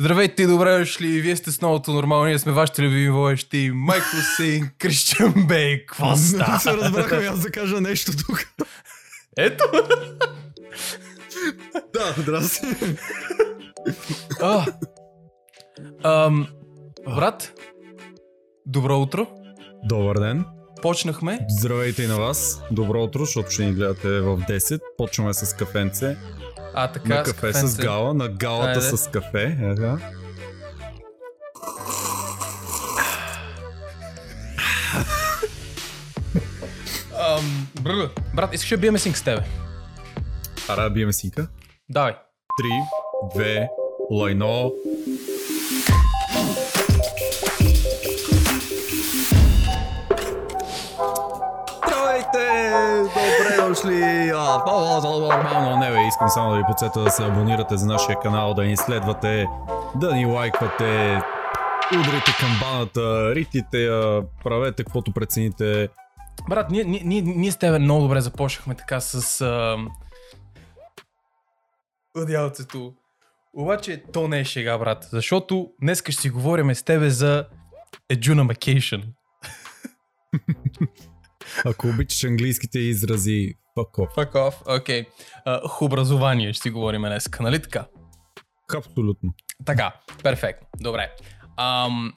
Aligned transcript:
Здравейте 0.00 0.42
и 0.42 0.46
добре 0.46 0.78
дошли. 0.78 1.20
Вие 1.20 1.36
сте 1.36 1.50
с 1.50 1.60
новото 1.60 1.92
нормално. 1.92 2.24
Ние 2.24 2.38
сме 2.38 2.52
вашите 2.52 2.82
любими 2.82 3.10
водещи. 3.10 3.70
Майкъл 3.74 4.20
Син, 4.36 4.70
Кристиан 4.78 5.34
Бей. 5.48 5.86
Какво 5.86 6.10
Не 6.10 6.16
става? 6.16 6.58
се 6.58 6.72
разбрахме 6.72 7.26
аз 7.26 7.40
да 7.40 7.50
кажа 7.50 7.80
нещо 7.80 8.12
тук. 8.26 8.44
Ето. 9.36 9.64
Да, 11.92 12.14
здрасти. 12.18 12.66
А. 14.40 14.66
Ам, 16.04 16.48
брат, 17.16 17.52
добро 18.66 18.98
утро. 18.98 19.26
Добър 19.84 20.18
ден. 20.18 20.44
Почнахме. 20.82 21.38
Здравейте 21.48 22.02
и 22.02 22.06
на 22.06 22.16
вас. 22.16 22.62
Добро 22.70 23.02
утро, 23.02 23.24
защото 23.24 23.50
ще 23.50 23.64
ни 23.64 23.72
гледате 23.72 24.08
в 24.20 24.38
10. 24.38 24.80
Почваме 24.98 25.34
с 25.34 25.54
кафенце. 25.56 26.16
А, 26.74 26.88
така, 26.88 27.08
на 27.08 27.22
кафе 27.22 27.52
с 27.52 27.52
кафенце. 27.52 27.82
гала, 27.82 28.14
на 28.14 28.28
галата 28.28 28.68
Айде. 28.80 28.96
с 28.96 29.10
кафе. 29.10 29.56
Да. 29.76 29.98
Ам, 37.18 37.68
бр, 37.80 38.08
брат, 38.34 38.54
искаш 38.54 38.70
да 38.70 38.76
биеме 38.76 38.98
синк 38.98 39.16
с 39.16 39.22
тебе? 39.22 39.42
Ара 40.68 40.82
да 40.82 40.90
биеме 40.90 41.12
синка. 41.12 41.46
Давай. 41.88 42.14
3, 42.60 42.88
2, 43.36 43.68
лайно. 44.10 44.72
Дошли! 53.82 54.26
Нормално, 55.02 55.76
не 55.76 55.90
бе, 55.90 56.06
искам 56.08 56.28
само 56.28 56.50
да 56.50 56.56
ви 56.56 56.62
подсета 56.66 57.00
да 57.00 57.10
се 57.10 57.24
абонирате 57.24 57.76
за 57.76 57.86
нашия 57.86 58.20
канал, 58.20 58.54
да 58.54 58.64
ни 58.64 58.76
следвате, 58.76 59.46
да 59.96 60.14
ни 60.14 60.26
лайквате, 60.26 61.20
удрите 61.92 62.32
камбаната, 62.40 63.34
ритите 63.34 63.88
правете 64.44 64.84
каквото 64.84 65.12
прецените. 65.12 65.88
Брат, 66.48 66.70
ние, 66.70 66.84
ние, 66.84 67.02
ние, 67.04 67.22
ние 67.22 67.52
с 67.52 67.56
тебе 67.56 67.78
много 67.78 68.02
добре 68.02 68.20
започнахме 68.20 68.74
така 68.74 69.00
с... 69.00 69.46
Одялцето. 72.16 72.94
Обаче 73.54 74.02
то 74.12 74.28
не 74.28 74.40
е 74.40 74.44
шега, 74.44 74.78
брат. 74.78 75.08
Защото 75.10 75.68
днес 75.82 76.02
ще 76.02 76.12
си 76.12 76.30
говорим 76.30 76.74
с 76.74 76.82
тебе 76.82 77.10
за 77.10 77.46
Ejuna 78.12 78.54
Vacation. 78.54 79.04
Ако 81.64 81.88
обичаш 81.88 82.24
английските 82.24 82.78
изрази, 82.78 83.54
fuck 83.78 83.92
off. 83.98 84.16
Fuck 84.16 84.32
off. 84.32 84.76
Окей. 84.80 85.06
Okay. 85.46 85.84
образование 85.84 86.52
ще 86.52 86.62
си 86.62 86.70
говорим 86.70 87.02
днес, 87.02 87.28
нали 87.40 87.62
така? 87.62 87.86
Абсолютно. 88.76 89.34
Така, 89.66 89.92
перфектно. 90.22 90.66
Добре. 90.80 91.10
Ам, 91.56 92.12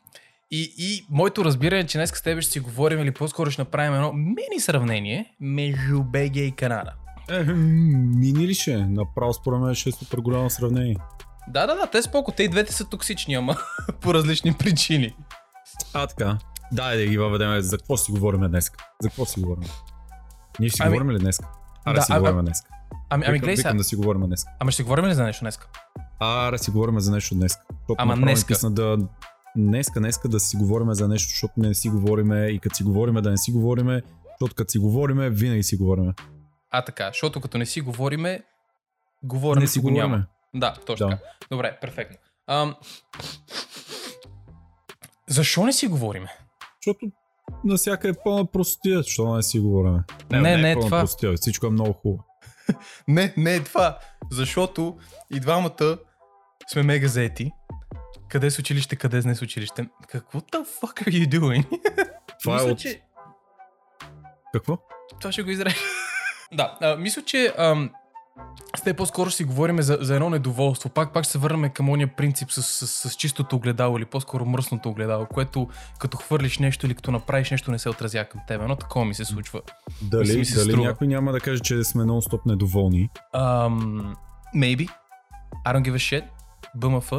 и, 0.51 0.73
и 0.77 1.05
моето 1.09 1.45
разбиране 1.45 1.81
е, 1.81 1.85
че 1.87 1.97
днес 1.97 2.09
с 2.09 2.21
тебе 2.21 2.41
ще 2.41 2.51
си 2.51 2.59
говорим 2.59 2.99
или 2.99 3.11
по-скоро 3.11 3.51
ще 3.51 3.61
направим 3.61 3.93
едно 3.93 4.13
мини 4.13 4.59
сравнение 4.59 5.35
между 5.39 6.03
БГ 6.03 6.35
и 6.35 6.53
Канада. 6.57 6.93
Е, 7.29 7.43
мини 7.43 8.47
ли 8.47 8.53
ще? 8.53 8.77
Направо 8.77 9.33
според 9.33 9.59
мен 9.59 9.75
ще 9.75 9.89
е 9.89 9.91
супер 9.91 10.17
голямо 10.17 10.49
сравнение. 10.49 10.95
Да, 11.47 11.67
да, 11.67 11.75
да, 11.75 11.87
те 11.87 12.01
споко, 12.01 12.31
те 12.31 12.43
и 12.43 12.47
двете 12.49 12.73
са 12.73 12.89
токсични, 12.89 13.35
ама 13.35 13.55
по 14.01 14.13
различни 14.13 14.53
причини. 14.53 15.15
А, 15.93 16.07
така. 16.07 16.37
Дай 16.71 16.97
да 16.97 17.05
ги 17.05 17.17
въведем. 17.17 17.61
За 17.61 17.77
какво 17.77 17.97
си 17.97 18.11
говорим 18.11 18.41
днес? 18.41 18.71
За 19.01 19.09
какво 19.09 19.25
си 19.25 19.39
говорим? 19.39 19.69
Ние 20.59 20.69
ще 20.69 20.75
си 20.75 20.83
Ами- 20.83 20.89
говорим 20.89 21.11
ли 21.11 21.19
днес? 21.19 21.39
Аре 21.85 21.95
Да, 21.95 22.01
си 22.01 22.11
а- 22.13 22.19
говорим 22.19 22.41
днес. 22.41 22.63
Ами, 23.09 23.25
ами 23.27 23.39
гледай 23.39 23.57
сега, 23.57 23.73
да 23.73 23.83
си 23.83 23.95
говорим 23.95 24.21
днес. 24.21 24.45
ама 24.59 24.71
ще 24.71 24.75
си 24.75 24.83
говорим 24.83 25.05
ли 25.05 25.13
за 25.13 25.23
нещо 25.23 25.43
днес? 25.43 25.59
Аре 26.19 26.57
си 26.57 26.71
говорим 26.71 26.99
за 26.99 27.11
нещо 27.11 27.35
днес. 27.35 27.57
Ама 27.97 28.33
писна 28.47 28.71
да... 28.71 28.97
Днеска, 29.57 29.99
днеска 29.99 30.29
да 30.29 30.39
си 30.39 30.57
говорим 30.57 30.93
за 30.93 31.07
нещо, 31.07 31.29
защото 31.29 31.53
не 31.57 31.73
си 31.73 31.89
говориме 31.89 32.45
и 32.45 32.59
като 32.59 32.75
си 32.75 32.83
говориме 32.83 33.21
да 33.21 33.31
не 33.31 33.38
си 33.38 33.51
говориме, 33.51 34.01
защото 34.29 34.55
като 34.55 34.71
си 34.71 34.77
говориме, 34.79 35.29
винаги 35.29 35.63
си 35.63 35.77
говориме. 35.77 36.13
А 36.71 36.81
така, 36.81 37.07
защото 37.07 37.41
като 37.41 37.57
не 37.57 37.65
си 37.65 37.81
говориме, 37.81 38.44
говорим 39.23 39.61
Не 39.61 39.67
си 39.67 39.79
го 39.79 39.89
няма. 39.89 40.07
говориме. 40.07 40.27
Да, 40.53 40.73
точно 40.85 41.07
Да. 41.07 41.15
така. 41.15 41.23
Добре, 41.51 41.77
перфектно. 41.81 42.17
Ам... 42.47 42.75
Защо 45.29 45.65
не 45.65 45.73
си 45.73 45.88
говориме? 45.88 46.27
Защото 46.77 47.05
навсякъде 47.63 48.09
е 48.09 48.23
пълна 48.23 48.45
простия, 48.45 48.97
защото 48.97 49.35
не 49.35 49.44
си 49.44 49.59
говориме. 49.59 50.03
Не, 50.31 50.57
не 50.57 50.72
е 50.72 50.73
пълна 50.73 50.88
това. 50.88 51.00
простия, 51.00 51.33
всичко 51.35 51.66
е 51.66 51.69
много 51.69 51.94
хубаво. 51.94 52.23
Не, 53.07 53.33
не 53.38 53.56
е 53.56 53.63
това. 53.63 54.00
Защото 54.31 54.97
и 55.33 55.39
двамата 55.39 55.97
сме 56.73 56.83
мега 56.83 57.07
заети. 57.07 57.51
Къде 58.28 58.51
с 58.51 58.59
училище, 58.59 58.95
къде 58.95 59.22
с 59.22 59.25
не 59.25 59.35
с 59.35 59.41
училище. 59.41 59.88
Какво 60.07 60.39
the 60.39 60.66
fuck 60.81 61.07
are 61.07 61.25
you 61.25 61.39
doing? 61.39 61.66
Това 62.44 62.56
Мисля, 62.56 62.69
е 62.69 62.72
от... 62.72 62.79
че... 62.79 63.01
Какво? 64.53 64.77
Това 65.19 65.31
ще 65.31 65.44
го 65.44 65.50
изрежа. 65.50 65.75
да, 66.53 66.77
а, 66.81 66.95
мисля, 66.95 67.22
че 67.22 67.53
ам, 67.57 67.89
с 68.78 68.81
те 68.81 68.94
по-скоро 68.94 69.29
ще 69.29 69.38
си 69.38 69.44
говорим 69.44 69.81
за, 69.81 69.97
за 70.01 70.16
едно 70.16 70.29
недоволство. 70.29 70.90
Пак, 70.90 71.13
пак 71.13 71.23
ще 71.23 71.31
се 71.31 71.38
върнем 71.38 71.69
към 71.69 71.90
ония 71.90 72.16
принцип 72.16 72.51
с, 72.51 72.63
с, 72.63 73.09
с, 73.09 73.16
чистото 73.16 73.56
огледало 73.56 73.97
или 73.97 74.06
по-скоро 74.06 74.46
мръсното 74.46 74.90
огледало, 74.90 75.25
което 75.25 75.68
като 76.00 76.18
хвърлиш 76.18 76.59
нещо 76.59 76.85
или 76.85 76.95
като 76.95 77.12
направиш 77.12 77.51
нещо 77.51 77.72
не 77.72 77.79
се 77.79 77.90
отразява 77.90 78.25
към 78.25 78.41
тебе. 78.47 78.68
Но 78.68 78.75
такова 78.75 79.06
ми 79.06 79.13
се 79.13 79.25
случва. 79.25 79.62
Дали, 80.01 80.38
ми 80.38 80.45
се 80.45 80.56
дали 80.59 80.72
струва. 80.72 80.88
някой 80.88 81.07
няма 81.07 81.31
да 81.31 81.40
каже, 81.40 81.59
че 81.59 81.84
сме 81.84 82.03
нон-стоп 82.03 82.45
недоволни? 82.45 83.09
Um, 83.35 84.16
maybe. 84.56 84.90
I 85.66 85.74
don't 85.74 85.84
give 85.84 85.95
a 85.95 86.22
shit. 86.22 86.24
БМФ. 86.75 87.12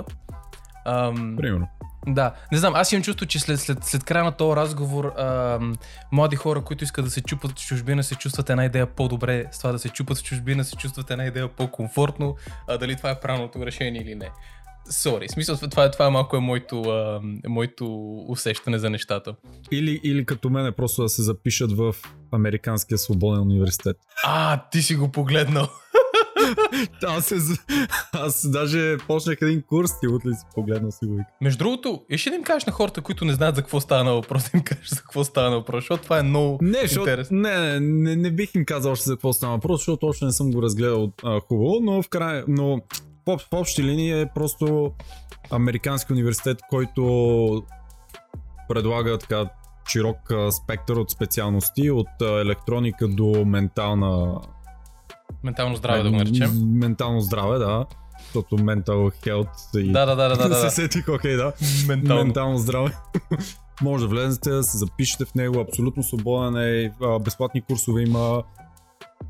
Um, 0.87 1.37
Примерно. 1.37 1.69
Да, 2.07 2.35
не 2.53 2.59
знам, 2.59 2.75
аз 2.75 2.93
имам 2.93 3.03
чувство, 3.03 3.27
че 3.27 3.39
след, 3.39 3.61
след, 3.61 3.85
след 3.85 4.05
края 4.05 4.25
на 4.25 4.33
този 4.33 4.57
разговор 4.57 5.05
ам, 5.19 5.75
млади 6.13 6.37
хора, 6.37 6.61
които 6.65 6.85
искат 6.85 7.05
да 7.05 7.11
се 7.11 7.23
чупат 7.23 7.59
в 7.59 7.67
чужбина, 7.67 8.03
се 8.05 8.15
чувстват 8.15 8.51
една 8.51 8.65
идея 8.65 8.87
по-добре, 8.87 9.45
с 9.53 9.59
това 9.59 9.73
да 9.73 9.79
се 9.79 9.89
чупат 9.89 10.19
в 10.19 10.23
чужбина, 10.23 10.65
се 10.65 10.77
чувстват 10.77 11.11
една 11.11 11.25
идея 11.25 11.49
по-комфортно, 11.49 12.37
а 12.69 12.79
дали 12.79 12.97
това 12.97 13.11
е 13.11 13.21
правилното 13.21 13.67
решение 13.67 14.03
или 14.03 14.15
не. 14.15 14.31
Сори, 14.91 15.29
смисъл, 15.29 15.57
това, 15.57 15.85
е- 15.85 15.91
това 15.91 16.07
е 16.07 16.11
малко 16.11 16.37
е 16.37 16.41
моето, 16.41 16.83
ам, 16.83 17.41
моето 17.49 17.87
усещане 18.29 18.79
за 18.79 18.91
нещата. 18.91 19.35
Или, 19.71 20.01
или 20.05 20.27
като 20.27 20.51
мене 20.51 20.73
просто 20.73 21.03
да 21.03 21.09
се 21.09 21.23
запишат 21.23 21.73
в 21.73 21.95
Американския 22.33 22.99
свободен 22.99 23.43
университет. 23.43 23.97
А, 24.25 24.63
ти 24.71 24.83
си 24.83 24.95
го 24.97 25.13
погледнал. 25.13 25.69
Аз, 27.05 27.25
се, 27.27 27.39
за- 27.39 27.57
аз 28.13 28.51
даже 28.51 28.97
почнах 28.99 29.39
един 29.43 29.63
курс, 29.63 30.01
ти 30.01 30.09
утре 30.09 30.33
си 30.33 30.47
погледнал 30.55 30.91
си 30.91 31.07
го. 31.07 31.19
Между 31.41 31.59
другото, 31.59 32.03
искаш 32.11 32.27
ли 32.27 32.31
да 32.31 32.37
им 32.37 32.43
кажеш 32.43 32.65
на 32.65 32.73
хората, 32.73 33.01
които 33.01 33.25
не 33.25 33.33
знаят 33.33 33.57
за 33.57 33.63
какво 33.63 33.81
става 33.81 34.05
на 34.05 34.13
въпрос, 34.13 34.51
им 34.55 34.63
кажеш 34.63 34.89
за 34.89 34.97
какво 34.97 35.25
става 35.25 35.51
на 35.51 35.57
въпрос, 35.57 35.83
защото 35.83 36.03
това 36.03 36.19
е 36.19 36.23
много 36.23 36.59
Не, 36.63 36.79
интересно. 36.79 37.39
не, 37.39 37.59
не, 37.59 37.81
не, 37.81 38.17
не, 38.17 38.31
бих 38.31 38.55
им 38.55 38.65
казал 38.65 38.93
още 38.93 39.05
за 39.05 39.15
какво 39.15 39.33
става 39.33 39.53
въпрос, 39.53 39.81
защото 39.81 40.07
още 40.07 40.25
не 40.25 40.33
съм 40.33 40.51
го 40.51 40.63
разгледал 40.63 41.13
а, 41.25 41.41
хубаво, 41.41 41.79
но 41.83 42.03
в 42.03 42.09
край, 42.09 42.45
но 42.49 42.81
в, 43.27 43.39
в 43.39 43.47
общи 43.53 43.83
линии 43.83 44.21
е 44.21 44.27
просто 44.35 44.93
Американски 45.51 46.13
университет, 46.13 46.59
който 46.71 47.63
предлага 48.69 49.19
така 49.19 49.45
широк 49.89 50.17
спектър 50.51 50.97
от 50.97 51.11
специалности, 51.11 51.91
от 51.91 52.09
електроника 52.23 53.09
до 53.09 53.45
ментална 53.47 54.41
Ментално 55.47 55.77
здраве 55.77 56.03
да 56.03 56.11
го 56.11 56.17
наречем. 56.17 56.51
Ментално 56.73 57.21
здраве, 57.21 57.59
да. 57.59 57.87
Защото 58.21 58.59
mental 58.59 59.27
health 59.27 59.81
и... 59.81 59.93
Да, 59.93 60.07
да, 60.07 60.17
да, 60.17 60.29
да, 60.29 60.37
да. 60.37 60.49
да. 60.49 60.55
се 60.55 60.71
сетих, 60.73 61.09
окей, 61.09 61.37
да. 61.37 61.53
Ментално. 61.89 62.25
Ментално 62.25 62.59
здраве. 62.59 62.97
Може 63.83 64.05
да 64.05 64.09
влезете, 64.09 64.51
да 64.51 64.63
се 64.63 64.79
запишете 64.79 65.25
в 65.25 65.35
него, 65.35 65.61
абсолютно 65.61 66.03
свободен 66.03 66.57
е, 66.57 66.93
безплатни 67.21 67.63
курсове 67.63 68.03
има, 68.03 68.43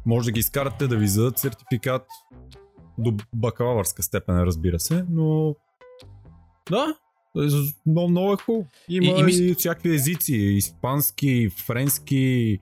може 0.07 0.25
да 0.25 0.33
ги 0.33 0.41
изкарате, 0.41 0.87
да 0.87 0.97
ви 0.97 1.09
зададат 1.09 1.39
сертификат 1.39 2.03
до 2.99 3.13
бакалавърска 3.35 4.03
степен, 4.03 4.37
разбира 4.37 4.81
се, 4.81 5.05
но 5.11 5.55
да, 6.71 6.95
много, 7.87 8.09
много 8.09 8.33
е 8.33 8.37
хубаво. 8.37 8.67
Има 8.89 9.07
И- 9.07 9.09
и, 9.09 9.13
и 9.13 9.21
и, 9.21 9.25
мис- 9.25 9.59
всякакви 9.59 9.95
езици, 9.95 10.35
испански, 10.35 11.49
френски, 11.67 12.59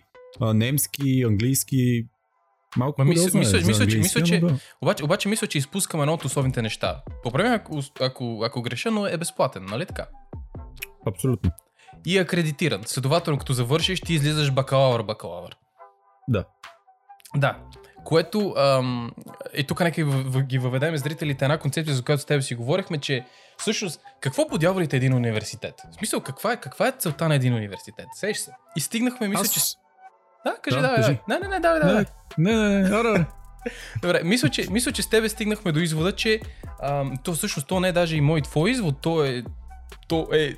немски, 0.55 1.23
английски, 1.23 2.07
малко 2.77 3.01
Ма 3.01 3.05
мисля- 3.05 3.31
е 3.35 3.39
мисля- 3.39 3.59
за 3.61 3.67
мисля, 3.67 3.87
че- 3.87 3.99
мисля, 3.99 4.23
че- 4.23 4.41
да. 4.41 4.59
Обаче, 4.83 5.05
обаче 5.05 5.29
мисля, 5.29 5.47
че 5.47 5.59
изпускаме 5.59 6.03
едно 6.03 6.15
от 6.15 6.25
основните 6.25 6.63
неща. 6.63 7.03
Поправим, 7.23 7.53
ако, 7.53 7.81
ако, 8.01 8.43
ако 8.45 8.63
греша, 8.63 8.91
но 8.91 9.07
е 9.07 9.17
безплатен, 9.17 9.65
нали 9.65 9.87
така? 9.87 10.07
Абсолютно. 11.07 11.51
И 12.07 12.19
е 12.19 12.21
акредитиран. 12.21 12.83
Следователно, 12.85 13.39
като 13.39 13.53
завършиш, 13.53 14.01
ти 14.01 14.15
излизаш 14.15 14.51
бакалавър-бакалавър. 14.51 15.55
Да. 16.29 16.45
Да. 17.37 17.59
Което, 18.05 18.55
ам, 18.57 19.13
и 19.55 19.65
тук 19.65 19.81
нека 19.81 19.95
ги 19.95 20.03
във- 20.03 20.43
ги 20.43 20.59
въведем 20.59 20.97
зрителите 20.97 21.45
една 21.45 21.59
концепция, 21.59 21.95
за 21.97 22.03
която 22.03 22.23
с 22.23 22.27
теб 22.27 22.43
си 22.43 22.55
говорихме, 22.55 22.99
че 22.99 23.25
всъщност 23.59 24.01
какво 24.21 24.49
по 24.49 24.59
дяволите 24.59 24.97
е 24.97 24.99
един 24.99 25.15
университет? 25.15 25.75
В 25.93 25.95
смисъл, 25.95 26.21
каква 26.21 26.53
е, 26.53 26.57
каква 26.57 26.89
е 26.89 26.93
целта 26.93 27.29
на 27.29 27.35
един 27.35 27.55
университет? 27.55 28.07
Сеш 28.15 28.37
се. 28.37 28.51
И 28.77 28.81
стигнахме, 28.81 29.29
мисля, 29.29 29.41
Аз... 29.41 29.53
че... 29.55 29.61
Да, 30.45 30.57
кажи, 30.63 30.77
Да, 30.77 30.83
давай, 30.83 30.97
кажи. 30.97 31.19
давай. 31.29 31.41
Не, 31.41 31.49
не, 31.49 31.55
не, 31.55 31.61
давай, 31.61 31.81
давай. 31.81 32.05
Не, 32.39 32.53
не, 32.53 32.69
не, 32.69 32.89
не, 32.89 32.97
аре. 32.97 33.27
Добре, 34.03 34.21
мисля 34.25 34.49
че, 34.49 34.67
мисля, 34.71 34.93
че 34.93 35.03
с 35.03 35.09
тебе 35.09 35.29
стигнахме 35.29 35.73
до 35.73 35.81
извода, 35.81 36.13
че 36.13 36.41
ам, 36.83 37.17
то 37.25 37.33
всъщност 37.33 37.69
то 37.69 37.81
не 37.81 37.89
е 37.89 37.93
даже 37.93 38.17
и 38.17 38.21
мой 38.21 38.43
твой 38.43 38.71
извод, 38.71 39.01
то 39.01 39.25
е, 39.25 39.45
то 40.09 40.29
е 40.33 40.57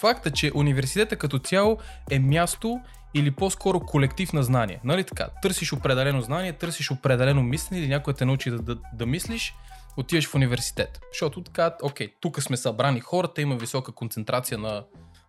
факта, 0.00 0.30
че 0.30 0.52
университета 0.54 1.16
като 1.16 1.38
цяло 1.38 1.78
е 2.10 2.18
място 2.18 2.80
или 3.14 3.30
по-скоро 3.30 3.80
колектив 3.80 4.32
на 4.32 4.42
знание. 4.42 4.80
Нали 4.84 5.04
така? 5.04 5.28
Търсиш 5.42 5.72
определено 5.72 6.20
знание, 6.20 6.52
търсиш 6.52 6.90
определено 6.90 7.42
мислене 7.42 7.80
или 7.80 7.88
някой 7.88 8.14
те 8.14 8.24
научи 8.24 8.50
да, 8.50 8.58
да, 8.58 8.78
да 8.94 9.06
мислиш, 9.06 9.54
отиваш 9.96 10.28
в 10.28 10.34
университет. 10.34 11.00
Защото 11.12 11.42
така, 11.42 11.76
окей, 11.82 12.14
тук 12.20 12.42
сме 12.42 12.56
събрани 12.56 13.00
хората, 13.00 13.42
има 13.42 13.56
висока 13.56 13.92
концентрация 13.92 14.58
на 14.58 14.84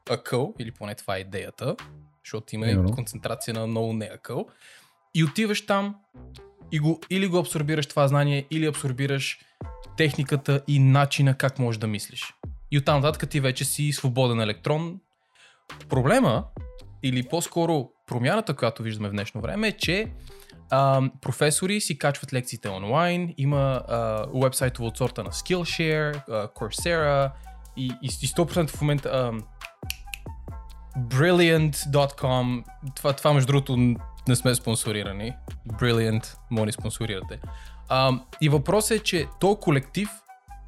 акъл, 0.10 0.54
или 0.60 0.72
поне 0.72 0.96
това 0.96 1.16
е 1.18 1.20
идеята, 1.20 1.76
защото 2.26 2.56
има 2.56 2.68
Именно. 2.68 2.92
концентрация 2.92 3.54
на 3.54 3.68
много 3.68 3.94
не 3.94 4.06
акъл. 4.06 4.46
И 5.16 5.24
отиваш 5.24 5.66
там 5.66 5.96
и 6.72 6.80
го, 6.80 7.02
или 7.10 7.28
го 7.28 7.38
абсорбираш 7.38 7.86
това 7.86 8.08
знание, 8.08 8.48
или 8.52 8.66
абсорбираш 8.66 9.40
техниката 9.98 10.62
и 10.68 10.80
начина 10.80 11.38
как 11.38 11.60
можеш 11.60 11.80
да 11.80 11.88
мислиш. 11.88 12.34
И 12.72 12.78
оттам 12.78 13.02
нататък 13.02 13.30
ти 13.30 13.40
вече 13.40 13.66
си 13.66 13.92
свободен 13.92 14.42
електрон. 14.42 15.00
Проблема, 15.90 16.44
или 17.04 17.24
по-скоро 17.24 17.90
промяната, 18.08 18.54
която 18.54 18.84
виждаме 18.84 19.10
в 19.10 19.12
днешно 19.12 19.42
време 19.42 19.68
е, 19.68 19.72
че 19.72 20.08
а, 20.70 21.02
професори 21.22 21.82
си 21.82 21.98
качват 21.98 22.34
лекциите 22.34 22.70
онлайн, 22.70 23.34
има 23.38 23.82
а, 23.88 24.26
уебсайтове 24.34 24.88
от 24.88 24.98
сорта 24.98 25.24
на 25.24 25.32
Skillshare, 25.32 26.30
а, 26.30 26.48
Coursera 26.48 27.32
и, 27.78 27.86
и, 27.86 28.06
и 28.06 28.28
100% 28.28 28.70
в 28.70 28.82
момента 28.82 29.10
а, 29.10 29.32
Brilliant.com 31.00 32.64
това, 32.96 33.14
това 33.14 33.34
между 33.34 33.48
другото 33.48 33.78
не 34.28 34.36
сме 34.36 34.56
спонсорирани. 34.56 35.34
Brilliant, 35.70 36.36
да 36.52 36.66
ни 36.66 36.72
спонсорирате. 36.72 37.40
А, 37.90 38.20
и 38.42 38.50
въпросът 38.50 38.98
е, 38.98 39.04
че 39.04 39.28
то 39.40 39.56
колектив 39.56 40.10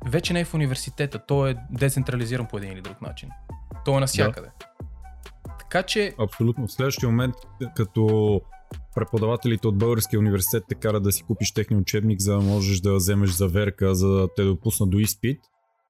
вече 0.06 0.34
не 0.34 0.40
е 0.40 0.46
в 0.46 0.54
университета, 0.54 1.20
той 1.28 1.52
е 1.52 1.56
децентрализиран 1.72 2.48
по 2.48 2.58
един 2.58 2.72
или 2.72 2.82
друг 2.82 3.02
начин. 3.02 3.30
Той 3.86 3.98
е 3.98 4.00
навсякъде. 4.00 4.48
Така 5.60 5.84
че, 5.84 6.14
Абсолютно. 6.20 6.68
В 6.68 6.72
следващия 6.72 7.10
момент, 7.10 7.36
като 7.76 8.42
преподавателите 8.96 9.68
от 9.68 9.78
Българския 9.78 10.20
университет 10.20 10.64
те 10.70 10.76
карат 10.76 11.04
да 11.04 11.12
си 11.12 11.24
купиш 11.24 11.52
техния 11.52 11.80
учебник, 11.80 12.20
за 12.20 12.34
да 12.34 12.42
можеш 12.42 12.80
да 12.80 12.96
вземеш 12.96 13.30
заверка, 13.30 13.96
за 13.96 14.08
да 14.08 14.28
те 14.36 14.44
допуснат 14.44 14.90
до 14.90 14.98
изпит. 14.98 15.42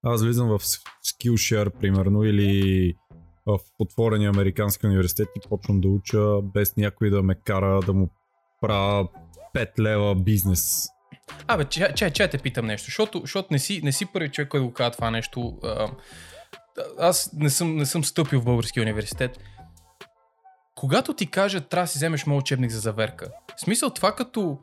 Аз 0.03 0.23
влизам 0.23 0.47
в 0.47 0.59
Skillshare, 0.59 1.69
примерно, 1.69 2.23
или 2.23 2.93
в 3.47 3.59
отворения 3.79 4.29
американски 4.29 4.87
университет 4.87 5.27
и 5.35 5.49
почвам 5.49 5.81
да 5.81 5.87
уча 5.87 6.41
без 6.41 6.75
някой 6.75 7.09
да 7.09 7.23
ме 7.23 7.35
кара 7.35 7.79
да 7.85 7.93
му 7.93 8.09
правя 8.61 9.07
5 9.55 9.79
лева 9.79 10.15
бизнес. 10.15 10.87
Абе, 11.47 11.65
че, 11.65 11.93
че, 11.95 12.09
че 12.09 12.27
те 12.27 12.37
питам 12.37 12.65
нещо, 12.65 12.85
защото, 12.85 13.19
защото 13.19 13.47
не, 13.51 13.59
си, 13.59 13.81
не 13.83 13.91
си 13.91 14.05
първи 14.05 14.29
човек, 14.29 14.49
който 14.49 14.67
го 14.67 14.73
казва 14.73 14.91
това 14.91 15.11
нещо. 15.11 15.57
А, 15.63 15.87
аз 16.99 17.33
не 17.33 17.49
съм, 17.49 17.75
не 17.75 17.85
съм 17.85 18.03
стъпил 18.03 18.41
в 18.41 18.45
българския 18.45 18.83
университет. 18.83 19.39
Когато 20.75 21.13
ти 21.13 21.27
кажат, 21.27 21.69
трябва 21.69 21.83
да 21.83 21.87
си 21.87 21.97
вземеш 21.97 22.25
моят 22.25 22.41
учебник 22.41 22.71
за 22.71 22.79
заверка, 22.79 23.31
в 23.57 23.61
смисъл 23.61 23.89
това 23.89 24.15
като 24.15 24.57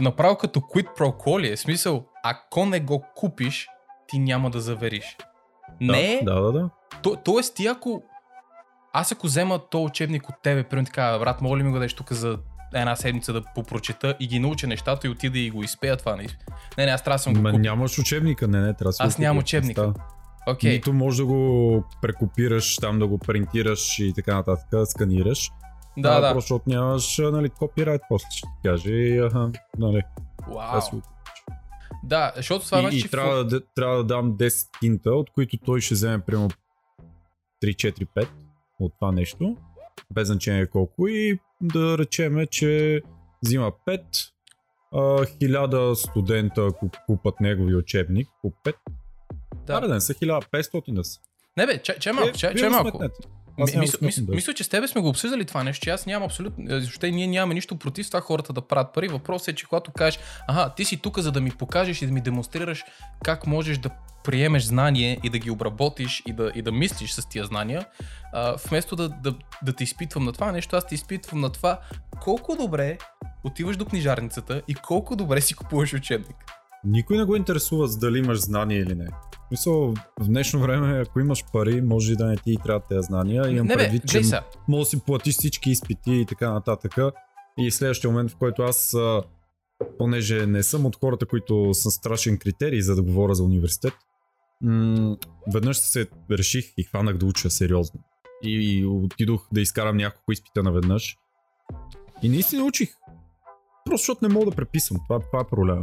направо 0.00 0.36
като 0.36 0.60
quid 0.60 0.98
pro 0.98 1.24
quo 1.24 1.40
ли 1.40 1.52
е? 1.52 1.56
Смисъл, 1.56 2.06
ако 2.24 2.66
не 2.66 2.80
го 2.80 3.04
купиш, 3.14 3.68
ти 4.08 4.18
няма 4.18 4.50
да 4.50 4.60
завериш. 4.60 5.16
Не, 5.80 6.20
Да, 6.24 6.40
да, 6.40 6.52
да. 6.52 6.70
то, 7.02 7.16
тоест 7.24 7.54
ти 7.54 7.66
ако 7.66 8.02
аз 8.92 9.12
ако 9.12 9.26
взема 9.26 9.60
то 9.70 9.84
учебник 9.84 10.28
от 10.28 10.34
тебе, 10.42 10.62
примерно 10.62 10.86
така, 10.86 11.18
брат, 11.18 11.40
моля 11.40 11.58
ли 11.58 11.62
ми 11.62 11.70
го 11.70 11.74
дадеш 11.74 11.94
тук 11.94 12.12
за 12.12 12.38
една 12.74 12.96
седмица 12.96 13.32
да 13.32 13.42
попрочета 13.54 14.16
и 14.20 14.26
ги 14.26 14.38
науча 14.38 14.66
нещата 14.66 15.06
и 15.06 15.10
отида 15.10 15.38
и 15.38 15.50
го 15.50 15.62
изпея 15.62 15.96
това. 15.96 16.16
Не, 16.16 16.22
не, 16.78 16.86
не 16.86 16.92
аз 16.92 17.04
трябва 17.04 17.14
да 17.14 17.22
съм 17.22 17.34
го 17.34 17.42
купил. 17.42 17.58
нямаш 17.58 17.98
учебника, 17.98 18.48
не, 18.48 18.60
не, 18.60 18.74
трябва 18.74 18.92
да 18.92 19.04
Аз 19.04 19.18
нямам 19.18 19.38
учебника. 19.38 19.80
Става. 19.80 19.94
Окей, 20.46 20.72
Нито 20.72 20.92
можеш 20.92 21.18
да 21.18 21.26
го 21.26 21.84
прекопираш, 22.02 22.76
там 22.76 22.98
да 22.98 23.06
го 23.06 23.18
принтираш 23.18 23.98
и 23.98 24.12
така 24.14 24.34
нататък, 24.34 24.66
да 24.72 24.86
сканираш. 24.86 25.50
да, 25.98 26.08
а, 26.08 26.20
да. 26.20 26.32
Просто 26.32 26.60
нямаш 26.66 27.18
нали, 27.18 27.48
копирайт, 27.48 28.00
после 28.08 28.26
ще 28.30 28.40
ти 28.40 28.68
каже 28.68 28.92
и 28.92 29.18
аха, 29.18 29.50
нали, 29.78 30.02
Вау. 30.48 30.58
аз 30.58 30.90
Да, 32.04 32.32
защото 32.36 32.64
това 32.64 32.78
и, 32.78 32.80
значи, 32.80 32.96
и 32.96 33.02
че 33.02 33.10
трябва, 33.10 33.44
да, 33.44 33.60
трябва 33.74 33.96
да 33.96 34.04
дам 34.04 34.32
10 34.32 34.78
кинта, 34.80 35.10
от 35.10 35.30
които 35.30 35.56
той 35.64 35.80
ще 35.80 35.94
вземе 35.94 36.20
примерно 36.20 36.50
3, 37.62 37.74
4, 37.74 38.06
5 38.16 38.28
от 38.80 38.92
това 38.98 39.12
нещо, 39.12 39.56
без 40.14 40.28
значение 40.28 40.66
колко 40.66 41.08
и 41.08 41.38
да 41.60 41.98
речеме, 41.98 42.46
че 42.46 43.00
взима 43.44 43.72
5, 43.86 44.00
а, 44.92 44.98
1000 44.98 45.94
студента, 45.94 46.68
купат 47.06 47.40
негови 47.40 47.74
учебник, 47.74 48.28
по 48.42 48.50
5, 48.50 48.74
да. 49.66 49.80
да. 49.80 49.88
да 49.88 49.94
не 49.94 50.00
са 50.00 50.14
1500 50.14 50.94
да 50.94 51.04
са. 51.04 51.20
Не 51.56 51.66
бе, 51.66 51.82
че 51.82 52.12
малко, 52.12 52.28
Е, 52.28 52.32
че, 52.32 52.48
вие 52.48 52.56
че 52.56 52.64
го 52.64 52.70
малко. 52.70 52.88
сметнете. 52.88 53.28
Няма 53.58 53.86
Мисля, 54.28 54.54
че 54.54 54.64
с 54.64 54.68
тебе 54.68 54.88
сме 54.88 55.00
го 55.00 55.08
обсъждали 55.08 55.44
това 55.44 55.64
нещо, 55.64 55.84
че 55.84 55.90
аз 55.90 56.06
нямам 56.06 56.26
абсолютно, 56.26 56.64
защото 56.68 57.06
ние 57.06 57.26
нямаме 57.26 57.54
нищо 57.54 57.76
против 57.76 58.06
това 58.06 58.20
хората 58.20 58.52
да 58.52 58.60
правят 58.60 58.94
пари. 58.94 59.08
Въпросът 59.08 59.48
е, 59.48 59.54
че 59.54 59.66
когато 59.66 59.92
кажеш, 59.92 60.20
аха, 60.48 60.74
ти 60.74 60.84
си 60.84 60.96
тук 60.96 61.18
за 61.18 61.32
да 61.32 61.40
ми 61.40 61.50
покажеш 61.50 62.02
и 62.02 62.06
да 62.06 62.12
ми 62.12 62.20
демонстрираш 62.20 62.84
как 63.24 63.46
можеш 63.46 63.78
да 63.78 63.90
приемеш 64.24 64.62
знание 64.62 65.18
и 65.22 65.30
да 65.30 65.38
ги 65.38 65.50
обработиш 65.50 66.22
и 66.26 66.32
да, 66.32 66.52
и 66.54 66.62
да 66.62 66.72
мислиш 66.72 67.12
с 67.12 67.28
тия 67.28 67.44
знания, 67.44 67.86
а, 68.32 68.56
вместо 68.68 68.96
да, 68.96 69.08
да, 69.08 69.34
да 69.62 69.72
те 69.72 69.84
изпитвам 69.84 70.24
на 70.24 70.32
това 70.32 70.52
нещо, 70.52 70.76
аз 70.76 70.86
те 70.86 70.94
изпитвам 70.94 71.40
на 71.40 71.50
това 71.50 71.80
колко 72.20 72.56
добре 72.56 72.98
отиваш 73.44 73.76
до 73.76 73.84
книжарницата 73.84 74.62
и 74.68 74.74
колко 74.74 75.16
добре 75.16 75.40
си 75.40 75.54
купуваш 75.54 75.94
учебник. 75.94 76.61
Никой 76.84 77.16
не 77.16 77.24
го 77.24 77.36
интересува 77.36 77.88
с 77.88 77.98
дали 77.98 78.18
имаш 78.18 78.40
знания 78.40 78.80
или 78.80 78.94
не. 78.94 79.04
В 79.04 79.48
Смисъл, 79.48 79.94
в 80.20 80.26
днешно 80.26 80.60
време, 80.60 81.00
ако 81.00 81.20
имаш 81.20 81.44
пари, 81.52 81.82
може 81.82 82.16
да 82.16 82.26
не 82.26 82.36
ти 82.36 82.56
трябва 82.64 82.80
тези 82.88 83.06
знания. 83.06 83.50
Имам 83.50 83.66
не 83.66 83.76
бе, 83.76 83.82
предвид, 83.82 84.02
че 84.08 84.12
гледай 84.12 84.24
сега. 84.24 84.44
може 84.68 84.80
да 84.80 84.90
си 84.90 85.00
платиш 85.06 85.34
всички 85.34 85.70
изпити 85.70 86.12
и 86.12 86.26
така 86.26 86.52
нататък. 86.52 86.94
И 87.58 87.70
следващия 87.70 88.10
момент, 88.10 88.30
в 88.30 88.36
който 88.36 88.62
аз, 88.62 88.96
понеже 89.98 90.46
не 90.46 90.62
съм 90.62 90.86
от 90.86 90.96
хората, 90.96 91.26
които 91.26 91.74
са 91.74 91.90
страшен 91.90 92.38
критерий 92.38 92.80
за 92.80 92.94
да 92.94 93.02
говоря 93.02 93.34
за 93.34 93.44
университет, 93.44 93.94
м- 94.60 95.16
веднъж 95.54 95.78
се 95.78 96.06
реших 96.30 96.64
и 96.76 96.82
хванах 96.84 97.16
да 97.16 97.26
уча 97.26 97.50
сериозно. 97.50 98.00
И, 98.44 98.78
и 98.78 98.86
отидох 98.86 99.48
да 99.52 99.60
изкарам 99.60 99.96
няколко 99.96 100.32
изпита 100.32 100.62
наведнъж. 100.62 101.16
И 102.22 102.28
наистина 102.28 102.64
учих. 102.64 102.88
Просто 103.92 104.02
защото 104.02 104.28
не 104.28 104.34
мога 104.34 104.50
да 104.50 104.56
преписвам. 104.56 105.00
Това, 105.08 105.20
това 105.20 105.40
е 105.40 105.44
проблема. 105.50 105.82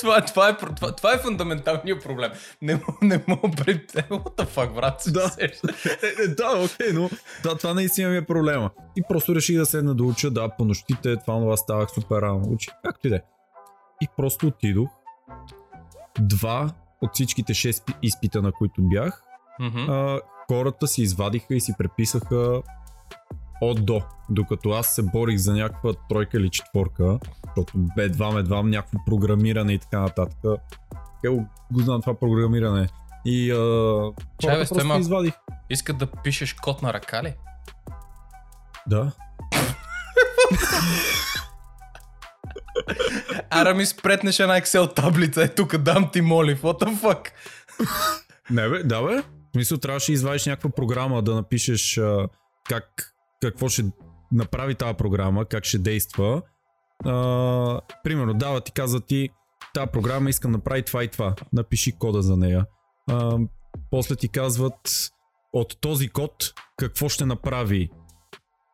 Това, 0.00 0.20
това, 0.20 0.48
е, 0.48 0.56
това, 0.56 0.96
това 0.96 1.12
е 1.14 1.18
фундаменталният 1.18 2.02
проблем. 2.02 2.32
Не, 2.62 2.82
не 3.02 3.24
мога 3.28 3.50
пред... 3.56 3.92
What 3.92 4.36
the 4.36 4.46
fuck, 4.46 4.74
брат? 4.74 5.02
Да. 5.08 5.30
Е, 5.40 5.44
е, 6.24 6.28
да, 6.28 6.64
окей, 6.64 6.92
но 6.92 7.10
да, 7.42 7.56
това 7.56 7.74
наистина 7.74 8.10
ми 8.10 8.16
е 8.16 8.24
проблема. 8.24 8.70
И 8.96 9.02
просто 9.08 9.34
реших 9.34 9.56
да 9.58 9.66
седна 9.66 9.94
да 9.94 10.04
уча, 10.04 10.30
да, 10.30 10.48
по 10.58 10.64
нощите, 10.64 11.16
това 11.16 11.40
това 11.40 11.56
ставах 11.56 11.90
супер 11.90 12.22
рано. 12.22 12.48
Учих, 12.48 12.74
както 12.84 13.06
и 13.06 13.10
да 13.10 13.16
е. 13.16 13.20
И 14.00 14.06
просто 14.16 14.46
отидох. 14.46 14.88
Два 16.20 16.70
от 17.02 17.10
всичките 17.14 17.54
шест 17.54 17.84
пи- 17.86 17.94
изпита, 18.02 18.42
на 18.42 18.52
които 18.52 18.74
бях, 18.82 19.22
Мгм. 19.60 19.78
а, 19.78 20.20
хората 20.50 20.86
си 20.86 21.02
извадиха 21.02 21.54
и 21.54 21.60
си 21.60 21.74
преписаха 21.78 22.62
от 23.62 23.84
до. 23.84 24.02
Докато 24.30 24.70
аз 24.70 24.94
се 24.94 25.02
борих 25.02 25.36
за 25.36 25.52
някаква 25.52 25.92
тройка 26.08 26.36
или 26.36 26.50
четворка, 26.50 27.18
защото 27.44 27.72
бе 27.74 28.02
едвам, 28.04 28.36
едвам 28.36 28.70
някакво 28.70 28.98
програмиране 29.06 29.72
и 29.72 29.78
така 29.78 30.00
нататък. 30.00 30.38
Е, 31.24 31.28
го, 31.28 31.46
знам 31.74 32.00
това 32.00 32.14
програмиране. 32.14 32.88
И 33.24 33.52
а, 33.52 34.12
Чай, 34.38 34.58
просто 34.58 34.86
малко. 34.86 35.00
извадих. 35.00 35.34
Искат 35.70 35.98
да 35.98 36.06
пишеш 36.06 36.52
код 36.54 36.82
на 36.82 36.92
ръка 36.92 37.22
ли? 37.22 37.34
Да. 38.86 39.12
Ара 43.50 43.74
ми 43.74 43.86
спретнеш 43.86 44.40
една 44.40 44.60
Excel 44.60 44.94
таблица, 44.96 45.42
е 45.42 45.54
тук 45.54 45.76
дам 45.76 46.10
ти 46.12 46.20
моли, 46.20 46.56
what 46.56 46.84
the 46.84 47.00
fuck? 47.00 47.28
Не 48.50 48.68
бе, 48.68 48.82
да 48.82 49.02
бе. 49.02 49.16
В 49.16 49.24
смисъл 49.52 49.78
трябваше 49.78 50.06
да 50.06 50.14
извадиш 50.14 50.46
някаква 50.46 50.70
програма, 50.70 51.22
да 51.22 51.34
напишеш 51.34 51.98
а, 51.98 52.28
как, 52.68 53.11
какво 53.42 53.68
ще 53.68 53.84
направи 54.32 54.74
тази 54.74 54.94
програма, 54.94 55.44
как 55.44 55.64
ще 55.64 55.78
действа. 55.78 56.42
А, 57.04 57.80
примерно, 58.04 58.34
дава 58.34 58.60
ти, 58.60 58.72
казва 58.72 59.00
ти, 59.00 59.28
тази 59.74 59.90
програма 59.92 60.30
искам 60.30 60.52
да 60.52 60.58
направи 60.58 60.82
това 60.82 61.04
и 61.04 61.08
това. 61.08 61.34
Напиши 61.52 61.92
кода 61.98 62.22
за 62.22 62.36
нея. 62.36 62.66
А, 63.10 63.38
после 63.90 64.16
ти 64.16 64.28
казват 64.28 65.12
от 65.52 65.80
този 65.80 66.08
код 66.08 66.54
какво 66.76 67.08
ще 67.08 67.26
направи 67.26 67.90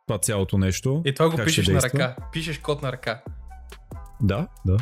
това 0.07 0.19
цялото 0.19 0.59
нещо. 0.59 1.03
И 1.05 1.15
това 1.15 1.31
го 1.31 1.37
пишеш 1.37 1.69
на 1.69 1.83
ръка. 1.83 2.17
Пишеш 2.33 2.59
код 2.59 2.83
на 2.83 2.93
ръка. 2.93 3.23
Да, 4.23 4.49
да. 4.67 4.77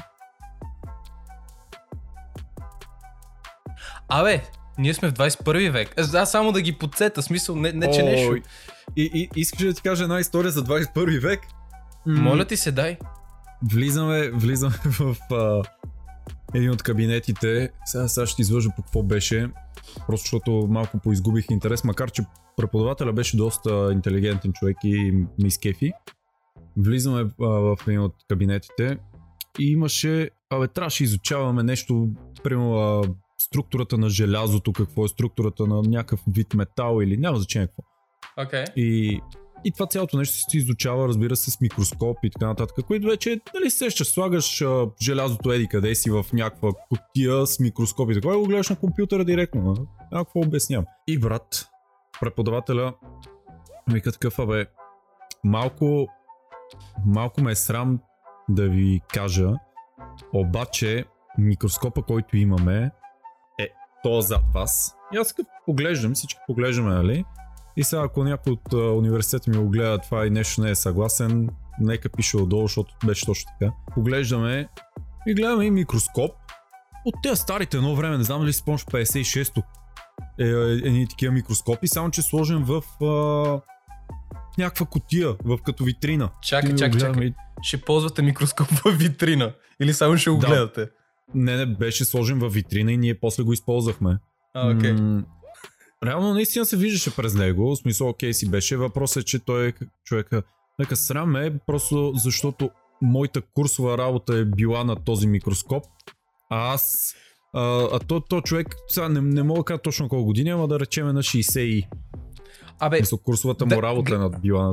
Абе, 4.09 4.45
ние 4.79 4.95
сме 4.95 5.11
в 5.11 5.13
21 5.13 5.71
век. 5.71 6.01
Аз, 6.01 6.15
аз 6.15 6.31
само 6.31 6.53
да 6.53 6.61
ги 6.61 6.73
подсета, 6.73 7.23
смисъл, 7.23 7.57
не, 7.57 7.73
не 7.73 7.91
че 7.91 8.03
Ой, 8.03 8.11
нещо. 8.11 8.49
И, 8.97 9.11
и, 9.15 9.29
искаш 9.37 9.67
да 9.67 9.75
ти 9.75 9.83
кажа 9.83 10.03
една 10.03 10.21
история 10.21 10.51
за 10.51 10.65
21 10.65 11.21
век? 11.21 11.41
Моля 12.07 12.45
ти 12.45 12.57
се, 12.57 12.73
дай. 12.73 12.97
влизаме, 13.73 14.31
влизаме 14.31 14.75
в 14.85 15.17
а, 15.33 15.63
един 16.55 16.71
от 16.71 16.83
кабинетите. 16.83 17.71
Сега, 17.85 18.09
сега 18.09 18.27
ще 18.27 18.43
излъжа 18.43 18.71
по 18.77 18.83
какво 18.83 19.03
беше, 19.03 19.51
просто 20.07 20.25
защото 20.25 20.67
малко 20.71 20.99
поизгубих 20.99 21.47
интерес, 21.51 21.85
макар 21.85 22.11
че 22.11 22.23
преподавателя 22.57 23.13
беше 23.13 23.37
доста 23.37 23.89
интелигентен 23.93 24.53
човек 24.53 24.77
и 24.85 25.13
ми 25.39 25.51
скефи. 25.51 25.93
Влизаме 26.77 27.21
а, 27.21 27.47
в 27.47 27.77
един 27.87 28.01
от 28.01 28.15
кабинетите 28.29 28.99
и 29.59 29.73
имаше, 29.73 30.31
абе, 30.51 30.69
трябваше 30.69 31.05
изучаваме 31.05 31.63
нещо, 31.63 32.09
примерно 32.43 33.03
структурата 33.39 33.99
на 33.99 34.09
желязото, 34.09 34.73
какво 34.73 35.05
е 35.05 35.09
структурата 35.09 35.67
на 35.67 35.83
някакъв 35.83 36.21
вид 36.29 36.55
метал 36.55 37.01
или 37.03 37.17
няма 37.17 37.39
значение 37.39 37.67
какво. 37.67 37.83
Okay. 38.39 38.75
И, 38.75 39.21
и 39.65 39.73
това 39.73 39.87
цялото 39.87 40.19
нещо 40.19 40.51
се 40.51 40.59
изучава, 40.59 41.09
разбира 41.09 41.37
се, 41.37 41.51
с 41.51 41.61
микроскоп 41.61 42.19
и 42.23 42.31
така 42.31 42.47
нататък, 42.47 42.87
които 42.87 43.07
вече, 43.07 43.41
нали, 43.55 43.71
сещаш, 43.71 44.07
слагаш 44.07 44.63
а, 44.63 44.87
желязото 45.03 45.53
еди 45.53 45.69
къде 45.69 45.95
си 45.95 46.11
в 46.11 46.27
някаква 46.33 46.71
кутия 46.89 47.47
с 47.47 47.61
микроскоп 47.61 48.11
и 48.11 48.15
така, 48.15 48.29
и 48.29 48.37
го 48.37 48.45
гледаш 48.45 48.69
на 48.69 48.77
компютъра 48.77 49.25
директно. 49.25 49.75
А? 49.79 49.83
А, 50.13 50.25
какво 50.25 50.41
обяснявам? 50.41 50.85
И 51.07 51.19
брат, 51.19 51.69
преподавателя 52.21 52.95
вика 53.93 54.13
такъв, 54.13 54.39
абе, 54.39 54.67
малко, 55.45 56.07
малко 57.07 57.41
ме 57.41 57.53
е 57.53 57.55
срам 57.55 58.01
да 58.49 58.69
ви 58.69 59.01
кажа, 59.09 59.53
обаче 60.33 61.05
микроскопа, 61.39 62.03
който 62.03 62.37
имаме 62.37 62.91
то 64.07 64.21
зад 64.21 64.43
вас. 64.55 64.95
И 65.15 65.17
аз 65.17 65.33
като 65.33 65.49
поглеждам, 65.67 66.15
всички 66.15 66.41
поглеждаме, 66.47 66.95
нали? 66.95 67.25
И 67.77 67.85
сега 67.85 68.03
ако 68.03 68.25
някой 68.25 68.53
от 68.53 68.73
а, 68.73 68.77
университета 68.77 69.51
ми 69.51 69.57
го 69.57 69.69
гледа 69.69 69.99
това 69.99 70.27
и 70.27 70.31
нещо 70.31 70.63
не 70.63 70.71
е 70.71 70.75
съгласен, 70.75 71.49
нека 71.81 72.09
пише 72.09 72.37
отдолу, 72.37 72.63
защото 72.63 72.95
беше 73.07 73.27
точно 73.27 73.53
така. 73.59 73.73
Поглеждаме 73.95 74.69
и 75.27 75.35
гледаме 75.35 75.65
и 75.65 75.71
микроскоп. 75.71 76.31
От 77.05 77.15
тези 77.23 77.41
старите 77.41 77.77
едно 77.77 77.97
време, 77.97 78.19
не 78.19 78.25
знам 78.25 78.41
дали 78.41 78.53
си 78.53 78.59
спомняш 78.59 78.85
56-то, 78.85 79.63
е, 80.41 80.45
е, 80.45 80.73
едни 80.73 81.09
такива 81.09 81.33
микроскопи, 81.33 81.89
само 81.89 82.11
че 82.11 82.23
сложен 82.23 82.65
в 82.65 82.83
а, 83.05 83.61
някаква 84.59 84.87
котия, 84.87 85.35
в 85.45 85.59
като 85.65 85.85
витрина. 85.85 86.31
Чакай, 86.43 86.75
чакай, 86.75 87.01
чакай. 87.01 87.33
Ще 87.63 87.81
ползвате 87.81 88.23
микроскоп 88.23 88.69
в 88.69 88.91
витрина. 88.91 89.53
Или 89.81 89.95
само 89.95 90.17
ще 90.17 90.31
го 90.31 90.39
Да. 90.39 90.47
гледате. 90.47 90.87
Не, 91.35 91.57
не, 91.57 91.67
беше 91.67 92.05
сложен 92.05 92.39
в 92.39 92.49
витрина 92.49 92.93
и 92.93 92.97
ние 92.97 93.21
после 93.21 93.43
го 93.43 93.53
използвахме. 93.53 94.19
А, 94.55 94.77
окей. 94.77 94.93
М, 94.93 95.25
Реално 96.05 96.35
наистина 96.35 96.67
се 96.67 96.77
виждаше 96.77 97.17
през 97.17 97.35
него, 97.35 97.71
в 97.71 97.77
смисъл 97.77 98.09
окей 98.09 98.33
си 98.35 98.51
беше. 98.51 98.77
Въпросът 98.77 99.23
е, 99.23 99.27
че 99.27 99.39
той 99.39 99.67
е 99.69 99.73
човека. 100.05 100.43
Нека 100.79 100.97
срам 100.97 101.37
е, 101.37 101.59
просто 101.67 102.13
защото 102.15 102.71
моята 103.03 103.43
курсова 103.55 103.99
работа 103.99 104.37
е 104.37 104.45
била 104.45 104.85
на 104.85 104.97
този 105.05 105.27
микроскоп, 105.27 105.85
а 106.51 106.73
аз 106.75 107.15
а, 107.55 107.89
а 107.93 107.99
то, 107.99 108.21
то 108.21 108.41
човек, 108.41 108.67
сега 108.89 109.09
не, 109.09 109.21
не 109.21 109.43
мога 109.43 109.61
да 109.61 109.65
кажа 109.65 109.79
точно 109.79 110.09
колко 110.09 110.25
години, 110.25 110.51
ама 110.51 110.69
да 110.69 110.81
речеме 110.81 111.13
на 111.13 111.23
60 111.23 111.61
и. 111.61 111.89
Абе, 112.79 113.01
Мисъл, 113.01 113.19
курсовата 113.19 113.67
му 113.67 113.69
да- 113.69 113.83
работа 113.83 114.15
е 114.15 114.19
над 114.19 114.41
била 114.41 114.63
на... 114.63 114.73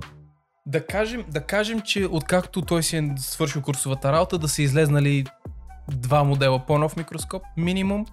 да 0.65 0.85
кажем, 0.85 1.23
да 1.31 1.45
кажем, 1.45 1.81
че 1.81 2.05
откакто 2.11 2.61
той 2.61 2.83
си 2.83 2.97
е 2.97 3.13
свършил 3.17 3.61
курсовата 3.61 4.11
работа, 4.11 4.37
да 4.37 4.47
са 4.47 4.61
излезнали 4.61 5.25
два 5.91 6.23
модела 6.23 6.65
по-нов 6.65 6.97
микроскоп, 6.97 7.43
минимум. 7.57 8.05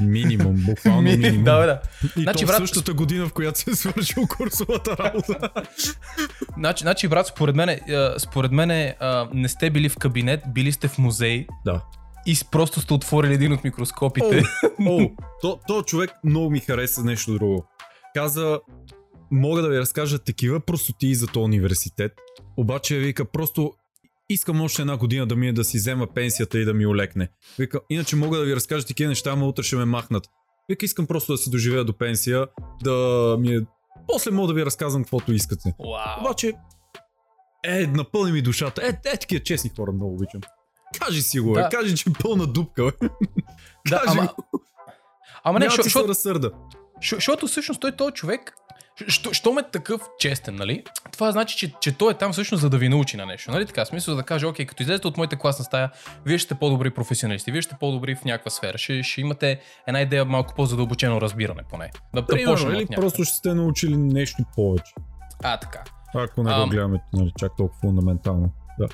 Минимум, 0.00 0.56
буквално 0.66 1.02
Ми- 1.02 1.16
минимум. 1.16 1.44
да, 1.44 1.66
да. 1.66 1.80
И 2.16 2.22
Значи, 2.22 2.44
то 2.44 2.46
брат, 2.46 2.58
същата 2.58 2.92
година, 2.92 3.26
в 3.26 3.32
която 3.32 3.58
си 3.58 3.70
е 3.70 3.74
свършил 3.74 4.26
курсовата 4.26 4.96
работа. 4.98 5.50
Значи, 6.56 6.82
значи 6.82 7.08
брат, 7.08 7.26
според 7.26 7.56
мен, 7.56 7.80
според 8.18 8.52
мен 8.52 8.92
не 9.34 9.48
сте 9.48 9.70
били 9.70 9.88
в 9.88 9.96
кабинет, 9.96 10.40
били 10.48 10.72
сте 10.72 10.88
в 10.88 10.98
музей 10.98 11.46
да. 11.64 11.82
и 12.26 12.36
просто 12.50 12.80
сте 12.80 12.94
отворили 12.94 13.34
един 13.34 13.52
от 13.52 13.64
микроскопите. 13.64 14.42
О, 14.88 15.10
то, 15.42 15.60
то 15.66 15.82
човек 15.82 16.10
много 16.24 16.50
ми 16.50 16.60
хареса 16.60 17.04
нещо 17.04 17.32
друго. 17.32 17.66
Каза, 18.14 18.60
мога 19.30 19.62
да 19.62 19.68
ви 19.68 19.78
разкажа 19.78 20.18
такива 20.18 20.60
простоти 20.60 21.14
за 21.14 21.26
този 21.26 21.44
университет, 21.44 22.12
обаче 22.56 22.98
вика 22.98 23.24
просто 23.24 23.72
искам 24.28 24.60
още 24.60 24.82
една 24.82 24.96
година 24.96 25.26
да 25.26 25.36
ми 25.36 25.48
е 25.48 25.52
да 25.52 25.64
си 25.64 25.76
взема 25.76 26.06
пенсията 26.06 26.58
и 26.58 26.64
да 26.64 26.74
ми 26.74 26.86
олекне. 26.86 27.28
Вика, 27.58 27.80
иначе 27.90 28.16
мога 28.16 28.38
да 28.38 28.44
ви 28.44 28.56
разкажа 28.56 28.86
такива 28.86 29.08
неща, 29.08 29.30
ама 29.30 29.46
утре 29.46 29.62
ще 29.62 29.76
ме 29.76 29.84
махнат. 29.84 30.24
Вика, 30.68 30.84
искам 30.86 31.06
просто 31.06 31.32
да 31.32 31.38
си 31.38 31.50
доживея 31.50 31.84
до 31.84 31.98
пенсия, 31.98 32.46
да 32.82 32.94
ми 33.40 33.54
е... 33.54 33.60
После 34.08 34.30
мога 34.30 34.48
да 34.48 34.54
ви 34.54 34.66
разказвам 34.66 35.02
каквото 35.02 35.32
искате. 35.32 35.74
Вау. 35.80 36.20
Обаче, 36.20 36.52
е, 37.64 37.86
напълни 37.86 38.32
ми 38.32 38.42
душата. 38.42 38.86
Е, 38.86 38.88
е, 38.88 39.16
такива 39.16 39.42
честни 39.42 39.70
хора 39.76 39.92
много 39.92 40.14
обичам. 40.14 40.40
Кажи 41.00 41.22
си 41.22 41.40
го, 41.40 41.52
Да. 41.52 41.62
да. 41.62 41.68
кажи, 41.68 41.96
че 41.96 42.10
е 42.10 42.12
пълна 42.22 42.46
дупка. 42.46 42.84
Бе. 42.84 43.08
Да, 43.88 44.00
Кажи 44.00 44.18
ама, 44.18 44.34
го. 44.52 44.60
ама 45.44 45.58
не, 45.58 45.66
шо- 45.66 46.02
се 46.02 46.08
разсърда. 46.08 46.50
Защото 47.02 47.46
всъщност 47.46 47.80
той 47.80 47.92
този 47.96 48.12
човек, 48.12 48.54
що, 49.08 49.32
що 49.32 49.58
е 49.58 49.70
такъв 49.72 50.00
честен, 50.18 50.56
нали? 50.56 50.84
Това 51.12 51.32
значи, 51.32 51.56
че, 51.56 51.72
че 51.80 51.92
той 51.92 52.12
е 52.12 52.14
там 52.14 52.32
всъщност 52.32 52.60
за 52.60 52.70
да 52.70 52.78
ви 52.78 52.88
научи 52.88 53.16
на 53.16 53.26
нещо, 53.26 53.50
нали? 53.50 53.66
Така, 53.66 53.84
смисъл 53.84 54.16
да 54.16 54.22
каже, 54.22 54.46
окей, 54.46 54.66
като 54.66 54.82
излезете 54.82 55.08
от 55.08 55.16
моята 55.16 55.36
класна 55.36 55.64
стая, 55.64 55.90
вие 56.26 56.38
ще 56.38 56.44
сте 56.44 56.54
по-добри 56.54 56.90
професионалисти, 56.90 57.52
вие 57.52 57.62
ще 57.62 57.68
сте 57.68 57.78
по-добри 57.80 58.14
в 58.14 58.24
някаква 58.24 58.50
сфера, 58.50 58.78
ще, 58.78 59.02
ще 59.02 59.20
имате 59.20 59.60
една 59.86 60.00
идея 60.00 60.24
малко 60.24 60.54
по-задълбочено 60.54 61.20
разбиране 61.20 61.62
поне. 61.70 61.90
Да, 62.14 62.20
да 62.20 62.26
Примерно, 62.26 62.52
почнем 62.52 62.74
или 62.74 62.86
просто 62.86 63.24
ще 63.24 63.36
сте 63.36 63.54
научили 63.54 63.96
нещо 63.96 64.42
повече. 64.54 64.92
А, 65.42 65.56
така. 65.56 65.84
Ако 66.14 66.42
не 66.42 66.54
го 66.54 66.60
Ам. 66.60 66.68
гледаме 66.68 67.02
нали, 67.12 67.32
чак 67.38 67.52
толкова 67.56 67.80
фундаментално. 67.80 68.50
Да. 68.78 68.86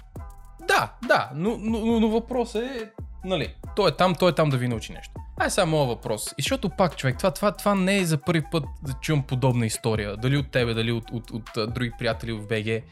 Да, 0.68 0.92
да, 1.08 1.30
но, 1.34 1.56
но, 1.60 1.78
но, 1.78 2.00
но 2.00 2.08
въпросът 2.08 2.62
е, 2.62 2.90
нали, 3.24 3.54
той 3.76 3.90
е 3.90 3.96
там, 3.96 4.14
той 4.14 4.30
е 4.30 4.34
там 4.34 4.50
да 4.50 4.56
ви 4.56 4.68
научи 4.68 4.92
нещо. 4.92 5.14
Ай 5.36 5.50
сега 5.50 5.66
моят 5.66 5.88
въпрос. 5.88 6.26
И 6.38 6.42
защото 6.42 6.70
пак, 6.70 6.96
човек, 6.96 7.18
това, 7.18 7.30
това, 7.30 7.52
това 7.52 7.74
не 7.74 7.98
е 7.98 8.04
за 8.04 8.18
първи 8.18 8.42
път 8.52 8.64
да 8.82 8.92
чувам 8.92 9.26
подобна 9.26 9.66
история. 9.66 10.16
Дали 10.16 10.36
от 10.36 10.50
тебе, 10.50 10.74
дали 10.74 10.92
от, 10.92 11.10
от, 11.10 11.30
от, 11.30 11.56
от 11.56 11.74
други 11.74 11.92
приятели 11.98 12.32
в 12.32 12.46
БГ. 12.46 12.84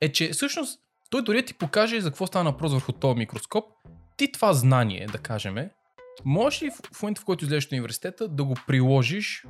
Е, 0.00 0.12
че 0.12 0.30
всъщност 0.30 0.80
той 1.10 1.22
дори 1.22 1.44
ти 1.44 1.54
покаже 1.54 2.00
за 2.00 2.10
какво 2.10 2.26
стана 2.26 2.50
въпрос 2.50 2.72
върху 2.72 2.92
този 2.92 3.18
микроскоп. 3.18 3.64
Ти 4.16 4.32
това 4.32 4.52
знание, 4.52 5.06
да 5.12 5.18
кажем, 5.18 5.56
можеш 6.24 6.62
ли 6.62 6.70
в, 6.70 6.96
в 6.96 7.02
момента, 7.02 7.20
в 7.20 7.24
който 7.24 7.44
излезеш 7.44 7.66
от 7.66 7.72
университета, 7.72 8.28
да 8.28 8.44
го 8.44 8.54
приложиш 8.66 9.44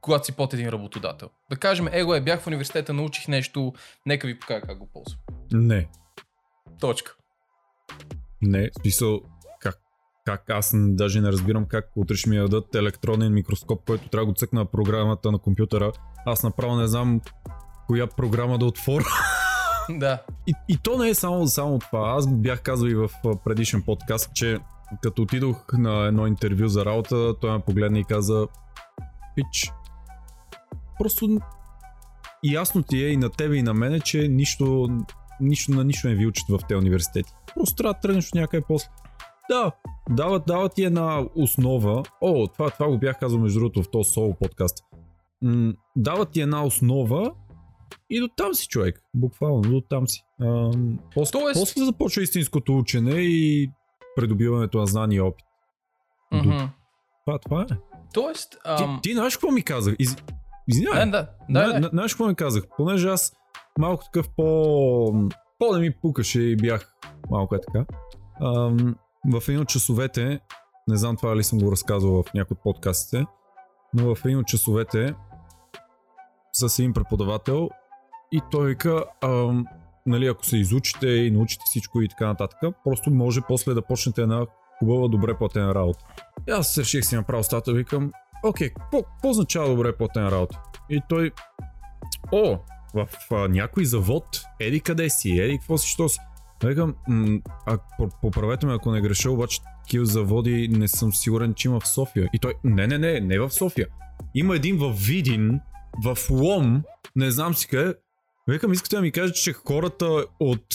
когато 0.00 0.26
си 0.26 0.32
под 0.32 0.54
един 0.54 0.68
работодател. 0.68 1.30
Да 1.50 1.56
кажем, 1.56 1.88
его 1.92 2.14
е, 2.14 2.20
бях 2.20 2.40
в 2.40 2.46
университета, 2.46 2.92
научих 2.92 3.28
нещо, 3.28 3.72
нека 4.06 4.26
ви 4.26 4.38
покажа 4.38 4.60
как 4.60 4.78
го 4.78 4.88
ползвам. 4.92 5.18
Не. 5.52 5.88
Точка. 6.80 7.16
Не. 8.42 8.70
Смисъл, 8.80 9.20
как, 10.24 10.50
аз 10.50 10.72
даже 10.74 11.20
не 11.20 11.32
разбирам 11.32 11.64
как 11.64 11.90
утре 11.96 12.16
ще 12.16 12.30
ми 12.30 12.36
дадат 12.36 12.74
електронен 12.74 13.32
микроскоп, 13.32 13.84
който 13.86 14.08
трябва 14.08 14.26
да 14.26 14.32
го 14.32 14.36
цъкна 14.36 14.60
на 14.60 14.66
програмата 14.66 15.32
на 15.32 15.38
компютъра. 15.38 15.92
Аз 16.26 16.42
направо 16.42 16.76
не 16.76 16.86
знам 16.86 17.20
коя 17.86 18.06
програма 18.06 18.58
да 18.58 18.66
отворя. 18.66 19.04
Да. 19.98 20.22
И, 20.46 20.52
и 20.68 20.78
то 20.82 20.98
не 20.98 21.08
е 21.08 21.14
само, 21.14 21.46
само 21.46 21.78
това. 21.78 22.14
Аз 22.16 22.34
бях 22.34 22.62
казал 22.62 22.86
и 22.86 22.94
в 22.94 23.10
предишен 23.44 23.82
подкаст, 23.82 24.34
че 24.34 24.58
като 25.02 25.22
отидох 25.22 25.64
на 25.72 26.06
едно 26.06 26.26
интервю 26.26 26.68
за 26.68 26.84
работа, 26.84 27.34
той 27.40 27.52
ме 27.52 27.60
погледна 27.60 27.98
и 27.98 28.04
каза 28.04 28.46
Пич, 29.36 29.72
просто 30.98 31.38
ясно 32.44 32.82
ти 32.82 33.04
е 33.04 33.08
и 33.08 33.16
на 33.16 33.30
тебе 33.30 33.56
и 33.56 33.62
на 33.62 33.74
мене, 33.74 34.00
че 34.00 34.28
нищо, 34.28 34.88
нищо 35.40 35.72
на 35.72 35.84
нищо 35.84 36.08
не 36.08 36.14
ви 36.14 36.26
учат 36.26 36.48
в 36.48 36.58
тези 36.68 36.78
университети. 36.78 37.32
Просто 37.54 37.76
трябва 37.76 37.94
да 37.94 38.00
тръгнеш 38.00 38.28
от 38.28 38.34
някъде 38.34 38.64
после. 38.68 38.88
Да, 39.50 39.72
дават, 40.10 40.42
дават 40.46 40.74
ти 40.74 40.84
една 40.84 41.24
основа. 41.36 42.02
О, 42.20 42.46
това, 42.48 42.70
това 42.70 42.88
го 42.88 42.98
бях 42.98 43.18
казал 43.18 43.38
между 43.38 43.58
другото 43.58 43.82
в 43.82 43.90
този 43.90 44.10
соло 44.10 44.34
подкаст. 44.34 44.78
М, 45.42 45.72
дават 45.96 46.30
ти 46.30 46.40
една 46.40 46.64
основа 46.64 47.32
и 48.10 48.20
до 48.20 48.28
там 48.28 48.54
си 48.54 48.66
човек. 48.66 49.02
Буквално, 49.14 49.60
до 49.60 49.80
там 49.80 50.08
си. 50.08 50.22
Ам, 50.42 50.98
после, 51.14 51.32
Тоест- 51.32 51.54
после 51.54 51.84
започва 51.84 52.22
истинското 52.22 52.78
учене 52.78 53.10
и 53.12 53.70
придобиването 54.16 54.78
на 54.78 54.86
знания 54.86 55.16
и 55.16 55.20
опит. 55.20 55.44
Мгм. 56.32 56.50
Това, 57.26 57.38
това 57.38 57.62
е. 57.62 57.66
Тоест, 58.14 58.50
Ти, 58.76 58.84
ам... 58.84 59.00
ти 59.02 59.12
знаеш 59.12 59.36
какво 59.36 59.50
ми 59.50 59.62
казах? 59.62 59.94
Из... 59.98 60.16
Извинявай. 60.68 61.00
да, 61.00 61.10
да, 61.10 61.28
да, 61.50 61.72
да. 61.72 61.80
на- 61.80 61.88
Знаеш 61.88 62.12
какво 62.12 62.26
ми 62.26 62.34
казах? 62.34 62.64
Понеже 62.76 63.08
аз 63.08 63.32
малко 63.78 64.04
такъв 64.04 64.28
по... 64.28 64.44
По 65.58 65.72
да 65.72 65.78
ми 65.78 65.90
пукаше 65.92 66.40
и 66.40 66.56
бях 66.56 66.94
малко 67.30 67.54
е 67.54 67.60
така. 67.60 67.84
Ам, 68.42 68.96
в 69.26 69.48
един 69.48 69.60
от 69.60 69.68
часовете, 69.68 70.40
не 70.88 70.96
знам 70.96 71.16
това 71.16 71.36
ли 71.36 71.44
съм 71.44 71.58
го 71.58 71.72
разказвал 71.72 72.22
в 72.22 72.34
някои 72.34 72.54
от 72.54 72.62
подкастите, 72.62 73.26
но 73.94 74.14
в 74.14 74.24
един 74.24 74.38
от 74.38 74.46
часовете 74.46 75.14
с 76.52 76.78
един 76.78 76.92
преподавател 76.92 77.68
и 78.32 78.40
той 78.50 78.68
вика, 78.68 79.04
нали, 80.06 80.26
ако 80.26 80.46
се 80.46 80.56
изучите 80.56 81.08
и 81.08 81.30
научите 81.30 81.62
всичко 81.66 82.02
и 82.02 82.08
така 82.08 82.26
нататък, 82.26 82.58
просто 82.84 83.10
може 83.10 83.40
после 83.48 83.74
да 83.74 83.82
почнете 83.82 84.22
една 84.22 84.46
хубава, 84.78 85.08
добре 85.08 85.38
платена 85.38 85.74
работа. 85.74 86.04
И 86.48 86.50
аз 86.50 86.78
реших 86.78 87.04
си 87.04 87.16
направо 87.16 87.44
стата, 87.44 87.72
викам, 87.72 88.12
окей, 88.44 88.70
какво 88.70 89.02
означава 89.24 89.68
добре 89.68 89.96
платена 89.96 90.30
работа? 90.30 90.62
И 90.90 91.00
той, 91.08 91.30
о, 92.32 92.58
в 92.94 93.08
а, 93.30 93.48
някой 93.48 93.84
завод, 93.84 94.24
еди 94.60 94.80
къде 94.80 95.10
си, 95.10 95.30
еди 95.30 95.58
какво 95.58 95.78
си, 95.78 95.88
що 95.88 96.08
си. 96.08 96.18
Викам, 96.64 96.94
а, 97.66 97.78
поправете 98.22 98.66
ме 98.66 98.74
ако 98.74 98.92
не 98.92 99.00
греша, 99.00 99.30
обаче 99.30 99.60
такива 99.84 100.06
заводи 100.06 100.68
не 100.68 100.88
съм 100.88 101.12
сигурен, 101.12 101.54
че 101.54 101.68
има 101.68 101.80
в 101.80 101.88
София. 101.88 102.28
И 102.32 102.38
той, 102.38 102.54
не, 102.64 102.86
не, 102.86 102.98
не, 102.98 103.20
не 103.20 103.38
в 103.38 103.50
София. 103.50 103.86
Има 104.34 104.56
един 104.56 104.78
в 104.78 104.92
Видин, 104.92 105.60
в 106.04 106.18
Лом, 106.30 106.82
не 107.16 107.30
знам 107.30 107.54
си 107.54 107.68
къде. 107.68 107.94
Викам, 108.48 108.72
искате 108.72 108.96
да 108.96 109.02
ми 109.02 109.12
кажете, 109.12 109.40
че 109.40 109.52
хората 109.52 110.24
от 110.40 110.66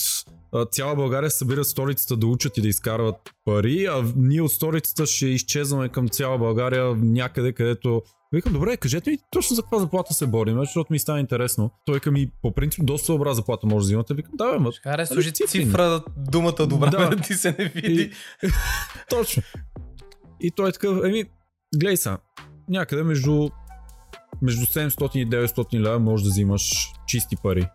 цяла 0.70 0.96
България 0.96 1.30
събират 1.30 1.66
столицата 1.66 2.16
да 2.16 2.26
учат 2.26 2.58
и 2.58 2.62
да 2.62 2.68
изкарват 2.68 3.16
пари, 3.44 3.86
а 3.86 4.04
ние 4.16 4.42
от 4.42 4.52
столицата 4.52 5.06
ще 5.06 5.26
изчезваме 5.26 5.88
към 5.88 6.08
цяла 6.08 6.38
България 6.38 6.94
някъде, 6.96 7.52
където 7.52 8.02
Викам, 8.32 8.52
добре, 8.52 8.76
кажете 8.76 9.10
ми 9.10 9.18
точно 9.30 9.56
за 9.56 9.62
каква 9.62 9.78
заплата 9.78 10.14
се 10.14 10.26
борим, 10.26 10.58
защото 10.58 10.92
ми 10.92 10.98
става 10.98 11.20
интересно. 11.20 11.70
Той 11.84 12.00
ми, 12.06 12.30
по 12.42 12.52
принцип, 12.52 12.84
доста 12.84 13.12
добра 13.12 13.34
заплата 13.34 13.66
може 13.66 13.84
да 13.84 13.86
взимате. 13.86 14.14
Викам, 14.14 14.32
да, 14.36 14.52
бе, 14.52 14.58
ма. 14.58 14.70
Харе, 14.82 15.06
служи 15.06 15.32
цифра, 15.32 16.02
думата 16.16 16.66
добра, 16.66 16.90
да. 16.90 17.08
да 17.08 17.16
ти 17.22 17.34
се 17.34 17.56
не 17.58 17.64
види. 17.64 18.12
И... 18.42 18.48
точно. 19.10 19.42
И 20.40 20.50
той 20.50 20.68
е 20.68 20.72
такъв, 20.72 21.04
еми, 21.04 21.24
гледай 21.76 21.96
са, 21.96 22.18
някъде 22.68 23.02
между, 23.02 23.48
между 24.42 24.66
700 24.66 25.16
и 25.16 25.28
900 25.28 25.80
лева 25.80 25.98
можеш 25.98 26.24
да 26.24 26.30
взимаш 26.30 26.92
чисти 27.06 27.36
пари. 27.36 27.68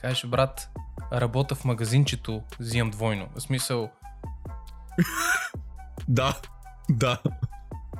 Кажеш, 0.00 0.26
брат, 0.26 0.70
работа 1.12 1.54
в 1.54 1.64
магазинчето, 1.64 2.42
взимам 2.60 2.90
двойно. 2.90 3.28
В 3.36 3.40
смисъл... 3.40 3.90
да, 6.08 6.40
да. 6.90 7.18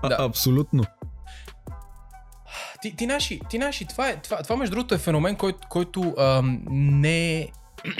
Да. 0.08 0.16
Абсолютно. 0.18 0.84
Ти, 2.82 2.96
ти, 2.96 3.06
наши, 3.06 3.40
ти 3.50 3.58
наши, 3.58 3.84
това, 3.84 4.08
е, 4.08 4.16
това, 4.22 4.42
това 4.42 4.56
между 4.56 4.74
другото 4.74 4.94
е 4.94 4.98
феномен, 4.98 5.36
който, 5.36 5.68
който 5.68 6.14
ам, 6.18 6.62
не 6.70 7.38
е... 7.38 7.48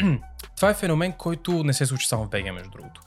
това 0.56 0.70
е 0.70 0.74
феномен, 0.74 1.12
който 1.12 1.64
не 1.64 1.72
се 1.72 1.86
случи 1.86 2.08
само 2.08 2.24
в 2.24 2.28
БГ, 2.28 2.52
между 2.52 2.70
другото. 2.70 3.00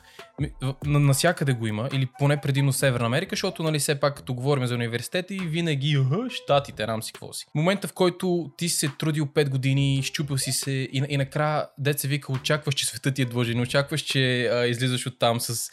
Насякъде 0.85 1.53
го 1.53 1.67
има, 1.67 1.89
или 1.93 2.07
поне 2.19 2.41
предимно 2.41 2.73
Северна 2.73 3.05
Америка, 3.05 3.29
защото 3.35 3.63
нали 3.63 3.79
все 3.79 3.99
пак 3.99 4.15
като 4.15 4.33
говорим 4.33 4.65
за 4.65 4.75
университети, 4.75 5.39
винаги 5.39 6.05
щатите, 6.29 6.87
рам 6.87 7.03
си 7.03 7.13
какво 7.13 7.33
си. 7.33 7.45
Момента 7.55 7.87
в 7.87 7.93
който 7.93 8.51
ти 8.57 8.69
си 8.69 8.77
се 8.77 8.89
трудил 8.99 9.25
5 9.25 9.49
години, 9.49 10.03
щупил 10.03 10.37
си 10.37 10.51
се 10.51 10.71
и, 10.71 11.03
и 11.09 11.17
накрая 11.17 11.67
деца 11.77 12.07
вика, 12.07 12.31
очакваш, 12.31 12.75
че 12.75 12.85
светът 12.85 13.15
ти 13.15 13.21
е 13.21 13.25
длъжен, 13.25 13.59
очакваш, 13.59 14.01
че 14.01 14.47
а, 14.47 14.67
излизаш 14.67 15.05
от 15.05 15.19
там 15.19 15.39
с 15.39 15.71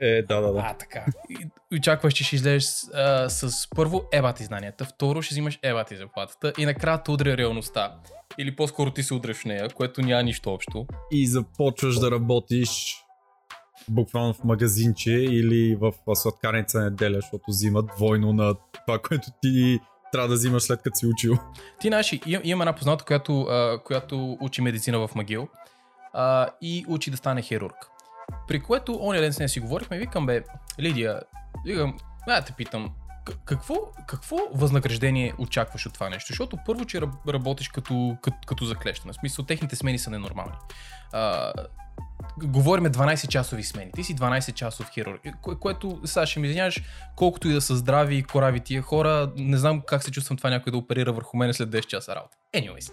е, 0.00 0.22
да, 0.22 0.40
да, 0.40 0.52
да. 0.52 0.60
А, 0.64 0.74
така. 0.74 1.04
И, 1.30 1.76
очакваш, 1.76 2.14
че 2.14 2.24
ще 2.24 2.36
излезеш 2.36 2.70
а, 2.94 3.28
с 3.28 3.68
първо 3.76 4.02
ебати 4.12 4.44
знанията, 4.44 4.84
второ 4.84 5.22
ще 5.22 5.32
взимаш 5.32 5.58
ебати 5.62 5.96
заплатата 5.96 6.52
и 6.58 6.66
накрая 6.66 7.02
те 7.02 7.10
удря 7.10 7.36
реалността. 7.36 7.94
Или 8.38 8.56
по-скоро 8.56 8.90
ти 8.90 9.02
се 9.02 9.14
удряш 9.14 9.36
в 9.36 9.44
нея, 9.44 9.68
което 9.68 10.02
няма 10.02 10.22
нищо 10.22 10.50
общо. 10.50 10.86
И 11.12 11.26
започваш 11.26 11.98
да 11.98 12.10
работиш 12.10 12.96
буквално 13.88 14.34
в 14.34 14.44
магазинче 14.44 15.10
или 15.10 15.76
в 15.80 15.92
сладкарница 16.14 16.80
неделя, 16.80 17.14
защото 17.14 17.44
взимат 17.48 17.86
двойно 17.96 18.32
на 18.32 18.54
това, 18.86 18.98
което 18.98 19.28
ти 19.42 19.80
трябва 20.12 20.28
да 20.28 20.34
взимаш 20.34 20.62
след 20.62 20.82
като 20.82 20.96
си 20.96 21.06
учил. 21.06 21.38
Ти 21.80 21.90
наши, 21.90 22.20
имам, 22.26 22.42
имам 22.44 22.62
една 22.62 22.72
позната, 22.72 23.04
която, 23.04 23.42
а, 23.42 23.82
която 23.84 24.38
учи 24.40 24.62
медицина 24.62 24.98
в 24.98 25.14
Магил 25.14 25.48
а, 26.12 26.48
и 26.62 26.84
учи 26.88 27.10
да 27.10 27.16
стане 27.16 27.42
хирург. 27.42 27.74
При 28.48 28.60
което 28.60 28.98
оня 29.02 29.20
ден 29.20 29.32
с 29.32 29.38
нея 29.38 29.48
си 29.48 29.60
говорихме 29.60 29.96
и 29.96 30.00
викам, 30.00 30.26
бе, 30.26 30.42
Лидия, 30.80 31.20
викам, 31.64 31.96
да 32.26 32.42
те 32.44 32.52
питам, 32.52 32.90
какво, 33.44 33.74
какво 34.06 34.36
възнаграждение 34.54 35.34
очакваш 35.38 35.86
от 35.86 35.94
това 35.94 36.08
нещо? 36.10 36.32
Защото 36.32 36.58
първо, 36.66 36.84
че 36.84 37.00
работиш 37.28 37.68
като, 37.68 38.16
като, 38.22 38.36
като 38.46 38.64
заклещена. 38.64 39.12
В 39.12 39.16
смисъл, 39.16 39.44
техните 39.44 39.76
смени 39.76 39.98
са 39.98 40.10
ненормални. 40.10 40.52
А, 41.12 41.52
говориме 42.42 42.90
12 42.90 43.28
часови 43.28 43.62
смени. 43.62 43.92
Ти 43.92 44.04
си 44.04 44.16
12 44.16 44.54
часов 44.54 44.90
хирург, 44.90 45.20
кое, 45.42 45.54
което, 45.60 46.00
сега 46.04 46.26
ще 46.26 46.40
ми 46.40 46.46
извиняваш, 46.46 46.82
колкото 47.16 47.48
и 47.48 47.52
да 47.52 47.60
са 47.60 47.76
здрави 47.76 48.16
и 48.16 48.22
корави 48.22 48.60
тия 48.60 48.82
хора, 48.82 49.32
не 49.36 49.56
знам 49.56 49.80
как 49.80 50.04
се 50.04 50.10
чувствам 50.10 50.36
това 50.36 50.50
някой 50.50 50.70
да 50.70 50.78
оперира 50.78 51.12
върху 51.12 51.36
мен 51.36 51.54
след 51.54 51.68
10 51.68 51.86
часа 51.86 52.14
работа. 52.14 52.36
Anyways. 52.54 52.92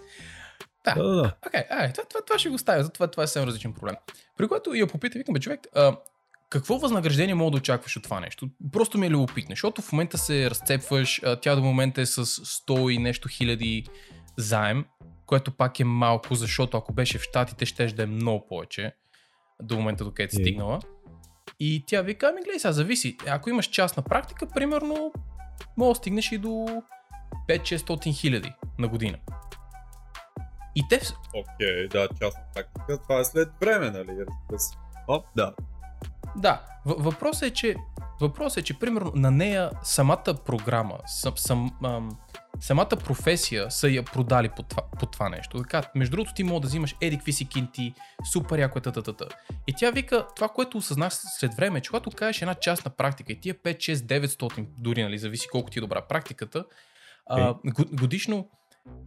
Да, 0.84 0.94
да, 0.94 1.14
да. 1.14 1.36
Okay, 1.46 1.66
ай, 1.70 1.92
това, 1.92 2.04
това, 2.04 2.20
това, 2.26 2.38
ще 2.38 2.48
го 2.48 2.58
ставя, 2.58 2.88
това, 2.88 3.06
това 3.06 3.22
е 3.22 3.26
съвсем 3.26 3.44
различен 3.44 3.72
проблем. 3.72 3.94
При 4.36 4.48
което 4.48 4.74
я 4.74 4.86
попита, 4.86 5.18
викам, 5.18 5.32
бе, 5.32 5.40
човек, 5.40 5.60
а, 5.74 5.96
какво 6.50 6.78
възнаграждение 6.78 7.34
мога 7.34 7.50
да 7.50 7.56
очакваш 7.56 7.96
от 7.96 8.02
това 8.02 8.20
нещо? 8.20 8.48
Просто 8.72 8.98
ми 8.98 9.06
е 9.06 9.10
любопитно, 9.10 9.52
защото 9.52 9.82
в 9.82 9.92
момента 9.92 10.18
се 10.18 10.50
разцепваш, 10.50 11.20
а, 11.24 11.36
тя 11.36 11.54
до 11.56 11.62
момента 11.62 12.00
е 12.00 12.06
с 12.06 12.26
100 12.26 12.94
и 12.94 12.98
нещо 12.98 13.28
хиляди 13.28 13.86
заем, 14.36 14.84
което 15.26 15.50
пак 15.50 15.80
е 15.80 15.84
малко, 15.84 16.34
защото 16.34 16.76
ако 16.76 16.92
беше 16.92 17.18
в 17.18 17.22
Штатите, 17.22 17.66
ще 17.66 17.86
да 17.86 18.02
е 18.02 18.06
много 18.06 18.46
повече 18.46 18.92
до 19.62 19.76
момента, 19.76 20.04
до 20.04 20.10
където 20.10 20.36
е 20.36 20.42
стигнала. 20.42 20.80
И 21.60 21.84
тя 21.86 22.02
вика, 22.02 22.28
ами 22.28 22.42
гледай 22.42 22.58
сега, 22.58 22.72
зависи. 22.72 23.16
Ако 23.26 23.50
имаш 23.50 23.66
частна 23.66 24.02
практика, 24.02 24.46
примерно, 24.54 25.12
мога 25.76 25.90
да 25.90 25.94
стигнеш 25.94 26.32
и 26.32 26.38
до 26.38 26.82
5-600 27.48 28.14
хиляди 28.14 28.52
на 28.78 28.88
година. 28.88 29.18
И 30.74 30.88
те... 30.88 31.00
Окей, 31.34 31.66
okay, 31.66 31.88
да, 31.88 32.08
частна 32.20 32.42
практика. 32.54 33.02
Това 33.02 33.20
е 33.20 33.24
след 33.24 33.48
време, 33.60 33.90
нали? 33.90 34.24
Оп, 35.08 35.26
да. 35.36 35.54
Да, 36.36 36.62
въпросът 36.84 37.42
е, 37.42 37.50
че 37.50 37.76
Въпросът 38.22 38.58
е, 38.58 38.62
че 38.62 38.78
примерно 38.78 39.12
на 39.14 39.30
нея 39.30 39.70
самата 39.82 40.34
програма, 40.46 40.98
сам, 41.06 41.32
сам, 41.36 41.70
ам, 41.84 42.18
самата 42.60 42.88
професия 42.88 43.70
са 43.70 43.88
я 43.88 44.02
продали 44.02 44.48
по 44.48 44.62
това, 44.62 44.82
по 45.00 45.06
това 45.06 45.28
нещо. 45.28 45.58
Така, 45.58 45.82
между 45.94 46.16
другото 46.16 46.34
ти 46.34 46.44
мога 46.44 46.60
да 46.60 46.66
взимаш 46.66 46.96
еди 47.00 47.16
какви 47.16 47.32
си 47.32 47.48
кинти, 47.48 47.94
супер 48.32 48.58
яко 48.58 48.78
е 48.78 48.82
тата. 48.82 49.28
И 49.66 49.74
тя 49.76 49.90
вика, 49.90 50.26
това, 50.36 50.48
което 50.48 50.78
осъзнах 50.78 51.12
след 51.12 51.54
време, 51.54 51.80
че 51.80 51.90
когато 51.90 52.10
кажеш 52.10 52.42
една 52.42 52.54
частна 52.54 52.90
практика 52.90 53.32
и 53.32 53.40
тия 53.40 53.54
5, 53.54 53.76
6, 53.76 53.94
900, 53.94 54.66
дори 54.78 55.02
нали, 55.02 55.18
зависи 55.18 55.48
колко 55.48 55.70
ти 55.70 55.78
е 55.78 55.82
добра 55.82 56.00
практиката, 56.00 56.64
okay. 57.30 57.56
а, 57.74 57.96
годишно 57.96 58.50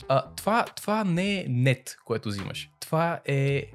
а, 0.08 0.24
това, 0.36 0.66
това 0.76 1.04
не 1.04 1.40
е 1.40 1.46
нет, 1.50 1.96
което 2.06 2.30
взимаш. 2.30 2.70
Това 2.80 3.20
е 3.26 3.72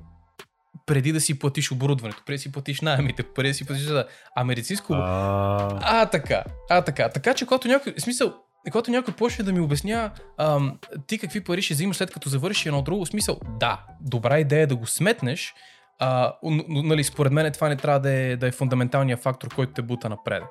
преди 0.86 1.12
да 1.12 1.20
си 1.20 1.38
платиш 1.38 1.72
оборудването, 1.72 2.22
преди 2.26 2.36
да 2.36 2.42
си 2.42 2.52
платиш 2.52 2.80
найемите, 2.80 3.22
преди 3.22 3.48
да 3.48 3.54
си 3.54 3.66
платиш 3.66 3.84
за... 3.84 4.06
А 4.36 4.44
медицинско... 4.44 4.92
А... 4.92 5.78
а, 5.82 6.06
така. 6.06 6.44
А, 6.70 6.82
така. 6.82 7.08
Така 7.08 7.34
че, 7.34 7.46
когато 7.46 7.68
някой... 7.68 7.94
Смисъл, 7.98 8.34
когато 8.72 8.90
някой 8.90 9.14
почне 9.14 9.44
да 9.44 9.52
ми 9.52 9.60
обясня 9.60 10.10
ам, 10.38 10.78
ти 11.06 11.18
какви 11.18 11.44
пари 11.44 11.62
ще 11.62 11.74
взимаш 11.74 11.96
след 11.96 12.10
като 12.10 12.28
завършиш 12.28 12.66
едно 12.66 12.82
друго, 12.82 13.06
смисъл, 13.06 13.38
да, 13.60 13.84
добра 14.00 14.38
идея 14.38 14.62
е 14.62 14.66
да 14.66 14.76
го 14.76 14.86
сметнеш, 14.86 15.54
а, 15.98 16.32
но, 16.42 16.82
нали, 16.82 17.04
според 17.04 17.32
мен 17.32 17.52
това 17.52 17.68
не 17.68 17.76
трябва 17.76 18.00
да 18.00 18.10
е, 18.10 18.36
да 18.36 18.46
е 18.46 18.52
фундаменталният 18.52 19.20
фактор, 19.20 19.54
който 19.54 19.72
те 19.72 19.82
бута 19.82 20.08
напред. 20.08 20.42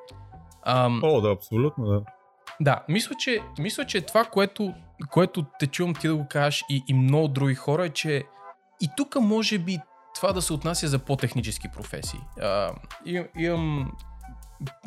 Ам, 0.66 1.00
О, 1.04 1.22
да, 1.22 1.32
абсолютно, 1.32 1.86
да. 1.86 2.02
Да, 2.62 2.84
мисля, 2.90 3.16
че, 3.16 3.40
мисля, 3.60 3.86
че 3.86 4.02
това, 4.02 4.24
което, 4.24 4.74
което 5.12 5.46
те 5.60 5.68
чувам 5.68 5.96
ти 5.96 6.08
да 6.08 6.16
го 6.16 6.28
кажеш 6.30 6.64
и, 6.70 6.84
и 6.88 6.94
много 6.94 7.28
други 7.28 7.56
хора 7.56 7.86
е, 7.86 7.90
че 7.90 8.24
и 8.82 8.90
тук 8.98 9.16
може 9.22 9.58
би 9.58 9.80
това 10.16 10.34
да 10.34 10.42
се 10.42 10.54
отнася 10.54 10.88
за 10.88 11.00
по-технически 11.00 11.68
професии. 11.68 12.20
А, 12.42 12.72
имам, 13.06 13.28
имам 13.38 13.92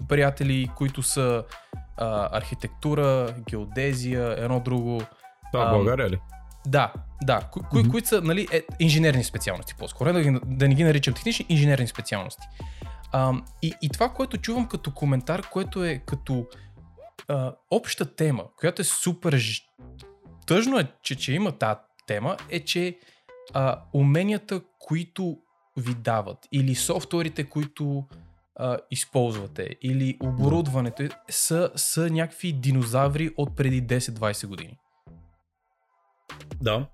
приятели, 0.09 0.71
които 0.77 1.03
са 1.03 1.45
а, 1.97 2.39
архитектура, 2.39 3.35
геодезия, 3.51 4.35
едно 4.39 4.61
друго. 4.61 5.03
Това 5.53 5.67
в 5.67 5.71
България 5.71 6.11
ли? 6.11 6.19
Да, 6.67 6.93
да, 7.23 7.41
ко- 7.41 7.63
mm-hmm. 7.63 7.91
които 7.91 8.09
са 8.09 8.21
нали, 8.21 8.49
е, 8.53 8.63
инженерни 8.81 9.25
специалности 9.25 9.75
по-скоро, 9.79 10.13
да, 10.13 10.41
да 10.45 10.69
не 10.69 10.75
ги 10.75 10.85
наричам 10.85 11.15
технични, 11.15 11.47
инженерни 11.49 11.87
специалности. 11.87 12.47
А, 13.13 13.33
и, 13.63 13.75
и 13.83 13.89
това, 13.89 14.09
което 14.09 14.37
чувам 14.37 14.69
като 14.69 14.95
коментар, 14.95 15.43
което 15.51 15.85
е 15.85 16.03
като 16.07 16.47
а, 17.29 17.55
обща 17.71 18.15
тема, 18.15 18.45
която 18.57 18.83
е 18.83 18.85
супер 18.85 19.43
тъжно 20.47 20.79
е, 20.79 20.93
че, 21.03 21.17
че 21.17 21.33
има 21.33 21.53
тази 21.53 21.81
тема, 22.07 22.37
е, 22.51 22.61
че 22.61 22.99
а, 23.55 23.83
уменията, 23.93 24.61
които 24.79 25.39
ви 25.77 25.95
дават, 25.95 26.39
или 26.53 26.75
софтуерите, 26.75 27.45
които 27.45 28.05
а, 28.57 28.79
използвате, 28.91 29.77
или 29.83 30.17
оборудването, 30.23 31.09
са, 31.31 31.71
са 31.77 32.11
някакви 32.11 32.53
динозаври 32.53 33.31
от 33.37 33.57
преди 33.57 33.83
10-20 33.83 34.47
години. 34.47 34.79
Да. 36.63 36.87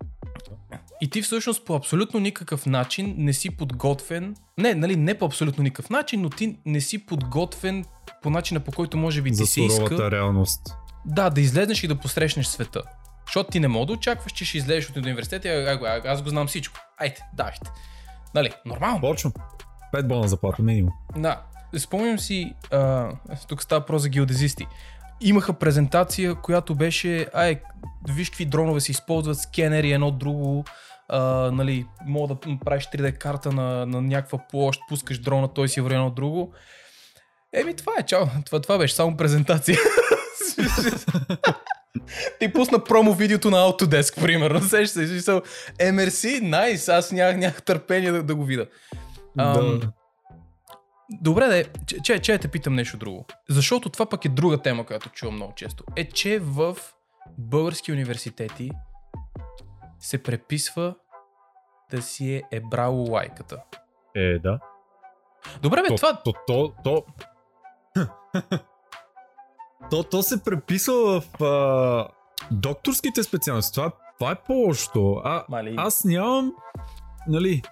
И 1.01 1.11
ти 1.11 1.23
всъщност 1.23 1.65
по 1.65 1.75
абсолютно 1.75 2.21
никакъв 2.21 2.67
начин 2.67 3.15
не 3.19 3.33
си 3.33 3.57
подготвен, 3.57 4.37
не, 4.59 4.75
нали, 4.75 4.97
не 4.97 5.19
по 5.19 5.25
абсолютно 5.25 5.65
никакъв 5.65 5.91
начин, 5.91 6.23
но 6.23 6.31
ти 6.31 6.59
не 6.67 6.81
си 6.81 7.07
подготвен 7.07 7.85
по 8.23 8.31
начина 8.31 8.61
по 8.61 8.73
който 8.73 8.97
може 8.97 9.23
би 9.23 9.31
ти 9.31 9.47
се 9.47 9.61
иска. 9.61 10.11
реалност. 10.11 10.75
Да, 11.07 11.31
да 11.31 11.41
излезнеш 11.41 11.83
и 11.83 11.89
да 11.89 11.99
посрещнеш 11.99 12.47
света. 12.47 12.83
Защото 13.27 13.51
ти 13.51 13.61
не 13.61 13.69
мога 13.69 13.87
да 13.87 13.93
очакваш, 13.93 14.33
че 14.33 14.45
ще 14.45 14.59
излезеш 14.59 14.91
от 14.91 14.97
университета 14.97 15.49
и 15.49 15.67
а, 15.67 16.01
аз 16.05 16.23
го 16.23 16.29
знам 16.29 16.47
всичко. 16.47 16.81
Айде, 16.99 17.17
давайте. 17.35 17.71
Нали, 18.35 18.51
нормално. 18.67 19.01
Почвам. 19.01 19.33
Пет 19.93 20.09
бона 20.09 20.29
заплата 20.29 20.63
минимум. 20.63 20.93
Да. 21.17 21.43
Спомням 21.79 22.19
си, 22.19 22.55
а, 22.73 23.09
тук 23.49 23.63
става 23.63 23.87
про 23.87 23.99
за 23.99 24.09
геодезисти. 24.09 24.67
имаха 25.21 25.53
презентация, 25.53 26.35
която 26.35 26.75
беше, 26.75 27.27
ай, 27.35 27.61
виж 28.09 28.31
какви 28.31 28.45
дронове 28.45 28.81
се 28.81 28.91
използват, 28.91 29.39
скенери 29.39 29.93
едно 29.93 30.11
друго, 30.11 30.65
а, 31.09 31.21
нали, 31.51 31.87
мога 32.07 32.35
да 32.35 32.59
правиш 32.65 32.89
3D 32.95 33.19
карта 33.19 33.53
на, 33.53 33.87
на 33.87 34.03
някаква 34.03 34.39
площ, 34.39 34.81
пускаш 34.89 35.19
дрона, 35.19 35.49
той 35.49 35.69
си 35.69 35.81
върви 35.81 35.95
едно 35.95 36.11
друго. 36.11 36.53
Еми 37.53 37.77
това 37.77 37.93
е, 38.01 38.03
чао, 38.03 38.27
това, 38.47 38.61
това 38.61 38.79
беше 38.79 38.95
само 38.95 39.17
презентация. 39.17 39.79
Ти 42.41 42.53
пусна 42.53 42.85
промо 42.85 43.13
видеото 43.13 43.51
на 43.51 43.57
Autodesk, 43.57 44.21
примерно. 44.21 44.61
Сеш 44.61 44.89
се, 44.89 45.07
смисъл, 45.07 45.43
е, 45.79 45.93
мерси, 45.93 46.41
найс, 46.43 46.89
аз 46.89 47.13
нямах, 47.13 47.37
нямах 47.37 47.63
търпение 47.63 48.13
да, 48.13 48.23
да 48.23 48.35
го 48.35 48.45
видя. 48.45 48.67
Ам, 49.39 49.79
Да. 49.81 49.93
Добре, 51.23 51.49
де, 51.49 51.65
че, 51.87 51.97
че, 52.03 52.19
че 52.19 52.39
те 52.39 52.49
питам 52.49 52.75
нещо 52.75 52.97
друго. 52.97 53.27
Защото 53.49 53.89
това 53.89 54.07
пък 54.07 54.25
е 54.25 54.29
друга 54.29 54.59
тема, 54.63 54.87
която 54.87 55.09
чувам 55.09 55.35
много 55.35 55.53
често. 55.55 55.85
Е, 55.97 56.05
че 56.05 56.39
в 56.39 56.77
български 57.39 57.93
университети 57.93 58.71
се 60.01 60.23
преписва 60.23 60.95
да 61.91 62.03
си 62.03 62.35
е, 62.35 62.43
е 62.53 62.61
брало 62.61 63.11
лайката. 63.11 63.63
Е, 64.17 64.39
да. 64.39 64.59
Добре, 65.63 65.83
бе, 65.83 65.89
То, 65.89 65.97
това... 65.97 66.23
то, 66.25 66.33
то, 66.47 66.73
то, 66.85 67.05
то, 69.91 70.03
то 70.03 70.23
се 70.23 70.43
преписва 70.45 71.21
в 71.21 71.43
а, 71.43 72.09
докторските 72.51 73.23
специалности. 73.23 73.75
Това, 73.75 73.91
това 74.19 74.31
е 74.31 74.43
по-лошото. 74.47 75.21
А, 75.25 75.45
Мали, 75.49 75.75
аз 75.79 76.05
нямам, 76.05 76.53
нали, 77.29 77.63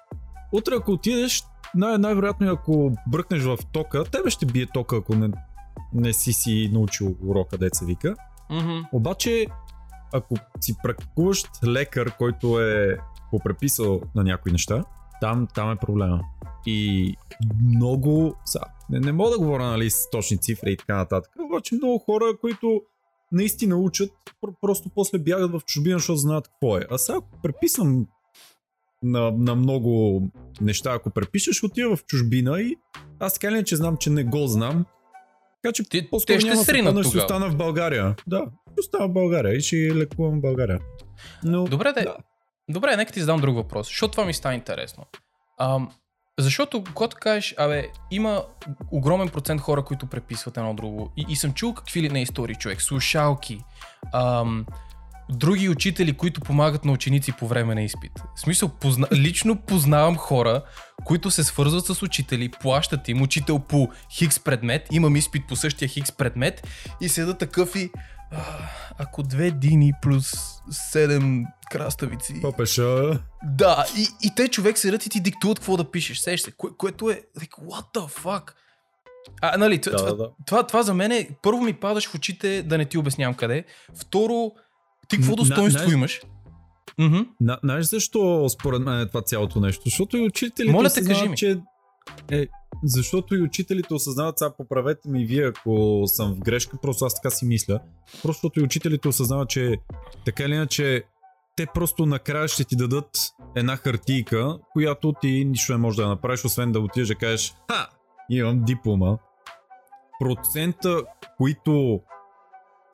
утре 0.53 0.75
ако 0.75 0.92
отидеш, 0.92 1.45
най- 1.75 1.99
най-вероятно 1.99 2.53
ако 2.53 2.92
бръкнеш 3.07 3.42
в 3.42 3.59
тока, 3.73 4.05
тебе 4.05 4.31
ще 4.31 4.47
бие 4.47 4.66
тока, 4.66 4.97
ако 4.97 5.14
не, 5.14 5.31
не 5.92 6.12
си 6.12 6.33
си 6.33 6.71
научил 6.73 7.16
урока, 7.27 7.59
деца 7.59 7.85
вика. 7.87 8.14
Мгм. 8.51 8.79
Обаче, 8.92 9.47
ако 10.12 10.35
си 10.61 10.77
практикуващ 10.83 11.49
лекар, 11.66 12.16
който 12.16 12.61
е 12.61 12.99
попреписал 13.31 14.01
на 14.14 14.25
някои 14.25 14.53
неща, 14.53 14.85
там, 15.20 15.48
там 15.55 15.70
е 15.70 15.76
проблема. 15.76 16.20
И 16.66 17.14
много... 17.64 18.37
Са, 18.44 18.61
не, 18.90 19.00
не 19.00 19.12
мога 19.12 19.31
да 19.31 19.38
говоря 19.38 19.66
нали, 19.66 19.90
с 19.90 20.11
точни 20.11 20.38
цифри 20.38 20.72
и 20.72 20.76
така 20.76 20.96
нататък, 20.96 21.33
обаче 21.40 21.74
много 21.74 21.98
хора, 21.98 22.24
които 22.40 22.83
наистина 23.33 23.76
учат, 23.76 24.11
пр- 24.42 24.55
просто 24.61 24.88
после 24.94 25.18
бягат 25.18 25.50
в 25.52 25.61
чужбина, 25.66 25.98
защото 25.98 26.16
знаят 26.16 26.48
какво 26.48 26.79
е. 26.79 26.87
А 26.90 26.98
сега 26.98 27.18
ако 27.18 27.29
преписам 27.42 28.07
на, 29.02 29.31
на 29.31 29.55
много 29.55 30.22
неща, 30.61 30.92
ако 30.92 31.11
препишеш, 31.11 31.62
отива 31.62 31.96
в 31.96 32.05
чужбина 32.05 32.61
и 32.61 32.76
аз 33.20 33.35
така 33.35 33.52
ли 33.52 33.64
че 33.64 33.76
знам, 33.76 33.96
че 33.96 34.11
не 34.11 34.24
го 34.24 34.46
знам. 34.46 34.85
Така 35.62 35.72
че 35.72 35.88
Ти- 35.88 36.11
по-скоро 36.11 36.38
те 36.38 36.40
ще 36.62 36.72
няма 36.72 36.92
да 36.92 37.05
ще 37.05 37.18
остана 37.18 37.50
в 37.50 37.57
България. 37.57 38.16
Да, 38.26 38.46
ще 38.72 38.81
остана 38.81 39.09
в 39.09 39.12
България 39.12 39.57
и 39.57 39.61
ще 39.61 39.76
лекувам 39.94 40.38
в 40.38 40.40
България. 40.40 40.81
Но, 41.44 41.64
Добре, 41.64 41.92
да. 41.92 42.16
Добре, 42.68 42.96
нека 42.96 43.12
ти 43.12 43.20
задам 43.20 43.40
друг 43.40 43.57
въпрос, 43.57 43.87
защото 43.87 44.12
това 44.12 44.24
ми 44.24 44.35
става 44.35 44.55
интересно. 44.55 45.05
Ам, 45.61 45.90
защото, 46.38 46.85
когато 46.94 47.16
кажеш, 47.20 47.55
абе, 47.59 47.88
има 48.11 48.44
огромен 48.90 49.29
процент 49.29 49.61
хора, 49.61 49.85
които 49.85 50.07
преписват 50.07 50.57
едно 50.57 50.74
друго, 50.74 51.12
и, 51.16 51.26
и 51.29 51.37
съм 51.37 51.52
чул 51.52 51.74
какви 51.74 52.02
ли 52.02 52.09
не 52.09 52.22
истории, 52.22 52.55
човек, 52.55 52.83
слушалки, 52.83 53.61
ам, 54.14 54.66
други 55.31 55.68
учители, 55.68 56.12
които 56.12 56.40
помагат 56.40 56.85
на 56.85 56.92
ученици 56.92 57.33
по 57.33 57.46
време 57.46 57.74
на 57.74 57.83
изпит. 57.83 58.12
В 58.37 58.40
смисъл, 58.40 58.68
позна... 58.68 59.07
лично 59.12 59.57
познавам 59.57 60.16
хора, 60.16 60.62
които 61.05 61.31
се 61.31 61.44
свързват 61.44 61.87
с 61.87 62.02
учители, 62.02 62.48
плащат 62.48 63.09
им 63.09 63.22
учител 63.22 63.59
по 63.59 63.88
хикс 64.12 64.40
предмет, 64.40 64.88
имам 64.92 65.16
изпит 65.16 65.46
по 65.48 65.57
същия 65.57 65.88
хикс 65.88 66.12
предмет 66.12 66.68
и 67.00 67.09
седа 67.09 67.38
такъв 67.38 67.76
и 67.76 67.90
«А, 67.94 68.00
ако 68.99 69.23
две 69.23 69.51
дини 69.51 69.93
плюс 70.03 70.35
седем 70.71 71.45
краставици. 71.71 72.41
Попеша. 72.43 73.21
Да, 73.45 73.85
и, 73.97 74.07
и 74.23 74.35
те 74.37 74.49
човек 74.49 74.79
седят 74.79 75.07
и 75.07 75.11
ти 75.11 75.21
диктуват 75.21 75.59
какво 75.59 75.77
да 75.77 75.91
пишеш. 75.91 76.19
Сеш 76.19 76.41
се, 76.41 76.53
кое, 76.53 76.71
което 76.79 77.11
е, 77.11 77.23
like, 77.39 77.59
what 77.59 77.95
the 77.95 78.23
fuck? 78.23 78.53
А, 79.43 79.59
нали, 79.59 79.81
това, 79.81 79.97
Да, 79.97 79.99
това, 79.99 80.11
да, 80.11 80.17
да. 80.17 80.31
това, 80.47 80.67
това 80.67 80.83
за 80.83 80.95
мен 80.95 81.12
е, 81.12 81.29
първо 81.43 81.61
ми 81.61 81.73
падаш 81.73 82.09
в 82.09 82.15
очите 82.15 82.62
да 82.62 82.79
не 82.79 82.85
ти 82.85 82.99
обяснявам 82.99 83.35
къде. 83.35 83.65
Второ, 84.01 84.53
ти 85.09 85.17
какво 85.17 85.37
достоинство 85.37 85.93
имаш? 85.93 86.21
Знаеш 87.62 87.87
защо 87.87 88.49
според 88.49 88.83
мен 88.83 89.01
е 89.01 89.07
това 89.09 89.23
цялото 89.23 89.61
нещо? 89.61 89.83
Защото 89.85 90.17
и 90.17 90.21
учителите 90.21 90.73
Моля 90.73 90.91
те, 90.91 91.05
кажи 91.05 91.29
ми. 91.29 91.37
че... 91.37 91.59
Е, 92.31 92.47
защото 92.85 93.35
и 93.35 93.43
учителите 93.43 93.95
осъзнават, 93.95 94.39
сега 94.39 94.57
поправете 94.57 95.09
ми 95.09 95.25
вие, 95.25 95.47
ако 95.47 96.03
съм 96.07 96.35
в 96.35 96.39
грешка, 96.39 96.79
просто 96.83 97.05
аз 97.05 97.15
така 97.15 97.31
си 97.31 97.47
мисля. 97.47 97.81
Просто 98.23 98.51
и 98.57 98.62
учителите 98.62 99.09
осъзнават, 99.09 99.49
че 99.49 99.77
така 100.25 100.43
или 100.43 100.55
иначе 100.55 101.05
те 101.57 101.67
просто 101.75 102.07
накрая 102.07 102.49
ще 102.49 102.65
ти 102.65 102.77
дадат 102.77 103.11
една 103.57 103.77
хартийка, 103.77 104.59
която 104.73 105.12
ти 105.21 105.45
нищо 105.45 105.73
не 105.73 105.79
можеш 105.79 105.97
да 105.97 106.09
направиш, 106.09 106.45
освен 106.45 106.73
да 106.73 106.81
отидеш 106.81 107.09
да 107.09 107.15
кажеш 107.15 107.55
Ха! 107.71 107.89
Имам 108.31 108.65
диплома. 108.65 109.19
Процента, 110.21 111.03
които 111.37 112.01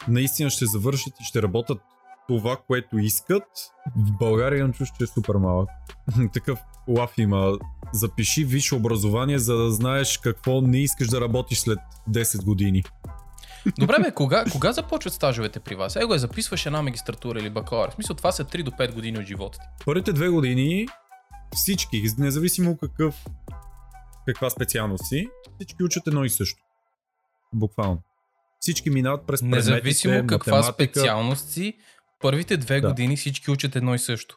наистина 0.08 0.50
ще 0.50 0.66
завършат 0.66 1.14
и 1.20 1.24
ще 1.24 1.42
работят 1.42 1.78
това, 2.28 2.56
което 2.66 2.98
искат, 2.98 3.44
в 3.96 4.18
България 4.18 4.58
имам 4.58 4.72
чувство, 4.72 4.98
че 4.98 5.04
е 5.04 5.06
супер 5.06 5.34
малък. 5.34 5.68
Такъв 6.32 6.58
лаф 6.88 7.18
има. 7.18 7.58
Запиши 7.92 8.44
висше 8.44 8.74
образование, 8.74 9.38
за 9.38 9.56
да 9.56 9.70
знаеш 9.70 10.18
какво 10.18 10.60
не 10.60 10.78
искаш 10.78 11.08
да 11.08 11.20
работиш 11.20 11.58
след 11.58 11.78
10 12.10 12.44
години. 12.44 12.82
Добре, 13.78 13.98
бе, 14.02 14.14
кога, 14.14 14.44
кога 14.52 14.72
започват 14.72 15.14
стажовете 15.14 15.60
при 15.60 15.74
вас? 15.74 15.96
Его 15.96 16.14
е, 16.14 16.18
записваш 16.18 16.66
една 16.66 16.82
магистратура 16.82 17.40
или 17.40 17.50
бакалавър. 17.50 17.90
В 17.90 17.94
смисъл, 17.94 18.16
това 18.16 18.32
са 18.32 18.44
3 18.44 18.62
до 18.62 18.70
5 18.70 18.94
години 18.94 19.18
от 19.18 19.26
живота 19.26 19.58
ти. 19.58 19.84
Първите 19.84 20.12
две 20.12 20.28
години 20.28 20.86
всички, 21.54 22.02
независимо 22.18 22.76
какъв, 22.76 23.26
каква 24.26 24.50
специалност 24.50 25.06
си, 25.06 25.28
всички 25.54 25.84
учат 25.84 26.06
едно 26.06 26.24
и 26.24 26.30
също. 26.30 26.62
Буквално. 27.52 28.02
Всички 28.60 28.90
минават 28.90 29.26
през 29.26 29.40
предметите, 29.40 29.70
Независимо 29.70 30.26
каква 30.26 30.62
специалност 30.62 31.48
си, 31.48 31.74
първите 32.20 32.56
две 32.56 32.80
Да. 32.80 32.88
години 32.88 33.16
всички 33.16 33.50
учат 33.50 33.76
едно 33.76 33.94
и 33.94 33.98
също. 33.98 34.36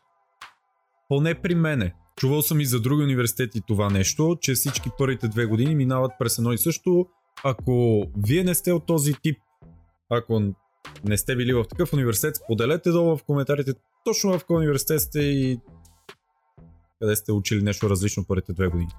Поне 1.08 1.36
при 1.36 1.56
мене. 1.56 1.94
Чувал 2.16 2.42
съм 2.42 2.60
и 2.60 2.66
за 2.66 2.82
други 2.82 3.04
университети 3.04 3.62
това 3.68 3.90
нещо, 3.90 4.38
че 4.42 4.54
всички 4.54 4.90
първите 4.98 5.28
две 5.28 5.46
години 5.46 5.76
минават 5.76 6.12
през 6.20 6.38
едно 6.38 6.54
и 6.54 6.58
също. 6.58 7.06
Ако 7.44 8.06
вие 8.28 8.44
не 8.44 8.56
сте 8.56 8.72
от 8.72 8.86
този 8.86 9.14
тип, 9.14 9.38
ако 10.10 10.42
не 11.04 11.18
сте 11.18 11.36
били 11.36 11.54
в 11.54 11.64
такъв 11.64 11.94
университет, 11.94 12.36
споделете 12.36 12.92
долу 12.92 13.18
в 13.18 13.24
коментарите 13.24 13.74
точно 14.06 14.40
в 14.40 14.46
кой 14.46 14.58
университет 14.58 15.02
сте 15.02 15.20
и 15.20 15.60
къде 17.02 17.16
сте 17.16 17.32
учили 17.32 17.64
нещо 17.64 17.90
различно 17.90 18.26
първите 18.28 18.54
две 18.54 18.68
години. 18.68 18.92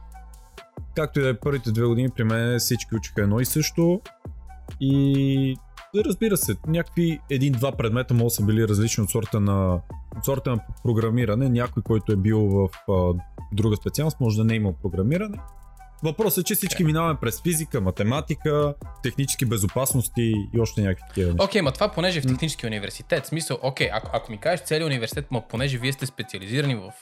Както 0.96 1.20
и 1.20 1.22
да 1.22 1.29
е 1.29 1.40
първите 1.40 1.72
две 1.72 1.87
години, 1.87 2.09
при 2.16 2.24
мен 2.24 2.59
всички 2.59 2.96
учиха 2.96 3.22
едно 3.22 3.40
и 3.40 3.44
също. 3.44 4.00
И 4.81 5.57
разбира 5.94 6.37
се, 6.37 6.57
някакви 6.66 7.20
един-два 7.31 7.72
предмета 7.72 8.14
могат 8.14 8.33
са 8.33 8.44
били 8.44 8.68
различни 8.68 9.05
от 9.05 9.11
сорта 9.11 9.40
на, 9.40 9.81
от 10.16 10.25
сорта 10.25 10.51
на 10.51 10.59
програмиране. 10.83 11.49
Някой, 11.49 11.83
който 11.83 12.12
е 12.12 12.16
бил 12.16 12.38
в 12.38 12.68
а, 12.88 13.14
друга 13.53 13.77
специалност, 13.77 14.20
може 14.20 14.37
да 14.37 14.44
не 14.44 14.53
е 14.53 14.57
имал 14.57 14.75
програмиране. 14.83 15.38
Въпросът 16.03 16.38
е, 16.38 16.44
че 16.44 16.55
всички 16.55 16.85
минаваме 16.85 17.18
през 17.20 17.42
физика, 17.42 17.81
математика, 17.81 18.75
технически 19.03 19.44
безопасности 19.44 20.35
и 20.55 20.61
още 20.61 20.83
някакви 20.83 21.05
такива 21.09 21.33
неща. 21.33 21.44
Окей, 21.44 21.62
ма 21.62 21.72
това 21.72 21.88
понеже 21.88 22.18
е 22.18 22.22
в 22.22 22.27
технически 22.27 22.66
университет. 22.66 23.27
Смисъл, 23.27 23.59
окей, 23.62 23.88
ако, 23.92 24.11
ако 24.12 24.33
ми 24.33 24.38
кажеш 24.38 24.66
целият 24.66 24.87
университет, 24.87 25.31
ма 25.31 25.42
понеже 25.49 25.79
вие 25.79 25.92
сте 25.92 26.07
специализирани 26.07 26.75
в, 26.75 26.92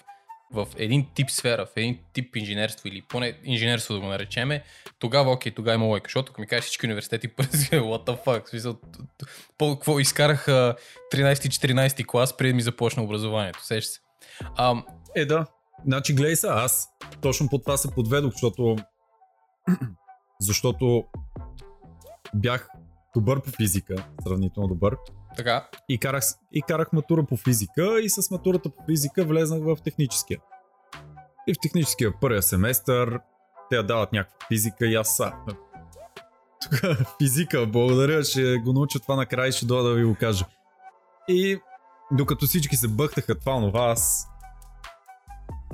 в 0.54 0.68
един 0.76 1.06
тип 1.14 1.30
сфера, 1.30 1.66
в 1.66 1.76
един 1.76 1.98
тип 2.12 2.36
инженерство 2.36 2.88
или 2.88 3.02
поне 3.08 3.38
инженерство 3.44 3.94
да 3.94 4.00
го 4.00 4.06
наречеме, 4.06 4.62
тогава 4.98 5.32
окей, 5.32 5.52
тогава 5.52 5.74
има 5.74 5.86
лойка. 5.86 6.08
Защото 6.08 6.32
ако 6.32 6.40
ми 6.40 6.46
кажеш 6.46 6.64
всички 6.64 6.86
университети 6.86 7.28
през 7.36 7.50
what 7.50 8.06
the 8.06 8.24
fuck, 8.24 8.48
смисъл, 8.48 8.76
по, 9.58 9.74
какво 9.74 10.00
изкараха 10.00 10.74
13-14 11.12 12.06
клас, 12.06 12.36
преди 12.36 12.52
ми 12.52 12.62
започна 12.62 13.02
образованието, 13.02 13.64
сеш 13.64 13.84
се. 13.84 14.00
Ам, 14.58 14.84
Е, 15.16 15.24
да. 15.24 15.46
Значи, 15.86 16.14
гледай 16.14 16.36
са, 16.36 16.48
аз 16.48 16.88
точно 17.20 17.48
по 17.48 17.58
това 17.58 17.76
се 17.76 17.90
подведох, 17.94 18.32
защото 18.32 18.76
защото 20.40 21.04
бях 22.34 22.68
добър 23.14 23.42
по 23.42 23.50
физика, 23.50 23.94
сравнително 24.26 24.68
добър. 24.68 24.96
Така, 25.36 25.68
И 25.88 25.98
карах, 25.98 26.24
и 26.52 26.62
карах 26.62 26.92
матура 26.92 27.24
по 27.24 27.36
физика 27.36 28.00
и 28.00 28.10
с 28.10 28.30
матурата 28.30 28.70
по 28.70 28.84
физика 28.88 29.24
влезнах 29.24 29.60
в 29.62 29.76
техническия. 29.84 30.38
И 31.46 31.54
в 31.54 31.56
техническия 31.62 32.12
първия 32.20 32.42
семестър 32.42 33.20
те 33.70 33.82
дават 33.82 34.12
някаква 34.12 34.46
физика 34.48 34.86
и 34.86 34.94
аз 34.94 35.16
са. 35.16 35.32
Тук 36.62 36.80
физика, 37.22 37.66
благодаря, 37.66 38.24
ще 38.24 38.58
го 38.58 38.72
науча 38.72 38.98
това 38.98 39.16
накрая 39.16 39.48
и 39.48 39.52
ще 39.52 39.66
дойда 39.66 39.88
да 39.88 39.94
ви 39.94 40.04
го 40.04 40.16
кажа. 40.20 40.44
И 41.28 41.60
докато 42.12 42.46
всички 42.46 42.76
се 42.76 42.88
бъхтаха 42.88 43.38
това, 43.38 43.60
това 43.60 43.90
аз... 43.90 44.28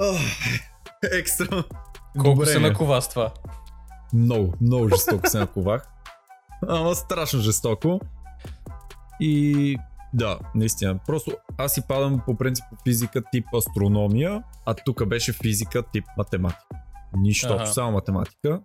Екстра. 1.13 1.65
колко 2.19 2.35
Добре 2.35 2.47
се 2.47 2.61
накова 2.61 3.03
с 3.03 3.09
това? 3.09 3.33
Много, 4.13 4.55
много 4.61 4.89
жестоко 4.89 5.29
се 5.29 5.39
наковах. 5.39 5.89
Ама 6.69 6.95
страшно 6.95 7.41
жестоко. 7.41 8.01
И 9.21 9.77
да, 10.15 10.39
наистина. 10.55 10.99
Просто 11.07 11.33
аз 11.59 11.75
си 11.75 11.83
падам 11.89 12.21
по 12.27 12.37
принцип 12.37 12.65
по 12.71 12.77
физика 12.85 13.23
тип 13.33 13.45
астрономия, 13.55 14.43
а 14.67 14.75
тук 14.75 15.07
беше 15.07 15.33
физика 15.33 15.83
тип 15.93 16.05
математика. 16.19 16.67
Нищо, 17.17 17.53
Ага. 17.53 17.67
само 17.67 17.93
математика. 17.93 18.61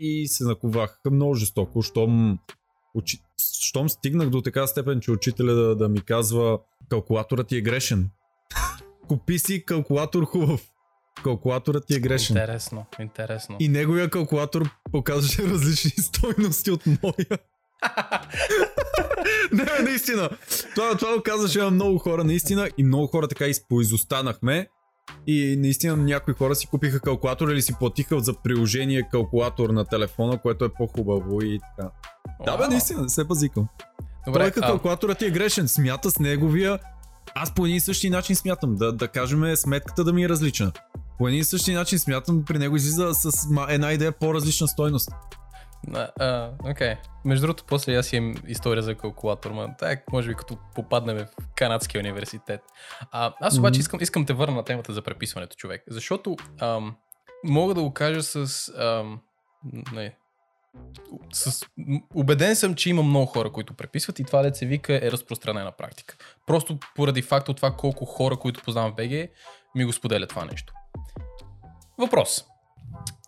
И 0.00 0.28
се 0.28 0.44
наковах 0.44 1.00
много 1.10 1.34
жестоко, 1.34 1.82
щом, 1.82 2.38
учи... 2.94 3.18
щом 3.62 3.88
стигнах 3.88 4.30
до 4.30 4.42
така 4.42 4.66
степен, 4.66 5.00
че 5.00 5.10
учителя 5.10 5.54
да, 5.54 5.76
да 5.76 5.88
ми 5.88 6.00
казва 6.00 6.58
калкулаторът 6.88 7.48
ти 7.48 7.56
е 7.56 7.60
грешен. 7.60 8.10
Купи 9.08 9.38
си 9.38 9.64
калкулатор 9.64 10.24
хубав. 10.24 10.62
Калкулаторът 11.24 11.86
ти 11.86 11.96
е 11.96 12.00
грешен. 12.00 12.36
Интересно, 12.36 12.86
интересно. 13.00 13.56
И 13.60 13.68
неговия 13.68 14.10
калкулатор 14.10 14.70
показваше 14.92 15.42
различни 15.48 15.90
стойности 15.90 16.70
от 16.70 16.86
моя. 16.86 17.38
не, 19.52 19.82
наистина. 19.82 20.30
Това, 20.74 20.94
това 20.94 21.16
го 21.16 21.22
казваше 21.22 21.58
на 21.58 21.70
много 21.70 21.98
хора, 21.98 22.24
наистина. 22.24 22.68
И 22.78 22.84
много 22.84 23.06
хора 23.06 23.28
така 23.28 23.46
изпоизостанахме. 23.46 24.68
И 25.26 25.56
наистина 25.58 25.96
някои 25.96 26.34
хора 26.34 26.54
си 26.54 26.66
купиха 26.66 27.00
калкулатор 27.00 27.48
или 27.48 27.62
си 27.62 27.74
платиха 27.78 28.20
за 28.20 28.34
приложение 28.34 29.08
калкулатор 29.10 29.70
на 29.70 29.84
телефона, 29.84 30.38
което 30.42 30.64
е 30.64 30.68
по-хубаво 30.68 31.42
и 31.42 31.60
така. 31.60 31.90
Да, 32.44 32.56
бе, 32.56 32.68
наистина, 32.68 33.02
не 33.02 33.08
се 33.08 33.24
базикам. 33.24 33.68
Добре, 34.26 34.40
Той 34.40 34.50
като 34.50 34.66
а, 34.66 34.70
калкулаторът 34.70 35.18
ти 35.18 35.26
е 35.26 35.30
грешен, 35.30 35.68
смята 35.68 36.10
с 36.10 36.18
неговия. 36.18 36.78
Аз 37.34 37.54
по 37.54 37.66
един 37.66 37.76
и 37.76 37.80
същи 37.80 38.10
начин 38.10 38.36
смятам, 38.36 38.76
да, 38.76 38.92
да 38.92 39.08
кажем 39.08 39.56
сметката 39.56 40.04
да 40.04 40.12
ми 40.12 40.24
е 40.24 40.28
различна. 40.28 40.72
По 41.18 41.28
един 41.28 41.40
и 41.40 41.44
същи 41.44 41.72
начин 41.72 41.98
смятам, 41.98 42.44
при 42.44 42.58
него 42.58 42.76
излиза 42.76 43.14
с 43.14 43.48
една 43.68 43.92
идея 43.92 44.12
по-различна 44.12 44.68
стойност. 44.68 45.10
А, 45.94 46.08
а, 46.20 46.52
окей. 46.70 46.94
Между 47.24 47.46
другото, 47.46 47.64
после 47.66 47.96
аз 47.96 48.12
имам 48.12 48.34
история 48.46 48.82
за 48.82 48.94
калкулатор, 48.94 49.50
ма 49.50 49.76
так, 49.78 50.12
може 50.12 50.28
би 50.28 50.34
като 50.34 50.58
попаднем 50.74 51.16
в 51.16 51.28
канадския 51.56 52.00
университет. 52.00 52.60
А, 53.10 53.34
аз 53.40 53.58
обаче 53.58 53.80
искам, 53.80 54.00
искам 54.02 54.26
те 54.26 54.32
върна 54.32 54.56
на 54.56 54.64
темата 54.64 54.92
за 54.92 55.02
преписването, 55.02 55.56
човек. 55.56 55.82
Защото 55.88 56.36
ам, 56.60 56.96
мога 57.44 57.74
да 57.74 57.82
го 57.82 57.92
кажа 57.92 58.22
с... 58.22 58.68
Ам, 58.78 59.20
не, 59.92 60.16
с... 61.32 61.66
Убеден 62.14 62.56
съм, 62.56 62.74
че 62.74 62.90
има 62.90 63.02
много 63.02 63.26
хора, 63.26 63.52
които 63.52 63.74
преписват 63.74 64.18
и 64.18 64.24
това 64.24 64.42
деца 64.42 64.58
се 64.58 64.66
вика 64.66 64.94
е 64.94 65.10
разпространена 65.12 65.72
практика. 65.72 66.16
Просто 66.46 66.78
поради 66.94 67.22
факта 67.22 67.50
от 67.50 67.56
това 67.56 67.70
колко 67.70 68.04
хора, 68.04 68.36
които 68.36 68.62
познавам 68.62 68.92
в 68.92 68.94
БГ, 68.94 69.30
ми 69.74 69.84
го 69.84 69.92
споделят 69.92 70.28
това 70.28 70.44
нещо. 70.44 70.72
Въпрос. 71.98 72.44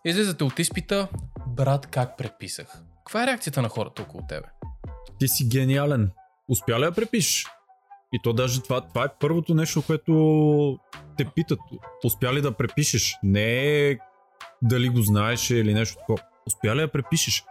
Излизате 0.05 0.45
от 0.45 0.59
изпита, 0.59 1.09
брат, 1.47 1.87
как 1.87 2.19
преписах? 2.19 2.83
Каква 2.99 3.23
е 3.23 3.27
реакцията 3.27 3.63
на 3.63 3.69
хората 3.69 4.03
около 4.03 4.23
тебе? 4.29 4.47
Ти 5.19 5.29
си 5.29 5.49
гениален. 5.49 6.11
Успя 6.49 6.79
ли 6.81 6.85
да 6.85 6.93
препишеш? 6.93 7.47
И 8.13 8.19
то 8.23 8.33
даже 8.33 8.63
това, 8.63 8.81
това 8.81 9.05
е 9.05 9.15
първото 9.21 9.55
нещо, 9.55 9.83
което 9.87 10.79
те 11.17 11.25
питат. 11.25 11.59
Успя 12.05 12.33
ли 12.33 12.41
да 12.41 12.53
препишеш? 12.53 13.17
Не 13.23 13.89
е 13.89 13.99
дали 14.63 14.89
го 14.89 15.03
знаеш 15.03 15.51
или 15.51 15.75
нещо 15.75 15.97
такова. 15.99 16.23
Успя 16.47 16.77
ли 16.77 16.81
да 16.81 16.93
препишеш? 16.93 17.45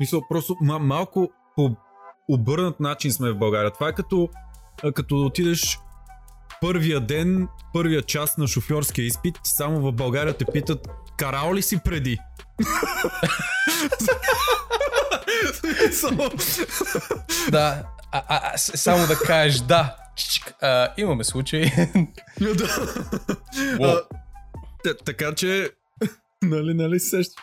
Мисля, 0.00 0.20
просто 0.28 0.56
ма, 0.60 0.78
малко 0.78 1.30
по 1.56 1.76
обърнат 2.28 2.80
начин 2.80 3.12
сме 3.12 3.30
в 3.30 3.38
България. 3.38 3.70
Това 3.70 3.88
е 3.88 3.92
като, 3.92 4.28
като 4.94 5.16
отидеш 5.16 5.78
първия 6.60 7.00
ден, 7.00 7.48
първия 7.72 8.02
час 8.02 8.38
на 8.38 8.46
шофьорския 8.46 9.04
изпит, 9.04 9.38
само 9.44 9.80
в 9.80 9.92
България 9.92 10.36
те 10.36 10.44
питат, 10.44 10.88
карал 11.16 11.54
ли 11.54 11.62
си 11.62 11.78
преди? 11.84 12.18
Да, 17.50 17.82
а, 18.12 18.22
а, 18.28 18.40
а, 18.44 18.58
само 18.58 19.06
да 19.06 19.18
кажеш 19.18 19.60
да. 19.60 19.96
Чик, 20.16 20.54
а, 20.60 20.88
имаме 20.96 21.24
случай. 21.24 21.64
Да. 23.78 24.02
Т- 24.84 24.96
така 24.96 25.34
че, 25.34 25.70
нали, 26.42 26.74
нали 26.74 27.00
се 27.00 27.08
сещаш? 27.08 27.34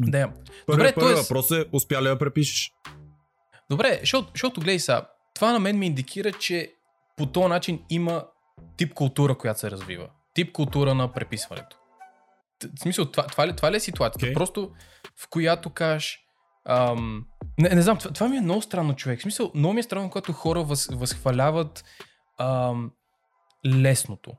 да. 0.00 0.28
Първият 0.66 0.66
Добре, 0.68 0.94
първи 0.94 1.14
тоест- 1.14 1.22
въпрос 1.22 1.50
е, 1.50 1.64
успя 1.72 2.02
ли 2.02 2.08
да 2.08 2.18
препишеш? 2.18 2.72
Добре, 3.70 3.96
защото, 4.00 4.30
защото 4.34 4.60
гледай 4.60 4.78
сега, 4.78 5.06
това 5.34 5.52
на 5.52 5.58
мен 5.58 5.78
ми 5.78 5.86
индикира, 5.86 6.32
че 6.32 6.72
по 7.16 7.26
този 7.26 7.48
начин 7.48 7.82
има 7.90 8.24
тип 8.76 8.94
култура, 8.94 9.38
която 9.38 9.60
се 9.60 9.70
развива. 9.70 10.08
Тип 10.34 10.52
култура 10.52 10.94
на 10.94 11.12
преписването. 11.12 11.76
В 12.76 12.80
смисъл, 12.80 13.04
това, 13.04 13.26
това, 13.26 13.46
ли, 13.48 13.56
това 13.56 13.72
ли 13.72 13.76
е 13.76 13.80
ситуацията? 13.80 14.26
Окей. 14.26 14.34
Просто 14.34 14.70
в 15.16 15.28
която 15.28 15.70
кажеш... 15.70 16.20
Ам, 16.68 17.24
не, 17.58 17.68
не 17.68 17.82
знам, 17.82 17.98
това, 17.98 18.10
това 18.12 18.28
ми 18.28 18.36
е 18.36 18.40
много 18.40 18.62
странно, 18.62 18.96
човек. 18.96 19.18
В 19.18 19.22
смисъл, 19.22 19.50
много 19.54 19.74
ми 19.74 19.80
е 19.80 19.82
странно, 19.82 20.10
когато 20.10 20.32
хора 20.32 20.62
въз, 20.62 20.88
възхваляват 20.92 21.84
ам, 22.38 22.90
лесното. 23.66 24.32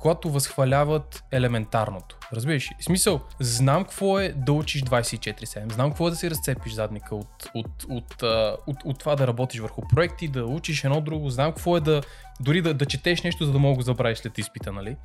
Когато 0.00 0.30
възхваляват 0.30 1.24
елементарното. 1.32 2.18
Разбираш 2.32 2.70
ли? 2.70 2.74
В 2.80 2.84
смисъл, 2.84 3.20
знам 3.40 3.84
какво 3.84 4.18
е 4.18 4.28
да 4.28 4.52
учиш 4.52 4.82
24-7. 4.82 5.72
Знам 5.72 5.90
какво 5.90 6.06
е 6.06 6.10
да 6.10 6.16
си 6.16 6.30
разцепиш 6.30 6.72
задника 6.72 7.16
от, 7.16 7.50
от, 7.54 7.84
от, 7.88 8.22
а, 8.22 8.56
от, 8.66 8.76
от 8.84 8.98
това 8.98 9.16
да 9.16 9.26
работиш 9.26 9.60
върху 9.60 9.82
проекти, 9.88 10.28
да 10.28 10.44
учиш 10.44 10.84
едно 10.84 11.00
друго. 11.00 11.30
Знам 11.30 11.52
какво 11.52 11.76
е 11.76 11.80
да 11.80 12.02
дори 12.40 12.62
да, 12.62 12.74
да 12.74 12.86
четеш 12.86 13.22
нещо, 13.22 13.44
за 13.44 13.52
да 13.52 13.58
мога 13.58 13.72
да 13.72 13.76
го 13.76 13.82
забравиш 13.82 14.18
след 14.18 14.38
изпита, 14.38 14.72
нали? 14.72 14.96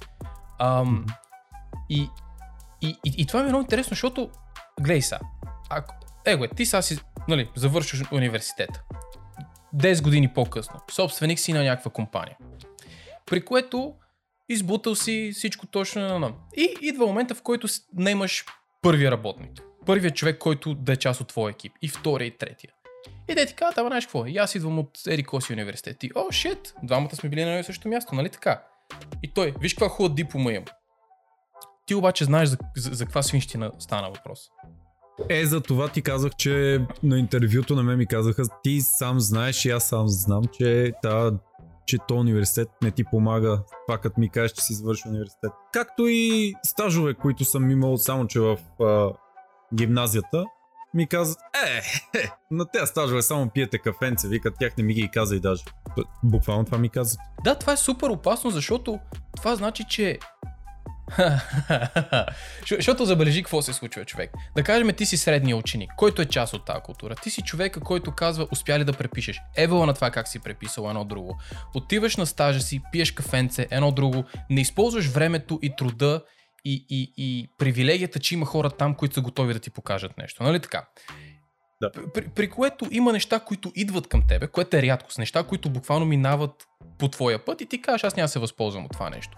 Ам, 0.59 1.05
и, 1.89 2.09
и, 2.81 2.87
и, 2.87 3.13
и 3.17 3.25
това 3.25 3.39
ми 3.39 3.45
е 3.45 3.49
много 3.49 3.61
интересно, 3.61 3.89
защото, 3.89 4.29
гледай 4.81 5.01
са, 5.01 5.19
ако, 5.69 5.95
его, 6.25 6.43
е, 6.43 6.47
ти 6.47 6.65
сега 6.65 6.81
си, 6.81 6.99
нали, 7.27 7.49
завършиш 7.55 8.03
университета. 8.11 8.83
10 9.75 10.03
години 10.03 10.33
по-късно. 10.33 10.79
Собственик 10.91 11.39
си 11.39 11.53
на 11.53 11.63
някаква 11.63 11.91
компания. 11.91 12.37
При 13.25 13.45
което 13.45 13.93
избутал 14.49 14.95
си 14.95 15.31
всичко 15.33 15.67
точно 15.67 16.01
на 16.01 16.19
нам. 16.19 16.35
И 16.57 16.75
идва 16.81 17.05
момента, 17.05 17.35
в 17.35 17.41
който 17.41 17.67
наемаш 17.97 18.45
първия 18.81 19.11
работник. 19.11 19.61
Първият 19.85 20.15
човек, 20.15 20.37
който 20.37 20.73
да 20.73 20.91
е 20.91 20.95
част 20.95 21.21
от 21.21 21.27
твоя 21.27 21.51
екип. 21.51 21.73
И 21.81 21.87
втория, 21.87 22.25
и 22.25 22.37
третия. 22.37 22.71
И 23.29 23.35
те 23.35 23.45
ти 23.45 23.53
казват, 23.53 23.77
ама 23.77 23.89
знаеш 23.89 24.05
какво, 24.05 24.25
и 24.25 24.37
аз 24.37 24.55
идвам 24.55 24.79
от 24.79 24.99
Еди 25.07 25.23
Коси 25.23 25.53
университет. 25.53 26.03
И, 26.03 26.11
о, 26.15 26.31
шит, 26.31 26.73
двамата 26.83 27.15
сме 27.15 27.29
били 27.29 27.43
на 27.43 27.49
едно 27.49 27.59
и 27.59 27.63
също 27.63 27.87
място, 27.87 28.15
нали 28.15 28.29
така? 28.29 28.63
И 29.23 29.33
той, 29.33 29.53
виж 29.59 29.73
каква 29.73 29.89
хубава 29.89 30.15
диплома 30.15 30.51
имам. 30.51 30.65
Ти 31.91 31.95
обаче 31.95 32.25
знаеш 32.25 32.49
за, 32.49 32.57
за, 32.77 32.89
за 32.93 33.05
каква 33.05 33.23
свинщина 33.23 33.71
стана 33.79 34.07
въпрос. 34.07 34.39
Е, 35.29 35.45
за 35.45 35.61
това 35.61 35.87
ти 35.87 36.01
казах, 36.01 36.31
че 36.35 36.85
на 37.03 37.19
интервюто 37.19 37.75
на 37.75 37.83
мен 37.83 37.97
ми 37.97 38.07
казаха, 38.07 38.43
ти 38.63 38.81
сам 38.81 39.19
знаеш 39.19 39.65
и 39.65 39.69
аз 39.69 39.83
сам 39.83 40.07
знам, 40.07 40.43
че, 40.53 40.93
та, 41.01 41.31
че 41.85 41.97
то 42.07 42.15
университет 42.15 42.67
не 42.83 42.91
ти 42.91 43.03
помага. 43.03 43.63
Това 43.87 43.97
като 43.97 44.19
ми 44.19 44.29
кажеш, 44.29 44.51
че 44.51 44.61
си 44.61 44.73
извърши 44.73 45.07
университет. 45.07 45.51
Както 45.73 46.07
и 46.07 46.53
стажове, 46.63 47.13
които 47.13 47.45
съм 47.45 47.71
имал 47.71 47.97
само, 47.97 48.27
че 48.27 48.39
в 48.39 48.57
а, 48.81 49.09
гимназията, 49.75 50.45
ми 50.93 51.07
казват, 51.07 51.37
е, 51.65 51.81
е, 52.19 52.29
на 52.51 52.65
тези 52.65 52.87
стажове 52.87 53.21
само 53.21 53.49
пиете 53.49 53.77
кафенце, 53.77 54.27
викат, 54.27 54.55
тях 54.59 54.77
не 54.77 54.83
ми 54.83 54.93
ги 54.93 55.09
каза 55.13 55.35
и 55.35 55.39
даже. 55.39 55.63
Буквално 56.23 56.65
това 56.65 56.77
ми 56.77 56.89
казват. 56.89 57.19
Да, 57.43 57.55
това 57.55 57.73
е 57.73 57.77
супер 57.77 58.09
опасно, 58.09 58.49
защото 58.49 58.99
това 59.37 59.55
значи, 59.55 59.85
че... 59.89 60.19
Защо- 62.59 62.75
Защото 62.75 63.05
забележи 63.05 63.43
какво 63.43 63.61
се 63.61 63.73
случва, 63.73 64.05
човек. 64.05 64.31
Да 64.55 64.63
кажем, 64.63 64.95
ти 64.97 65.05
си 65.05 65.17
средния 65.17 65.57
ученик, 65.57 65.91
който 65.97 66.21
е 66.21 66.25
част 66.25 66.53
от 66.53 66.65
тази 66.65 66.79
култура. 66.83 67.15
Ти 67.15 67.29
си 67.29 67.41
човека, 67.41 67.79
който 67.79 68.11
казва, 68.11 68.47
успя 68.51 68.79
ли 68.79 68.83
да 68.83 68.93
препишеш. 68.93 69.41
Евала 69.57 69.85
на 69.85 69.93
това 69.93 70.11
как 70.11 70.27
си 70.27 70.39
преписал 70.39 70.87
едно 70.89 71.05
друго. 71.05 71.39
Отиваш 71.75 72.15
на 72.17 72.25
стажа 72.25 72.61
си, 72.61 72.81
пиеш 72.91 73.11
кафенце, 73.11 73.67
едно 73.71 73.91
друго, 73.91 74.23
не 74.49 74.61
използваш 74.61 75.07
времето 75.07 75.59
и 75.61 75.75
труда 75.75 76.23
и, 76.65 76.85
и, 76.89 77.13
и 77.17 77.49
привилегията, 77.57 78.19
че 78.19 78.33
има 78.35 78.45
хора 78.45 78.69
там, 78.69 78.95
които 78.95 79.15
са 79.15 79.21
готови 79.21 79.53
да 79.53 79.59
ти 79.59 79.69
покажат 79.69 80.17
нещо. 80.17 80.43
Нали 80.43 80.59
така? 80.59 80.85
Да. 81.81 81.91
При, 82.13 82.27
при 82.27 82.49
което 82.49 82.87
има 82.91 83.13
неща, 83.13 83.39
които 83.39 83.71
идват 83.75 84.07
към 84.07 84.27
тебе, 84.27 84.47
което 84.47 84.77
е 84.77 84.81
рядкост. 84.81 85.17
Неща, 85.17 85.43
които 85.43 85.69
буквално 85.69 86.05
минават 86.05 86.67
по 86.97 87.07
твоя 87.07 87.45
път 87.45 87.61
и 87.61 87.65
ти 87.65 87.81
кажеш, 87.81 88.03
аз 88.03 88.15
няма 88.15 88.23
да 88.25 88.31
се 88.31 88.39
възползвам 88.39 88.85
от 88.85 88.91
това 88.91 89.09
нещо. 89.09 89.37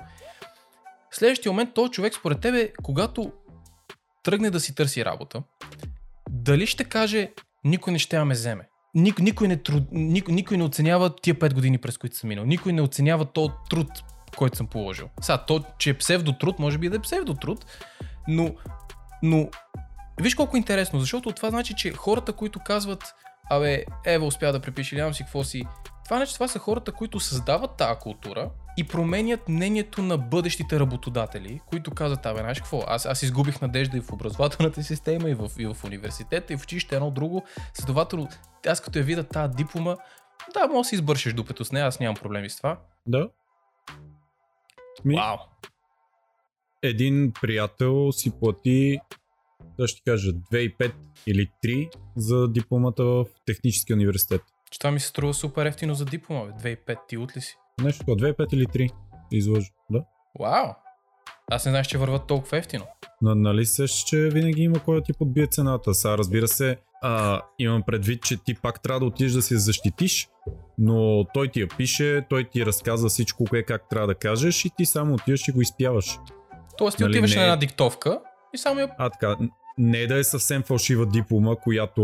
Следващия 1.14 1.52
момент, 1.52 1.74
този 1.74 1.92
човек 1.92 2.16
според 2.16 2.40
тебе, 2.40 2.72
когато 2.84 3.32
тръгне 4.24 4.50
да 4.50 4.60
си 4.60 4.76
търси 4.76 5.06
работа, 5.06 5.44
дали 6.30 6.68
ще 6.68 6.84
каже, 6.84 7.32
никой 7.64 7.94
не 7.94 8.00
ще 8.00 8.24
ме 8.24 8.34
вземе. 8.34 8.68
Ник, 8.96 9.20
никой, 9.20 9.48
не 9.48 9.58
труд, 9.58 9.84
никой, 9.92 10.34
никой 10.34 10.58
не 10.58 10.64
оценява 10.64 11.16
тия 11.16 11.36
5 11.36 11.54
години, 11.54 11.78
през 11.78 11.98
които 11.98 12.18
съм 12.18 12.28
минал. 12.28 12.46
Никой 12.46 12.74
не 12.74 12.82
оценява 12.82 13.26
този 13.26 13.52
труд, 13.70 13.88
който 14.38 14.58
съм 14.58 14.68
положил. 14.68 15.10
Сега, 15.22 15.38
то, 15.38 15.64
че 15.78 15.90
е 15.90 15.98
псевдотруд, 15.98 16.60
може 16.60 16.78
би 16.78 16.90
да 16.90 16.96
е 16.96 17.00
псевдотруд, 17.00 17.66
но, 18.28 18.56
но 19.24 19.50
виж 20.22 20.36
колко 20.36 20.58
интересно, 20.58 21.00
защото 21.00 21.32
това 21.32 21.50
значи, 21.50 21.74
че 21.78 21.94
хората, 21.94 22.34
които 22.34 22.60
казват, 22.60 23.04
абе, 23.50 23.86
Ева 24.06 24.26
успя 24.26 24.52
да 24.52 24.60
препише, 24.60 24.96
нямам 24.96 25.14
си 25.14 25.24
какво 25.24 25.44
си, 25.44 25.64
това 26.06 26.18
значи, 26.18 26.34
това 26.34 26.48
са 26.48 26.60
хората, 26.60 26.92
които 26.92 27.20
създават 27.20 27.78
тази 27.78 28.00
култура 28.00 28.50
и 28.78 28.84
променят 28.84 29.50
мнението 29.50 30.02
на 30.02 30.18
бъдещите 30.18 30.80
работодатели, 30.80 31.62
които 31.66 31.92
казват, 31.92 32.26
абе, 32.26 32.40
знаеш 32.40 32.60
какво, 32.60 32.84
аз, 32.88 33.06
аз 33.06 33.24
изгубих 33.24 33.62
надежда 33.62 33.98
и 33.98 34.02
в 34.02 34.14
образователната 34.14 34.84
система, 34.84 35.30
и 35.30 35.34
в, 35.34 35.52
и 35.60 35.66
в 35.66 35.78
университета, 35.86 36.54
и 36.54 36.58
в 36.58 36.64
училище 36.64 36.96
едно 36.96 37.12
друго. 37.12 37.44
Следователно, 37.74 38.30
аз 38.68 38.82
като 38.82 39.00
я 39.00 39.06
видя 39.06 39.24
тази 39.24 39.54
диплома, 39.56 39.96
Да, 40.54 40.68
може 40.68 40.78
да 40.78 40.84
си 40.84 40.96
избършиш 40.96 41.34
дупето 41.34 41.66
с 41.66 41.72
нея, 41.72 41.86
аз 41.86 42.00
нямам 42.00 42.16
проблеми 42.16 42.50
с 42.50 42.58
това. 42.58 42.80
Да. 43.08 43.30
Ми, 45.06 45.16
Вау. 45.16 45.38
един 46.84 47.32
приятел 47.42 48.12
си 48.12 48.32
плати, 48.40 49.00
да 49.80 49.88
ще 49.88 50.02
кажа, 50.06 50.32
2,5 50.32 50.94
или 51.28 51.48
3 51.66 51.90
за 52.16 52.48
дипломата 52.48 53.04
в 53.04 53.26
технически 53.46 53.94
университет. 53.94 54.42
Че 54.72 54.80
това 54.80 54.92
ми 54.92 55.00
се 55.00 55.08
струва 55.08 55.34
супер 55.34 55.66
ефтино 55.66 55.94
за 55.94 56.06
диплома, 56.06 56.46
бе. 56.46 56.76
2,5 56.76 56.98
ти 57.08 57.18
от 57.18 57.38
ли 57.38 57.42
си? 57.42 57.58
Нещо 57.82 58.00
такова, 58.00 58.18
2,5 58.18 58.54
или 58.54 58.66
3. 58.66 58.90
Да 59.32 59.38
излъжа. 59.38 59.70
Да. 59.90 60.04
Вау. 60.40 60.74
Аз 61.52 61.66
не 61.66 61.72
знаеш, 61.72 61.88
че 61.88 61.98
върват 61.98 62.28
толкова 62.28 62.58
ефтино. 62.58 62.86
Но, 63.22 63.36
нали 63.36 63.66
се, 63.66 63.86
че 63.88 64.18
винаги 64.18 64.62
има 64.62 64.80
кой 64.80 64.96
да 64.96 65.04
ти 65.04 65.14
подбие 65.14 65.48
цената. 65.48 65.94
Сега 65.94 66.18
разбира 66.18 66.48
се, 66.48 66.78
а, 67.02 67.42
имам 67.60 67.84
предвид, 67.84 68.24
че 68.24 68.44
ти 68.44 68.56
пак 68.56 68.82
трябва 68.82 69.00
да 69.00 69.06
отидеш 69.06 69.34
да 69.34 69.42
се 69.42 69.58
защитиш, 69.58 70.30
но 70.78 71.26
той 71.34 71.48
ти 71.48 71.62
я 71.62 71.68
пише, 71.78 72.26
той 72.30 72.50
ти 72.50 72.66
разказва 72.66 73.10
всичко 73.10 73.44
кое 73.50 73.64
как 73.64 73.90
трябва 73.90 74.08
да 74.08 74.16
кажеш 74.16 74.66
и 74.66 74.70
ти 74.78 74.86
само 74.86 75.14
отиваш 75.14 75.48
и 75.48 75.52
го 75.52 75.62
изпяваш. 75.62 76.20
Тоест 76.78 76.98
ти 76.98 77.04
Нали 77.04 77.12
отиваш 77.12 77.32
не 77.32 77.36
на 77.36 77.42
е- 77.42 77.46
една 77.46 77.56
диктовка 77.56 78.20
и 78.54 78.58
само 78.58 78.80
я... 78.80 78.96
А 78.98 79.10
така, 79.10 79.38
не 79.78 80.08
да 80.08 80.18
е 80.20 80.24
съвсем 80.24 80.64
фалшива 80.64 81.06
диплома, 81.06 81.56
която 81.56 82.02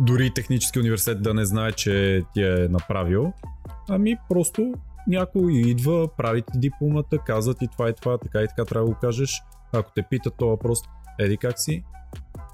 дори 0.00 0.34
технически 0.34 0.78
университет 0.78 1.22
да 1.22 1.34
не 1.34 1.44
знае, 1.44 1.72
че 1.72 2.22
ти 2.34 2.42
е 2.42 2.68
направил, 2.68 3.32
ами 3.88 4.16
просто 4.28 4.74
някой 5.06 5.52
идва, 5.52 6.16
прави 6.16 6.42
ти 6.42 6.58
дипломата, 6.58 7.18
казва 7.18 7.54
ти 7.54 7.68
това 7.68 7.88
и 7.88 7.94
това, 7.94 8.18
така 8.18 8.42
и 8.42 8.48
така 8.48 8.64
трябва 8.64 8.88
да 8.88 8.94
го 8.94 9.00
кажеш. 9.00 9.42
Ако 9.72 9.90
те 9.94 10.02
питат 10.10 10.34
този 10.36 10.50
въпрос, 10.50 10.78
еди 11.18 11.36
как 11.36 11.60
си, 11.60 11.84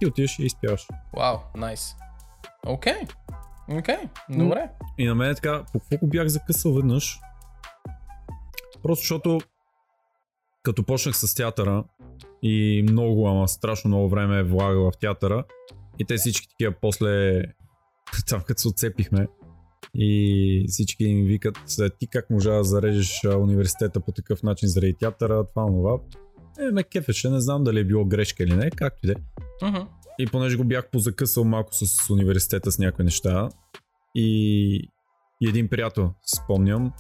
ти 0.01 0.07
отиваш 0.07 0.39
и 0.39 0.45
изпяваш. 0.45 0.89
Вау, 1.17 1.37
найс. 1.57 1.95
Окей. 2.67 3.01
Окей, 3.79 3.99
добре. 4.31 4.71
И 4.99 5.07
на 5.07 5.15
мен 5.15 5.31
е 5.31 5.35
така, 5.35 5.65
по 5.73 5.81
какво 5.91 6.07
бях 6.07 6.29
закъсал 6.29 6.75
веднъж? 6.75 7.21
Просто 8.83 9.03
защото 9.03 9.41
като 10.63 10.83
почнах 10.83 11.17
с 11.17 11.35
театъра 11.35 11.85
и 12.43 12.87
много, 12.91 13.29
ама 13.29 13.49
страшно 13.49 13.89
много 13.89 14.09
време 14.09 14.43
влага 14.43 14.81
в 14.81 14.93
театъра 15.01 15.45
и 15.99 16.05
те 16.05 16.17
всички 16.17 16.49
такива 16.49 16.75
после, 16.81 17.43
там 18.29 18.43
като 18.47 18.61
се 18.61 18.69
отцепихме 18.69 19.27
и 19.95 20.65
всички 20.69 21.05
им 21.05 21.27
викат, 21.27 21.59
ти 21.99 22.07
как 22.07 22.31
можа 22.31 22.51
да 22.51 22.65
зарежеш 22.65 23.25
университета 23.25 24.01
по 24.01 24.13
такъв 24.13 24.43
начин 24.43 24.69
заради 24.69 24.95
театъра, 24.95 25.47
това, 25.47 25.67
това. 25.67 25.99
Е, 26.59 26.73
ме 26.73 26.83
кефеше, 26.83 27.31
не 27.31 27.41
знам 27.41 27.65
дали 27.65 27.81
е 27.81 27.85
било 27.85 28.05
грешка 28.05 28.43
или 28.43 28.57
не, 28.57 28.71
както 28.71 29.01
и 29.03 29.07
да 29.07 29.13
е. 29.13 29.17
Мгм. 29.69 29.81
И 30.19 30.27
понеже 30.27 30.57
го 30.57 30.65
бях 30.65 30.91
позакъсал 30.91 31.45
малко 31.45 31.69
с 31.73 32.11
университета 32.11 32.73
с 32.73 32.79
някои 32.79 33.05
неща 33.05 33.49
и, 34.15 34.75
и 35.41 35.49
един 35.49 35.69
приятел, 35.69 36.11
спомням, 36.27 36.93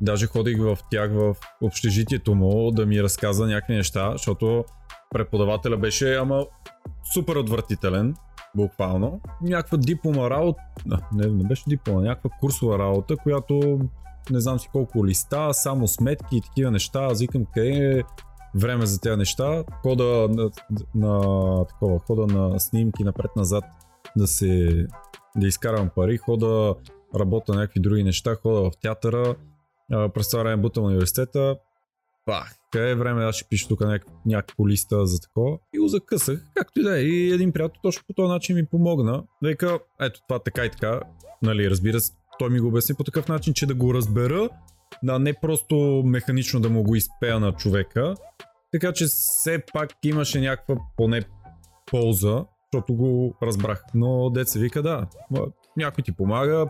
даже 0.00 0.26
ходих 0.26 0.58
в 0.58 0.78
тях 0.90 1.12
в 1.12 1.36
общежитието 1.62 2.34
му 2.34 2.70
да 2.70 2.86
ми 2.86 3.02
разказа 3.02 3.46
някакви 3.46 3.74
неща, 3.74 4.12
защото 4.12 4.64
преподавателя 5.10 5.76
беше 5.76 6.14
ама 6.14 6.46
супер 7.14 7.36
отвратителен, 7.36 8.14
буквално. 8.56 9.20
Някаква 9.42 9.78
диплома 9.78 10.30
работа, 10.30 10.62
не, 11.12 11.26
не 11.26 11.44
беше 11.44 11.64
диплома, 11.68 12.00
някаква 12.00 12.30
курсова 12.40 12.78
работа, 12.78 13.16
която 13.16 13.80
не 14.30 14.40
знам 14.40 14.58
си 14.58 14.68
колко 14.72 15.06
листа, 15.06 15.54
само 15.54 15.88
сметки 15.88 16.36
и 16.36 16.40
такива 16.40 16.70
неща. 16.70 17.04
Аз 17.04 17.20
викам 17.20 17.44
къде 17.54 17.68
е 17.68 18.02
време 18.54 18.86
за 18.86 19.00
тези 19.00 19.16
неща. 19.16 19.64
Хода 19.82 20.28
на, 20.30 20.50
на, 20.94 21.64
такова, 21.64 21.98
хода 21.98 22.26
на 22.26 22.60
снимки 22.60 23.04
напред-назад 23.04 23.64
да 24.16 24.26
се 24.26 24.86
да 25.36 25.46
изкарвам 25.46 25.90
пари, 25.96 26.16
хода 26.16 26.74
работя 27.18 27.52
на 27.52 27.60
някакви 27.60 27.80
други 27.80 28.04
неща, 28.04 28.34
хода 28.34 28.70
в 28.70 28.76
театъра, 28.82 29.34
през 30.14 30.30
това 30.30 30.42
време 30.42 30.62
в 30.62 30.80
университета. 30.80 31.56
Пах, 32.26 32.54
къде 32.72 32.90
е 32.90 32.94
време, 32.94 33.24
аз 33.24 33.34
ще 33.34 33.48
пиша 33.48 33.68
тук 33.68 33.80
няк- 33.80 34.06
някакво 34.26 34.68
листа 34.68 35.06
за 35.06 35.20
такова. 35.20 35.58
И 35.74 35.78
го 35.78 35.88
закъсах, 35.88 36.44
както 36.54 36.80
и 36.80 36.82
да 36.82 36.98
е. 36.98 37.02
И 37.02 37.32
един 37.32 37.52
приятел 37.52 37.80
точно 37.82 38.02
по 38.06 38.12
този 38.12 38.28
начин 38.28 38.56
ми 38.56 38.66
помогна. 38.66 39.24
Века, 39.42 39.78
ето 40.00 40.20
това 40.28 40.38
така 40.38 40.64
и 40.64 40.70
така. 40.70 41.00
Нали, 41.42 41.70
разбира 41.70 42.00
се, 42.00 42.12
той 42.38 42.50
ми 42.50 42.60
го 42.60 42.68
обясни 42.68 42.94
по 42.94 43.04
такъв 43.04 43.28
начин, 43.28 43.54
че 43.54 43.66
да 43.66 43.74
го 43.74 43.94
разбера, 43.94 44.48
да 45.02 45.18
не 45.18 45.34
просто 45.34 46.02
механично 46.06 46.60
да 46.60 46.70
му 46.70 46.82
го 46.82 46.94
изпея 46.94 47.40
на 47.40 47.52
човека. 47.52 48.14
Така 48.72 48.92
че 48.92 49.04
все 49.06 49.62
пак 49.72 49.90
имаше 50.04 50.40
някаква 50.40 50.76
поне 50.96 51.22
полза, 51.86 52.44
защото 52.72 52.94
го 52.94 53.34
разбрах. 53.42 53.84
Но 53.94 54.30
деца 54.30 54.58
вика 54.58 54.82
да, 54.82 55.06
някой 55.76 56.04
ти 56.04 56.12
помага, 56.12 56.66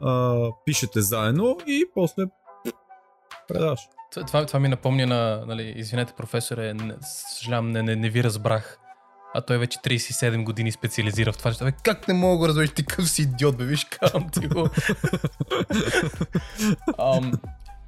а, 0.00 0.36
пишете 0.66 1.00
заедно 1.00 1.58
и 1.66 1.84
после 1.94 2.24
предаш. 3.48 3.80
Това, 4.10 4.46
това, 4.46 4.60
ми 4.60 4.68
напомня 4.68 5.06
на, 5.06 5.44
нали, 5.46 5.72
извинете 5.76 6.12
професоре, 6.12 6.74
не, 6.74 6.94
съжалявам, 7.00 7.70
не, 7.70 7.82
не, 7.82 7.96
не 7.96 8.10
ви 8.10 8.24
разбрах. 8.24 8.78
А 9.34 9.40
той 9.40 9.58
вече 9.58 9.78
37 9.78 10.44
години 10.44 10.72
специализира 10.72 11.32
в 11.32 11.38
това. 11.38 11.52
Бе, 11.62 11.72
как 11.72 12.08
не 12.08 12.14
мога 12.14 12.32
да 12.32 12.38
го 12.38 12.48
разбереш, 12.48 12.70
ти 12.70 12.86
къв 12.86 13.10
си 13.10 13.22
идиот, 13.22 13.56
бе, 13.56 13.64
виж, 13.64 13.84
казвам 13.84 14.28
ти 14.30 14.46
го. 14.46 14.68
Ам, 16.98 17.32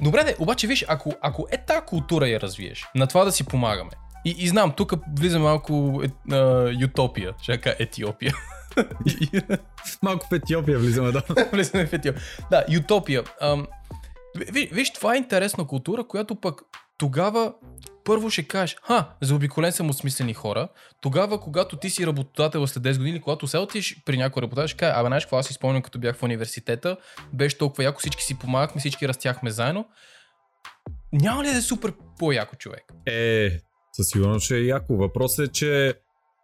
добре, 0.03 0.25
де, 0.25 0.37
обаче 0.39 0.67
виж, 0.67 0.85
ако, 0.89 1.13
ако 1.21 1.47
е 1.51 1.57
тази 1.57 1.81
култура 1.87 2.29
я 2.29 2.41
развиеш, 2.41 2.87
на 2.95 3.07
това 3.07 3.25
да 3.25 3.33
си 3.33 3.45
помагаме. 3.45 3.91
И, 4.25 4.35
и 4.39 4.49
знам, 4.49 4.73
тук 4.77 4.93
влиза 5.19 5.39
малко 5.39 6.03
е, 6.05 6.35
а, 6.35 6.71
ютопия, 6.81 7.33
ще 7.43 7.59
кажа 7.59 7.77
Етиопия. 7.79 8.35
Малко 10.03 10.27
в 10.27 10.33
Етиопия 10.33 10.79
влизаме, 10.79 11.13
да. 11.13 11.23
Влизаме 11.53 11.87
в 11.87 11.93
Етиопия. 11.93 12.23
Да, 12.51 12.65
ютопия. 12.69 13.23
Ам, 13.41 13.67
ви- 14.37 14.71
виж, 14.73 14.93
това 14.93 15.15
е 15.15 15.19
интересна 15.19 15.67
култура, 15.67 16.05
която 16.05 16.35
пък 16.35 16.63
тогава 16.99 17.55
първо 18.05 18.31
ще 18.31 18.43
кажеш, 18.49 18.77
ха, 18.83 19.09
заобиколен 19.21 19.73
съм 19.73 19.91
от 19.91 19.97
смислени 19.97 20.35
хора. 20.35 20.69
Тогава, 21.01 21.41
когато 21.41 21.77
ти 21.77 21.91
си 21.91 22.07
работодател 22.07 22.67
след 22.67 22.83
10 22.83 22.99
години, 22.99 23.21
когато 23.21 23.47
се 23.47 23.59
отиш 23.59 24.03
при 24.05 24.17
някой 24.17 24.43
работодател, 24.43 24.69
ще 24.69 24.77
кажа, 24.77 24.93
абе, 24.97 25.07
знаеш 25.07 25.25
какво, 25.25 25.37
аз 25.37 25.47
си 25.47 25.53
спомням, 25.53 25.83
като 25.83 25.99
бях 25.99 26.17
в 26.17 26.23
университета, 26.23 26.97
беше 27.33 27.59
толкова 27.59 27.85
яко, 27.85 27.99
всички 27.99 28.23
си 28.23 28.39
помагахме, 28.39 28.81
всички 28.81 29.09
растяхме 29.09 29.51
заедно. 29.51 29.89
Няма 31.13 31.45
ли 31.45 31.49
да 31.49 31.57
е 31.59 31.61
супер 31.61 31.93
по-яко 32.19 32.57
човек? 32.57 32.93
Е, 33.07 33.51
със 33.93 34.09
сигурност 34.09 34.45
ще 34.45 34.57
е 34.57 34.65
яко. 34.65 34.97
Въпросът 34.97 35.49
е, 35.49 35.53
че... 35.53 35.95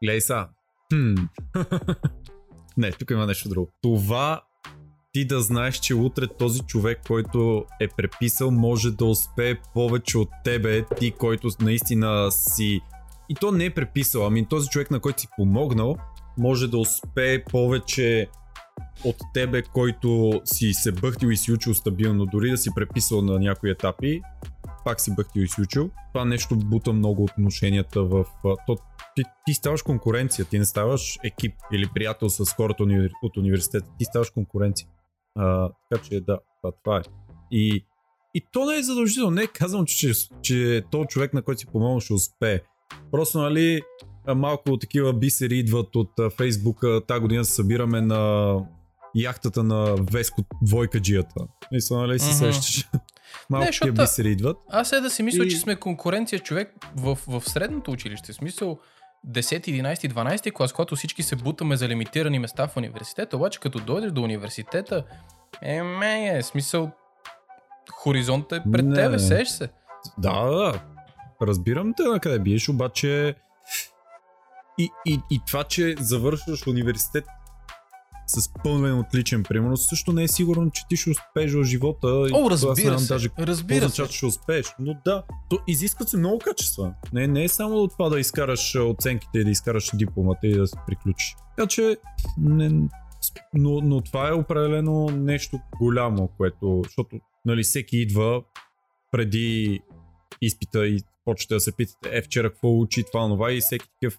Глей 0.05 0.20
са. 0.20 0.46
Хм. 0.92 1.14
Не, 2.77 2.92
тук 2.92 3.11
има 3.11 3.27
нещо 3.27 3.48
друго. 3.48 3.70
Това 3.83 4.42
ти 5.18 5.24
да 5.24 5.42
знаеш, 5.42 5.76
че 5.76 5.94
утре 5.94 6.26
този 6.26 6.61
човек, 6.61 7.00
който 7.07 7.64
е 7.81 7.88
преписал, 7.88 8.50
може 8.50 8.90
да 8.90 9.04
успее 9.04 9.54
повече 9.74 10.18
от 10.18 10.28
тебе, 10.44 10.85
ти, 10.98 11.11
който 11.11 11.48
наистина 11.61 12.31
си... 12.31 12.81
И 13.28 13.35
то 13.35 13.52
не 13.52 13.64
е 13.64 13.74
преписал, 13.74 14.26
ами 14.26 14.46
този 14.46 14.68
човек, 14.68 14.90
на 14.90 15.00
който 15.00 15.20
си 15.20 15.28
помогнал, 15.37 15.96
може 16.37 16.68
да 16.68 16.78
успее 16.78 17.44
повече 17.44 18.26
от 19.04 19.16
тебе, 19.35 19.62
който 19.62 20.40
си 20.44 20.72
се 20.72 20.92
бъхтил 20.92 21.28
и 21.28 21.37
си 21.37 21.52
учил 21.52 21.74
стабилно, 21.74 22.26
дори 22.26 22.50
да 22.50 22.57
си 22.57 22.70
преписал 22.74 23.22
на 23.22 23.38
някои 23.38 23.70
етапи, 23.70 24.22
пак 24.85 25.00
си 25.00 25.14
бъхтил 25.14 25.40
и 25.40 25.48
си 25.48 25.61
учил. 25.61 25.90
Това 26.12 26.24
нещо 26.24 26.57
бута 26.57 26.92
много 26.92 27.24
отношенията 27.24 28.02
в... 28.02 28.24
То, 28.66 28.76
ти, 29.16 29.22
ти 29.46 29.54
ставаш 29.54 29.83
конкуренция, 29.83 30.44
ти 30.44 30.59
не 30.59 30.64
ставаш 30.64 31.18
екип 31.24 31.54
или 31.72 31.88
приятел 31.94 32.28
с 32.28 32.52
хората 32.52 32.83
от 33.22 33.37
университета, 33.37 33.88
ти 33.98 34.04
ставаш 34.04 34.31
конкуренция. 34.31 34.88
А, 35.38 35.70
така 35.90 36.05
че 36.05 36.20
да, 36.20 36.38
това, 36.62 36.72
това 36.85 36.96
е. 36.96 37.03
И, 37.51 37.85
и 38.35 38.42
то 38.53 38.64
не 38.64 38.77
е 38.77 38.83
задължително, 38.83 39.31
не 39.31 39.46
казвам, 39.46 39.87
че, 39.87 40.14
че, 40.14 40.29
че 40.42 40.83
то 40.90 41.05
човек, 41.05 41.35
на 41.35 41.42
който 41.42 41.61
си 41.61 41.66
помогна, 41.66 42.01
ще 42.01 42.12
успее. 42.12 42.61
Просто, 43.11 43.38
нали, 43.38 43.81
малко 44.37 44.79
такива 44.79 45.12
бисери 45.12 45.59
идват 45.59 45.96
от 45.96 46.11
Фейсбука. 46.37 47.01
Та 47.09 47.20
година 47.20 47.44
се 47.44 47.53
събираме 47.53 48.01
на 48.01 48.55
яхтата 49.14 49.62
на 49.62 49.96
Веско 50.12 50.42
двойкаджията. 50.62 51.46
Мисля, 51.72 51.96
нали 51.96 52.18
се 52.18 52.33
сещаш? 52.33 52.88
Малко 53.51 53.69
Не, 53.85 53.92
бисери 53.92 54.31
идват. 54.31 54.56
Аз 54.71 54.92
е 54.92 55.00
да 55.00 55.10
си 55.10 55.23
мисля, 55.23 55.44
И- 55.44 55.50
че 55.50 55.56
сме 55.56 55.77
конкуренция 55.77 56.38
човек 56.38 56.75
в, 56.96 57.19
в 57.29 57.42
средното 57.46 57.90
училище. 57.90 58.33
В 58.33 58.37
смисъл 58.37 58.79
10, 59.27 59.69
11, 59.69 60.12
12 60.12 60.52
клас, 60.52 60.73
когато 60.73 60.96
всички 60.96 61.23
се 61.23 61.37
бутаме 61.37 61.77
за 61.77 61.88
лимитирани 61.88 62.38
места 62.38 62.69
в 62.69 62.77
университета, 62.77 63.37
обаче 63.37 63.60
като 63.60 63.79
дойдеш 63.79 64.12
до 64.12 64.23
университета, 64.23 65.04
е, 65.62 65.83
ме 65.83 66.37
е, 66.37 66.42
смисъл, 66.42 66.90
хоризонтът 67.92 68.66
е 68.66 68.71
пред 68.73 68.87
Не, 68.87 68.94
тебе, 68.94 69.19
сеш 69.19 69.48
се. 69.48 69.69
Да, 70.19 70.44
да, 70.44 70.56
да. 70.56 70.81
Разбирам 71.42 71.94
те 71.96 72.02
на 72.02 72.21
къде 72.21 72.38
биеш, 72.38 72.69
обаче 72.69 73.35
и, 74.79 74.90
и, 75.06 75.21
и 75.31 75.40
това, 75.46 75.64
че 75.64 75.94
завършваш 75.98 76.66
университет 76.66 77.25
с 78.29 78.52
пълен 78.62 78.98
отличен, 78.98 79.42
примерно, 79.42 79.76
също 79.76 80.12
не 80.12 80.22
е 80.22 80.29
сигурно, 80.29 80.70
че 80.70 80.83
ти 80.88 80.96
ще 80.96 81.10
успееш 81.10 81.52
в 81.52 81.64
живота. 81.64 82.08
О, 82.33 82.50
разбира 82.50 82.74
знам 82.74 82.98
се, 82.98 83.14
даже 83.14 83.29
разбира 83.38 83.81
се. 83.81 83.85
означава, 83.85 84.08
че 84.08 84.16
ще 84.16 84.26
успееш. 84.26 84.66
Но 84.79 85.00
да, 85.04 85.22
то 85.50 85.58
изискват 85.66 86.08
се 86.08 86.16
много 86.16 86.38
качества. 86.38 86.94
Не, 87.12 87.26
не 87.26 87.44
е 87.44 87.48
само 87.48 87.76
от 87.76 87.92
това 87.92 88.08
да 88.08 88.20
изкараш 88.20 88.76
оценките 88.76 89.38
и 89.38 89.44
да 89.44 89.50
изкараш 89.50 89.90
дипломата 89.94 90.46
и 90.46 90.58
да 90.58 90.66
се 90.66 90.76
приключиш. 90.87 91.37
Така 91.56 91.66
че, 91.66 91.96
не, 92.38 92.88
но, 93.54 93.81
но 93.81 94.00
това 94.00 94.29
е 94.29 94.33
определено 94.33 95.06
нещо 95.06 95.60
голямо, 95.79 96.29
което, 96.37 96.81
защото 96.85 97.16
нали, 97.44 97.62
всеки 97.62 97.96
идва 97.98 98.42
преди 99.10 99.81
изпита 100.42 100.87
и 100.87 101.00
почте 101.24 101.54
да 101.54 101.60
се 101.60 101.76
питате, 101.76 102.16
е 102.16 102.22
вчера 102.22 102.50
какво 102.50 102.81
учи 102.81 103.04
това, 103.12 103.29
това 103.29 103.52
и 103.52 103.60
всеки 103.60 103.87
такъв 104.00 104.18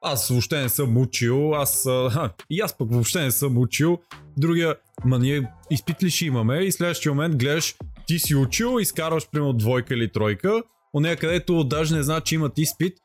аз 0.00 0.28
въобще 0.28 0.60
не 0.60 0.68
съм 0.68 0.96
учил, 0.96 1.54
аз 1.54 1.86
а, 1.86 2.30
и 2.50 2.60
аз 2.60 2.78
пък 2.78 2.92
въобще 2.92 3.20
не 3.22 3.30
съм 3.30 3.58
учил. 3.58 3.98
Другия, 4.36 4.76
ма 5.04 5.18
ние 5.18 5.52
изпит 5.70 6.02
ли 6.02 6.10
ще 6.10 6.24
имаме 6.24 6.58
и 6.58 6.72
следващия 6.72 7.12
момент 7.12 7.36
гледаш, 7.36 7.74
ти 8.06 8.18
си 8.18 8.34
учил, 8.34 8.78
изкарваш 8.80 9.30
примерно 9.30 9.52
двойка 9.52 9.94
или 9.94 10.12
тройка, 10.12 10.62
нея 10.94 11.16
където 11.16 11.64
даже 11.64 11.96
не 11.96 12.02
знае, 12.02 12.20
че 12.20 12.34
имат 12.34 12.58
изпит, 12.58 12.98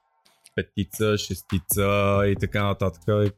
петица, 0.56 1.18
шестица 1.18 2.20
и 2.26 2.36
така 2.39 2.64
нататък. 2.64 3.34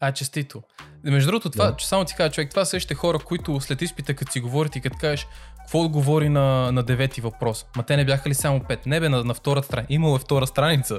А, 0.00 0.12
честито. 0.12 0.62
Между 1.04 1.30
другото, 1.30 1.50
това, 1.50 1.76
че 1.76 1.88
само 1.88 2.04
ти 2.04 2.14
кажа, 2.14 2.30
човек, 2.30 2.50
това 2.50 2.64
са 2.64 2.70
същите 2.70 2.94
хора, 2.94 3.18
които 3.18 3.60
след 3.60 3.82
изпита, 3.82 4.14
като 4.14 4.32
си 4.32 4.40
говорят 4.40 4.76
и 4.76 4.80
като 4.80 4.96
кажеш, 5.00 5.26
какво 5.58 5.78
отговори 5.78 6.28
на, 6.28 6.72
на 6.72 6.82
девети 6.82 7.20
въпрос? 7.20 7.66
Ма 7.76 7.82
те 7.82 7.96
не 7.96 8.04
бяха 8.04 8.28
ли 8.28 8.34
само 8.34 8.60
пет? 8.60 8.86
Не 8.86 9.00
бе, 9.00 9.08
на, 9.08 9.24
на 9.24 9.34
втората 9.34 9.66
страница. 9.66 9.92
Имало 9.92 10.16
е 10.16 10.18
втора 10.18 10.46
страница. 10.46 10.98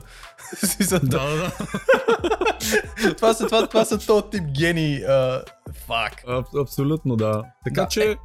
да, 0.90 1.00
да, 1.00 1.20
да. 1.36 1.52
това, 3.16 3.34
са, 3.34 3.46
това, 3.46 3.68
това 3.68 3.86
са 3.86 4.06
този 4.08 4.24
тип 4.32 4.44
гени. 4.44 5.00
Фак. 5.88 6.14
Uh, 6.28 6.40
Аб, 6.40 6.46
абсолютно, 6.62 7.16
да. 7.16 7.44
Така 7.64 7.82
да, 7.82 7.88
че 7.88 8.12
е... 8.12 8.16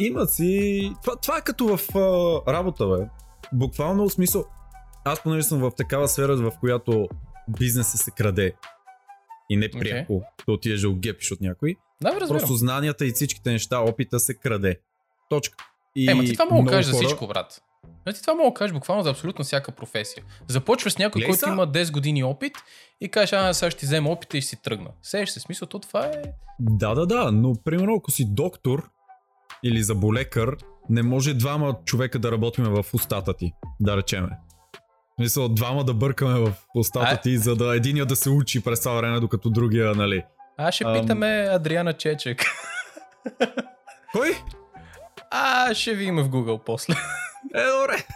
има 0.00 0.26
си... 0.26 0.92
Това, 1.02 1.16
това 1.16 1.38
е 1.38 1.40
като 1.40 1.76
в 1.76 1.78
uh, 1.78 2.52
работа, 2.52 2.86
бе. 2.86 3.06
Буквално 3.52 4.08
в 4.08 4.12
смисъл... 4.12 4.44
Аз 5.04 5.22
понеже 5.22 5.42
съм 5.42 5.58
в 5.58 5.70
такава 5.76 6.08
сфера, 6.08 6.36
в 6.36 6.52
която 6.60 7.08
бизнесът 7.58 8.00
се 8.00 8.10
краде 8.10 8.52
и 9.48 9.56
не 9.56 9.70
пряко 9.70 10.12
okay. 10.12 10.46
да 10.46 10.52
отидеш 10.52 10.80
да 10.80 10.92
гепиш 10.92 11.32
от 11.32 11.40
някой. 11.40 11.76
Да, 12.02 12.20
разбирам. 12.20 12.38
Просто 12.38 12.54
знанията 12.54 13.06
и 13.06 13.10
всичките 13.10 13.50
неща, 13.50 13.80
опита 13.80 14.20
се 14.20 14.34
краде. 14.34 14.80
Точка. 15.30 15.64
И 15.96 16.10
е, 16.10 16.14
ма 16.14 16.24
ти 16.24 16.32
това 16.32 16.44
мога 16.44 16.64
да 16.64 16.70
кажеш 16.70 16.90
хора... 16.90 16.98
за 16.98 17.06
всичко, 17.06 17.26
брат. 17.26 17.62
Не, 18.06 18.12
ти 18.12 18.20
това 18.20 18.34
мога 18.34 18.50
да 18.50 18.54
кажеш 18.54 18.72
буквално 18.72 19.02
за 19.02 19.10
абсолютно 19.10 19.44
всяка 19.44 19.72
професия. 19.72 20.24
Започваш 20.48 20.92
с 20.92 20.98
някой, 20.98 21.22
който 21.22 21.48
има 21.48 21.68
10 21.68 21.92
години 21.92 22.24
опит 22.24 22.52
и 23.00 23.08
кажеш, 23.08 23.32
а, 23.32 23.54
сега 23.54 23.70
ще 23.70 23.80
ти 23.80 23.86
взема 23.86 24.10
опита 24.10 24.38
и 24.38 24.42
си 24.42 24.62
тръгна. 24.62 24.90
Сееш 25.02 25.30
се, 25.30 25.40
смисъл, 25.40 25.68
то 25.68 25.78
това 25.78 26.04
е... 26.04 26.22
Да, 26.60 26.94
да, 26.94 27.06
да, 27.06 27.32
но 27.32 27.54
примерно 27.64 27.94
ако 27.94 28.10
си 28.10 28.24
доктор 28.28 28.90
или 29.62 29.82
заболекар, 29.82 30.56
не 30.90 31.02
може 31.02 31.34
двама 31.34 31.76
човека 31.84 32.18
да 32.18 32.32
работиме 32.32 32.68
в 32.68 32.84
устата 32.94 33.34
ти, 33.34 33.52
да 33.80 33.96
речеме. 33.96 34.28
Мисля, 35.18 35.48
двама 35.48 35.84
да 35.84 35.94
бъркаме 35.94 36.40
в 36.40 36.52
устата 36.74 37.10
а... 37.10 37.16
ти, 37.16 37.38
за 37.38 37.56
да 37.56 37.76
единия 37.76 38.06
да 38.06 38.16
се 38.16 38.30
учи 38.30 38.62
през 38.62 38.80
това 38.80 38.94
време, 38.94 39.20
докато 39.20 39.50
другия, 39.50 39.94
нали. 39.94 40.24
Аз 40.58 40.74
ще 40.74 40.84
Ам... 40.84 41.00
питаме 41.00 41.48
Адриана 41.50 41.92
Чечек. 41.92 42.44
Кой? 44.12 44.36
А, 45.30 45.74
ще 45.74 45.94
ви 45.94 46.04
има 46.04 46.24
в 46.24 46.28
Google 46.28 46.60
после. 46.66 46.94
Е, 47.54 47.62
добре. 47.80 48.06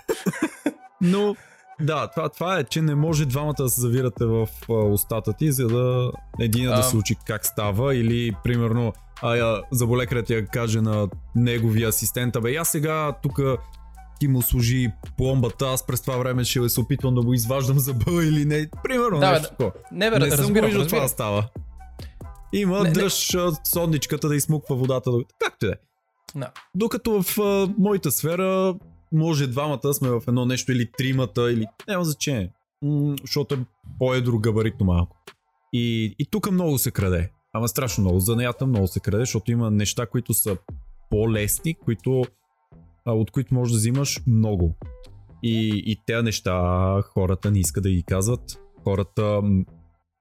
Но, 1.00 1.36
да, 1.80 2.06
това, 2.06 2.28
това 2.28 2.58
е, 2.58 2.64
че 2.64 2.82
не 2.82 2.94
може 2.94 3.26
двамата 3.26 3.54
да 3.58 3.68
се 3.68 3.80
завирате 3.80 4.24
в 4.24 4.48
а, 4.70 4.72
устата 4.72 5.32
ти, 5.32 5.52
за 5.52 5.66
да 5.66 6.12
един 6.40 6.68
да 6.68 6.82
се 6.82 6.96
учи 6.96 7.16
как 7.26 7.46
става 7.46 7.94
или, 7.94 8.32
примерно, 8.44 8.92
а, 9.22 9.62
заболекарят 9.70 10.30
я 10.30 10.46
каже 10.46 10.80
на 10.80 11.08
неговия 11.34 11.88
асистент, 11.88 12.36
бе, 12.42 12.50
я 12.50 12.64
сега 12.64 13.12
тук 13.22 13.40
ти 14.22 14.28
му 14.28 14.42
служи 14.42 14.92
пломбата, 15.16 15.66
аз 15.66 15.86
през 15.86 16.00
това 16.00 16.16
време 16.16 16.44
ще 16.44 16.68
се 16.68 16.80
опитвам 16.80 17.14
да 17.14 17.22
го 17.22 17.34
изваждам 17.34 17.78
за 17.78 17.94
бъл 17.94 18.20
или 18.22 18.44
не. 18.44 18.68
Примерно 18.82 19.20
да, 19.20 19.32
нещо 19.32 19.48
такова. 19.48 19.72
Не, 19.92 20.10
бе, 20.10 20.18
не 20.18 20.30
съм 20.30 20.40
разбирам, 20.40 20.66
виждал 20.66 20.86
това 20.86 21.08
става. 21.08 21.48
Има, 22.52 22.82
не, 22.82 22.90
дръж 22.90 23.32
не. 23.34 23.50
сонничката 23.64 24.28
да 24.28 24.36
измуква 24.36 24.76
водата. 24.76 25.10
Както 25.38 25.66
е. 25.66 25.74
Да. 26.34 26.50
Докато 26.74 27.22
в 27.22 27.38
а, 27.38 27.74
моята 27.78 28.10
сфера 28.10 28.74
може 29.12 29.46
двамата 29.46 29.94
сме 29.94 30.10
в 30.10 30.22
едно 30.28 30.44
нещо 30.44 30.72
или 30.72 30.90
тримата, 30.98 31.52
или 31.52 31.66
няма 31.88 32.04
значение. 32.04 32.52
М- 32.82 33.16
защото 33.20 33.54
е 33.54 33.58
по-едро 33.98 34.38
габаритно 34.38 34.86
малко. 34.86 35.16
И, 35.72 36.14
и 36.18 36.26
тук 36.30 36.50
много 36.50 36.78
се 36.78 36.90
краде. 36.90 37.30
Ама 37.52 37.68
страшно 37.68 38.04
много. 38.04 38.20
Занаята 38.20 38.66
много 38.66 38.86
се 38.86 39.00
краде, 39.00 39.22
защото 39.22 39.52
има 39.52 39.70
неща, 39.70 40.06
които 40.06 40.34
са 40.34 40.56
по-лесни, 41.10 41.74
които 41.74 42.24
от 43.06 43.30
които 43.30 43.54
можеш 43.54 43.72
да 43.72 43.78
взимаш 43.78 44.20
много. 44.26 44.76
И, 45.42 45.82
и 45.86 45.96
тези 46.06 46.24
неща 46.24 47.02
хората 47.02 47.50
не 47.50 47.58
искат 47.58 47.82
да 47.82 47.90
ги 47.90 48.02
казват. 48.02 48.60
Хората, 48.84 49.40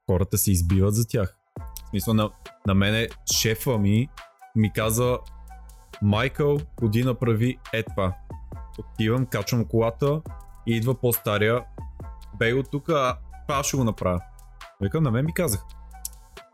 хората 0.09 0.37
се 0.37 0.51
избиват 0.51 0.95
за 0.95 1.07
тях. 1.07 1.37
В 1.85 1.89
смисъл 1.89 2.13
на, 2.13 2.29
на 2.67 2.73
мене 2.73 3.07
шефа 3.33 3.77
ми 3.77 4.07
ми 4.55 4.73
каза 4.73 5.17
Майкъл, 6.01 6.59
ходи 6.79 7.03
направи 7.03 7.57
е 7.73 7.83
това. 7.83 8.15
Отивам, 8.79 9.25
качвам 9.25 9.65
колата 9.65 10.21
и 10.67 10.75
идва 10.75 10.99
по-стария. 10.99 11.65
Бей 12.39 12.53
от 12.53 12.71
тук, 12.71 12.89
а 12.89 13.17
аз 13.47 13.67
ще 13.67 13.77
го 13.77 13.83
направя. 13.83 14.21
Викам, 14.81 15.03
на 15.03 15.11
мен 15.11 15.25
ми 15.25 15.33
казах. 15.33 15.61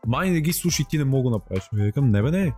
Май 0.06 0.30
не 0.30 0.40
ги 0.40 0.52
слушай, 0.52 0.86
ти 0.88 0.98
не 0.98 1.04
мога 1.04 1.30
да 1.30 1.36
направиш. 1.36 1.68
Викам, 1.72 2.10
не 2.10 2.22
бе 2.22 2.30
не. 2.30 2.52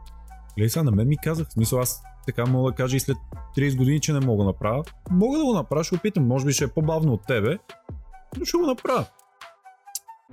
Гледай 0.57 0.69
сега, 0.69 0.83
на 0.83 0.91
мен 0.91 1.09
ми 1.09 1.17
казах. 1.17 1.49
В 1.49 1.53
смисъл 1.53 1.81
аз 1.81 2.03
така 2.33 2.51
мога 2.51 2.71
да 2.71 2.77
кажа 2.77 2.97
и 2.97 3.01
след 3.01 3.17
30 3.57 3.77
години, 3.77 4.01
че 4.01 4.13
не 4.13 4.21
мога 4.21 4.45
да 4.45 4.47
направя. 4.47 4.85
Мога 5.11 5.39
да 5.39 5.45
го 5.45 5.55
направя, 5.55 5.85
ще 5.85 5.95
опитам. 5.95 6.27
Може 6.27 6.47
би 6.47 6.53
ще 6.53 6.65
е 6.65 6.69
по-бавно 6.69 7.13
от 7.13 7.27
тебе, 7.27 7.59
но 8.39 8.45
ще 8.45 8.57
го 8.57 8.67
направя. 8.67 9.07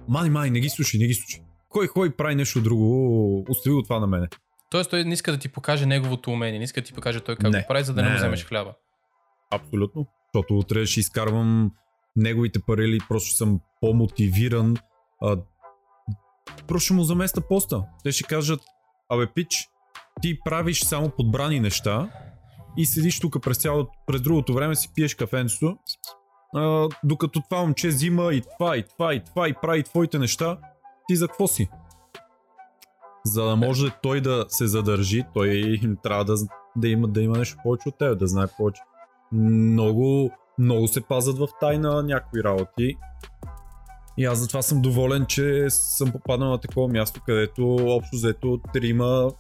Мани, 0.08 0.30
мани, 0.30 0.50
не 0.50 0.60
ги 0.60 0.70
слушай, 0.70 1.00
не 1.00 1.08
ги 1.08 1.14
слушай. 1.14 1.44
Кой 1.70 1.88
кой 1.88 2.16
прави 2.16 2.36
нещо 2.36 2.62
друго, 2.62 3.46
остави 3.50 3.74
го 3.74 3.84
това 3.84 4.00
на 4.00 4.08
мене. 4.08 4.28
Тоест 4.70 4.90
той 4.90 5.04
не 5.04 5.14
иска 5.14 5.32
да 5.32 5.38
ти 5.38 5.50
покаже 5.50 5.86
неговото 5.86 6.32
умение, 6.32 6.60
не 6.60 6.64
иска 6.64 6.82
да 6.82 6.88
ти 6.88 6.94
покаже 6.94 7.20
той 7.20 7.36
как 7.36 7.52
не, 7.52 7.62
го 7.62 7.68
прави, 7.68 7.84
за 7.84 7.94
да 7.94 8.02
не, 8.02 8.08
не 8.08 8.14
му 8.14 8.18
вземеш 8.18 8.46
хляба. 8.46 8.74
Абсолютно. 9.52 10.06
Защото 10.34 10.58
утре 10.58 10.86
ще 10.86 11.00
изкарвам 11.00 11.72
неговите 12.16 12.60
пари 12.68 12.86
или 12.86 13.00
просто 13.10 13.36
съм 13.36 13.60
по-мотивиран. 13.82 14.78
А, 15.22 15.38
просто 16.68 16.86
ще 16.86 16.94
му 16.94 17.04
заместа 17.04 17.42
поста. 17.42 17.84
Те 18.04 18.12
ще 18.12 18.24
кажат, 18.24 18.62
абе 19.10 19.28
пич, 19.36 19.70
ти 20.22 20.40
правиш 20.46 20.84
само 20.84 21.10
подбрани 21.10 21.60
неща 21.60 22.10
и 22.78 22.86
седиш 22.86 23.20
тук 23.20 23.42
през, 23.42 23.58
цяло, 23.58 23.88
през 24.06 24.22
другото 24.22 24.54
време 24.54 24.76
си 24.76 24.90
пиеш 24.96 25.16
кафенцето, 25.16 25.78
а, 26.56 26.90
докато 27.04 27.42
това 27.50 27.62
момче 27.62 27.88
взима 27.88 28.34
и 28.34 28.42
това, 28.42 28.78
и 28.78 28.84
това, 28.84 29.14
и 29.14 29.24
това, 29.24 29.50
и 29.50 29.54
прави 29.62 29.84
твоите 29.84 30.20
неща, 30.20 30.58
ти 31.08 31.16
за 31.16 31.28
какво 31.28 31.48
си? 31.48 31.70
За 33.26 33.44
да 33.44 33.56
може 33.56 33.92
той 34.04 34.22
да 34.22 34.46
се 34.50 34.68
задържи, 34.68 35.24
той 35.34 35.80
трябва 36.04 36.26
да, 36.26 36.36
да, 36.76 36.88
има, 36.88 37.08
да 37.08 37.22
има 37.22 37.38
нещо 37.38 37.58
повече 37.64 37.90
от 37.90 37.98
теб, 37.98 38.20
да 38.20 38.28
знае 38.28 38.48
повече. 38.58 38.82
Много, 39.32 40.32
много 40.60 40.88
се 40.88 41.02
пазат 41.02 41.38
в 41.38 41.48
тайна 41.60 42.04
някои 42.04 42.44
работи. 42.44 42.96
И 44.18 44.26
аз 44.26 44.40
затова 44.40 44.62
съм 44.62 44.82
доволен, 44.82 45.26
че 45.26 45.66
съм 45.70 46.12
попаднал 46.12 46.50
на 46.50 46.58
такова 46.58 46.88
място, 46.88 47.22
където 47.26 47.76
общо 47.76 48.16
взето 48.16 48.60
трима 48.74 49.32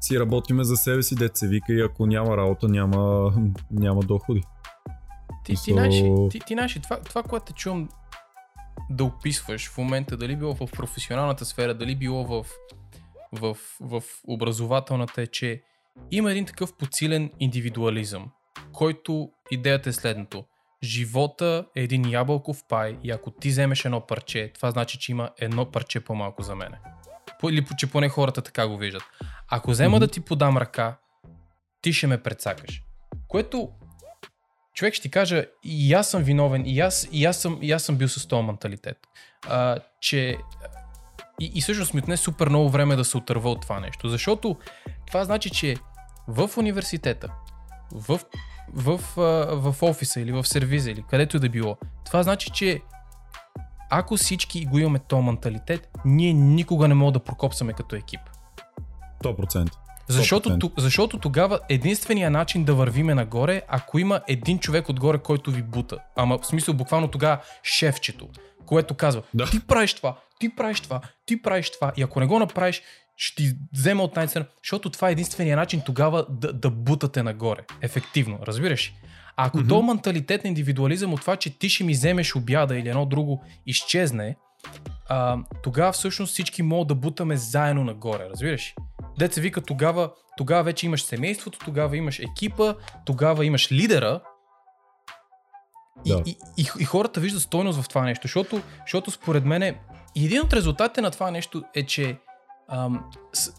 си 0.00 0.20
работиме 0.20 0.64
за 0.64 0.76
себе 0.76 1.02
си, 1.02 1.14
деца 1.14 1.46
вика 1.46 1.72
и 1.72 1.80
ако 1.80 2.06
няма 2.06 2.36
работа, 2.36 2.68
няма, 2.68 3.32
няма 3.70 4.00
доходи. 4.00 4.42
Ти, 5.44 5.54
ти, 5.64 5.74
наши, 5.74 6.12
ти, 6.30 6.40
ти 6.46 6.54
наши, 6.54 6.82
това, 6.82 7.00
това, 7.00 7.22
което 7.22 7.46
те 7.46 7.52
чувам 7.52 7.88
да 8.90 9.04
описваш 9.04 9.70
в 9.70 9.78
момента, 9.78 10.16
дали 10.16 10.36
било 10.36 10.54
в 10.54 10.66
професионалната 10.76 11.44
сфера, 11.44 11.74
дали 11.74 11.96
било 11.96 12.24
в, 12.24 12.46
в, 13.32 13.56
в 13.80 14.02
образователната, 14.28 15.22
е, 15.22 15.26
че 15.26 15.62
има 16.10 16.30
един 16.30 16.46
такъв 16.46 16.76
подсилен 16.76 17.30
индивидуализъм, 17.40 18.30
който 18.72 19.30
идеята 19.50 19.88
е 19.88 19.92
следното. 19.92 20.44
Живота 20.82 21.66
е 21.76 21.82
един 21.82 22.10
ябълков 22.10 22.64
пай 22.68 22.98
и 23.02 23.10
ако 23.10 23.30
ти 23.30 23.48
вземеш 23.48 23.84
едно 23.84 24.06
парче, 24.06 24.52
това 24.54 24.70
значи, 24.70 24.98
че 24.98 25.12
има 25.12 25.30
едно 25.38 25.70
парче 25.70 26.00
по-малко 26.00 26.42
за 26.42 26.54
мене. 26.54 26.78
Или 27.44 27.66
че 27.76 27.86
поне 27.86 28.08
хората 28.08 28.42
така 28.42 28.68
го 28.68 28.76
виждат. 28.76 29.02
Ако 29.48 29.70
взема 29.70 29.96
mm-hmm. 29.96 30.00
да 30.00 30.08
ти 30.08 30.20
подам 30.20 30.56
ръка, 30.56 30.96
ти 31.82 31.92
ще 31.92 32.06
ме 32.06 32.22
предсакаш. 32.22 32.82
Което 33.28 33.68
човек 34.74 34.94
ще 34.94 35.02
ти 35.02 35.10
кажа, 35.10 35.44
и 35.64 35.94
аз 35.94 36.10
съм 36.10 36.22
виновен, 36.22 36.66
и 36.66 36.80
аз, 36.80 37.08
и 37.12 37.24
аз, 37.24 37.36
съм, 37.36 37.58
и 37.62 37.72
аз 37.72 37.82
съм 37.82 37.96
бил 37.96 38.08
с 38.08 38.26
този 38.26 38.46
менталитет. 38.46 38.98
А, 39.48 39.78
че 40.00 40.38
и, 41.40 41.52
и 41.54 41.60
всъщност 41.60 41.94
ми 41.94 42.00
отне 42.00 42.16
супер 42.16 42.48
много 42.48 42.70
време 42.70 42.96
да 42.96 43.04
се 43.04 43.16
отърва 43.16 43.50
от 43.50 43.62
това 43.62 43.80
нещо. 43.80 44.08
Защото 44.08 44.56
това 45.06 45.24
значи, 45.24 45.50
че 45.50 45.76
в 46.28 46.50
университета, 46.56 47.28
в, 47.92 48.20
в, 48.72 48.98
в, 49.16 49.72
в 49.72 49.82
офиса 49.82 50.20
или 50.20 50.32
в 50.32 50.44
сервиза 50.44 50.90
или 50.90 51.04
където 51.10 51.36
и 51.36 51.40
да 51.40 51.48
било, 51.48 51.76
това 52.06 52.22
значи, 52.22 52.50
че 52.50 52.80
ако 53.90 54.16
всички 54.16 54.64
го 54.64 54.78
имаме 54.78 54.98
този 54.98 55.22
менталитет, 55.22 55.88
ние 56.04 56.32
никога 56.32 56.88
не 56.88 56.94
можем 56.94 57.12
да 57.12 57.18
прокопсаме 57.18 57.72
като 57.72 57.96
екип. 57.96 58.20
100%. 59.24 59.70
Защото, 60.08 60.70
защото 60.78 61.18
тогава 61.18 61.60
единствения 61.68 62.30
начин 62.30 62.64
да 62.64 62.74
вървиме 62.74 63.14
нагоре, 63.14 63.62
ако 63.68 63.98
има 63.98 64.20
един 64.28 64.58
човек 64.58 64.88
отгоре, 64.88 65.18
който 65.18 65.50
ви 65.50 65.62
бута. 65.62 65.98
Ама 66.16 66.38
в 66.38 66.46
смисъл 66.46 66.74
буквално 66.74 67.08
тогава 67.08 67.38
шефчето, 67.62 68.28
което 68.66 68.94
казва, 68.94 69.22
да. 69.34 69.46
ти 69.50 69.60
правиш 69.66 69.94
това, 69.94 70.16
ти 70.40 70.56
правиш 70.56 70.80
това, 70.80 71.00
ти 71.26 71.42
правиш 71.42 71.70
това. 71.70 71.92
И 71.96 72.02
ако 72.02 72.20
не 72.20 72.26
го 72.26 72.38
направиш, 72.38 72.82
ще 73.16 73.36
ти 73.36 73.52
взема 73.72 74.02
от 74.02 74.16
най 74.16 74.26
защото 74.62 74.90
това 74.90 75.08
е 75.08 75.12
единствения 75.12 75.56
начин 75.56 75.82
тогава 75.86 76.26
да, 76.30 76.52
да 76.52 76.70
бутате 76.70 77.22
нагоре. 77.22 77.60
Ефективно, 77.80 78.38
разбираш? 78.46 78.92
Ако 79.40 79.58
mm-hmm. 79.58 79.68
то 79.68 79.82
менталитет 79.82 80.44
на 80.44 80.48
индивидуализъм 80.48 81.12
от 81.12 81.20
това, 81.20 81.36
че 81.36 81.58
ти 81.58 81.68
ще 81.68 81.84
ми 81.84 81.92
вземеш 81.92 82.36
обяда 82.36 82.78
или 82.78 82.88
едно 82.88 83.06
друго 83.06 83.42
изчезне, 83.66 84.36
а, 85.08 85.38
тогава 85.62 85.92
всъщност 85.92 86.32
всички 86.32 86.62
могат 86.62 86.88
да 86.88 86.94
бутаме 86.94 87.36
заедно 87.36 87.84
нагоре, 87.84 88.28
разбираш? 88.30 88.74
Деца 89.18 89.40
вика 89.40 89.60
тогава, 89.60 90.10
тогава 90.36 90.62
вече 90.62 90.86
имаш 90.86 91.02
семейството, 91.02 91.58
тогава 91.58 91.96
имаш 91.96 92.18
екипа, 92.18 92.74
тогава 93.04 93.44
имаш 93.44 93.72
лидера, 93.72 94.20
и, 96.04 96.12
да. 96.12 96.22
и, 96.26 96.36
и, 96.56 96.66
и 96.80 96.84
хората 96.84 97.20
виждат 97.20 97.42
стойност 97.42 97.82
в 97.82 97.88
това 97.88 98.02
нещо, 98.02 98.22
защото, 98.22 98.62
защото 98.80 99.10
според 99.10 99.44
мен 99.44 99.62
и 100.14 100.24
един 100.24 100.40
от 100.40 100.52
резултатите 100.52 101.00
на 101.00 101.10
това 101.10 101.30
нещо 101.30 101.62
е, 101.74 101.86
че 101.86 102.18
ам, 102.68 103.04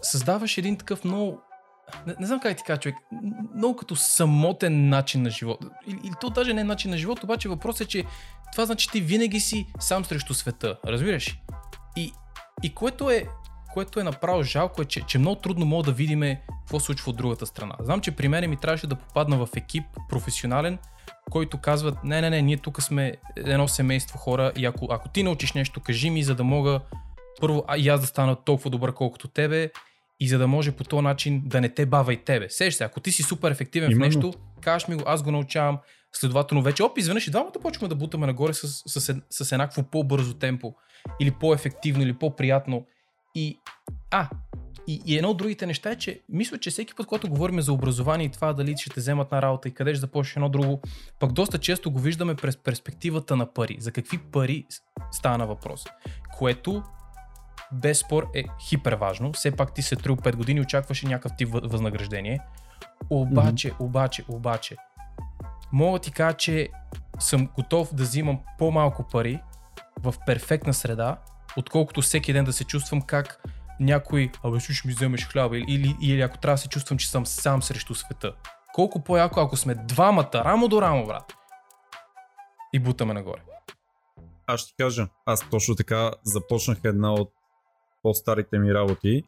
създаваш 0.01 0.57
един 0.57 0.77
такъв 0.77 1.03
много 1.03 1.41
не, 2.07 2.15
не 2.19 2.27
знам 2.27 2.39
как 2.39 2.57
ти 2.57 2.63
кажа, 2.63 2.79
човек, 2.79 2.97
много 3.55 3.75
като 3.75 3.95
самотен 3.95 4.89
начин 4.89 5.21
на 5.21 5.29
живот. 5.29 5.65
Или, 5.87 5.99
или 6.03 6.13
то 6.21 6.29
даже 6.29 6.53
не 6.53 6.61
е 6.61 6.63
начин 6.63 6.91
на 6.91 6.97
живот, 6.97 7.23
обаче 7.23 7.49
въпросът 7.49 7.81
е, 7.81 7.89
че 7.89 8.03
това 8.51 8.65
значи, 8.65 8.89
ти 8.91 9.01
винаги 9.01 9.39
си 9.39 9.67
сам 9.79 10.05
срещу 10.05 10.33
света. 10.33 10.77
Разбираш? 10.85 11.39
И, 11.97 12.11
и 12.63 12.73
което 12.73 13.09
е 13.09 13.27
което 13.73 13.99
е 13.99 14.03
направо 14.03 14.43
жалко 14.43 14.81
е, 14.81 14.85
че, 14.85 15.01
че 15.01 15.19
много 15.19 15.35
трудно 15.35 15.65
мога 15.65 15.83
да 15.83 15.91
видим 15.91 16.37
какво 16.59 16.79
случва 16.79 17.09
от 17.09 17.17
другата 17.17 17.45
страна. 17.45 17.75
Знам, 17.79 18.01
че 18.01 18.11
при 18.11 18.27
мен 18.27 18.49
ми 18.49 18.57
трябваше 18.57 18.87
да 18.87 18.95
попадна 18.95 19.45
в 19.45 19.49
екип 19.55 19.83
професионален, 20.09 20.77
който 21.31 21.57
казват, 21.57 22.03
не, 22.03 22.21
не, 22.21 22.29
не, 22.29 22.41
ние 22.41 22.57
тук 22.57 22.81
сме 22.81 23.13
едно 23.35 23.67
семейство 23.67 24.17
хора 24.17 24.51
и 24.57 24.65
ако, 24.65 24.87
ако 24.89 25.09
ти 25.09 25.23
научиш 25.23 25.53
нещо, 25.53 25.81
кажи 25.81 26.09
ми, 26.09 26.23
за 26.23 26.35
да 26.35 26.43
мога 26.43 26.79
първо 27.41 27.63
а, 27.67 27.77
и 27.77 27.89
аз 27.89 28.01
да 28.01 28.07
стана 28.07 28.35
толкова 28.35 28.69
добър 28.69 28.93
колкото 28.93 29.27
тебе 29.27 29.71
и 30.19 30.27
за 30.27 30.37
да 30.37 30.47
може 30.47 30.71
по 30.71 30.83
този 30.83 31.03
начин 31.03 31.41
да 31.45 31.61
не 31.61 31.69
те 31.69 31.85
бава 31.85 32.13
и 32.13 32.17
тебе. 32.17 32.49
Сеш 32.49 32.73
се, 32.73 32.83
ако 32.83 32.99
ти 32.99 33.11
си 33.11 33.23
супер 33.23 33.51
ефективен 33.51 33.91
Именно. 33.91 34.11
в 34.11 34.15
нещо, 34.15 34.33
кажеш 34.61 34.87
ми 34.87 34.95
го, 34.95 35.03
аз 35.05 35.23
го 35.23 35.31
научавам, 35.31 35.79
следователно 36.13 36.63
вече, 36.63 36.83
оп, 36.83 36.97
изведнъж 36.97 37.27
и 37.27 37.31
двамата 37.31 37.51
почваме 37.61 37.89
да 37.89 37.95
бутаме 37.95 38.27
нагоре 38.27 38.53
с, 38.53 38.67
с, 38.67 39.01
с, 39.01 39.15
с 39.29 39.51
еднакво 39.51 39.83
по-бързо 39.83 40.33
темпо 40.33 40.73
или 41.19 41.31
по-ефективно 41.31 42.03
или 42.03 42.13
по-приятно. 42.13 42.85
И, 43.35 43.59
а, 44.11 44.29
и, 44.87 45.01
и 45.05 45.17
едно 45.17 45.29
от 45.29 45.37
другите 45.37 45.65
неща 45.65 45.91
е, 45.91 45.95
че 45.95 46.21
мисля, 46.29 46.57
че 46.57 46.69
всеки 46.69 46.95
път, 46.95 47.07
когато 47.07 47.29
говорим 47.29 47.61
за 47.61 47.73
образование 47.73 48.25
и 48.25 48.31
това 48.31 48.53
дали 48.53 48.77
ще 48.77 48.89
те 48.89 48.99
вземат 48.99 49.31
на 49.31 49.41
работа 49.41 49.67
и 49.67 49.73
къде 49.73 49.93
ще 49.93 49.99
започне 49.99 50.39
едно 50.39 50.49
друго, 50.49 50.81
пък 51.19 51.31
доста 51.31 51.57
често 51.57 51.91
го 51.91 51.99
виждаме 51.99 52.35
през 52.35 52.57
перспективата 52.57 53.35
на 53.35 53.53
пари. 53.53 53.77
За 53.79 53.91
какви 53.91 54.17
пари 54.17 54.65
стана 55.11 55.47
въпрос? 55.47 55.85
Което 56.37 56.83
без 57.71 57.99
спор 57.99 58.27
е 58.35 58.43
хипер 58.61 58.93
важно. 58.93 59.33
Все 59.33 59.51
пак 59.51 59.73
ти 59.73 59.81
се 59.81 59.95
трил 59.95 60.15
5 60.15 60.35
години, 60.35 60.61
очакваше 60.61 61.07
някакъв 61.07 61.31
тип 61.37 61.49
възнаграждение. 61.51 62.39
Обаче, 63.09 63.71
mm-hmm. 63.71 63.79
обаче, 63.79 64.25
обаче, 64.27 64.75
мога 65.71 65.99
ти 65.99 66.11
кажа, 66.11 66.37
че 66.37 66.69
съм 67.19 67.47
готов 67.55 67.95
да 67.95 68.03
взимам 68.03 68.39
по-малко 68.57 69.07
пари 69.11 69.41
в 69.99 70.13
перфектна 70.25 70.73
среда, 70.73 71.17
отколкото 71.57 72.01
всеки 72.01 72.33
ден 72.33 72.45
да 72.45 72.53
се 72.53 72.63
чувствам 72.63 73.01
как 73.01 73.43
някой, 73.79 74.31
абе 74.43 74.59
ще 74.59 74.87
ми 74.87 74.93
вземеш 74.93 75.27
хляба 75.27 75.57
или, 75.57 75.65
или, 75.67 75.95
или 76.01 76.21
ако 76.21 76.37
трябва 76.37 76.53
да 76.53 76.57
се 76.57 76.69
чувствам, 76.69 76.97
че 76.97 77.09
съм 77.09 77.25
сам 77.25 77.63
срещу 77.63 77.95
света. 77.95 78.33
Колко 78.73 79.03
по-яко, 79.03 79.39
ако 79.39 79.57
сме 79.57 79.75
двамата, 79.75 80.31
рамо 80.33 80.67
до 80.67 80.81
рамо, 80.81 81.05
брат. 81.05 81.33
И 82.73 82.79
бутаме 82.79 83.13
нагоре. 83.13 83.41
Аз 84.47 84.59
ще 84.59 84.73
кажа, 84.83 85.07
аз 85.25 85.49
точно 85.49 85.75
така 85.75 86.11
започнах 86.23 86.77
една 86.83 87.13
от 87.13 87.33
по-старите 88.03 88.59
ми 88.59 88.73
работи. 88.73 89.23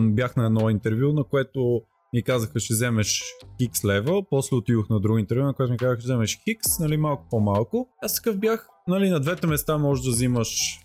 Бях 0.00 0.36
на 0.36 0.46
едно 0.46 0.70
интервю, 0.70 1.12
на 1.12 1.24
което 1.24 1.82
ми 2.12 2.22
казаха, 2.22 2.60
ще 2.60 2.74
вземеш 2.74 3.22
хикс 3.62 3.84
лева, 3.84 4.22
после 4.30 4.56
отидох 4.56 4.88
на 4.88 5.00
друго 5.00 5.18
интервю, 5.18 5.42
на 5.42 5.54
което 5.54 5.72
ми 5.72 5.78
казаха, 5.78 6.00
ще 6.00 6.06
вземеш 6.06 6.38
хикс, 6.44 6.78
нали, 6.78 6.96
малко 6.96 7.24
по-малко. 7.30 7.88
Аз 8.02 8.14
такъв 8.14 8.38
бях, 8.38 8.68
нали, 8.88 9.10
на 9.10 9.20
двете 9.20 9.46
места 9.46 9.78
можеш 9.78 10.04
да 10.04 10.10
взимаш 10.10 10.80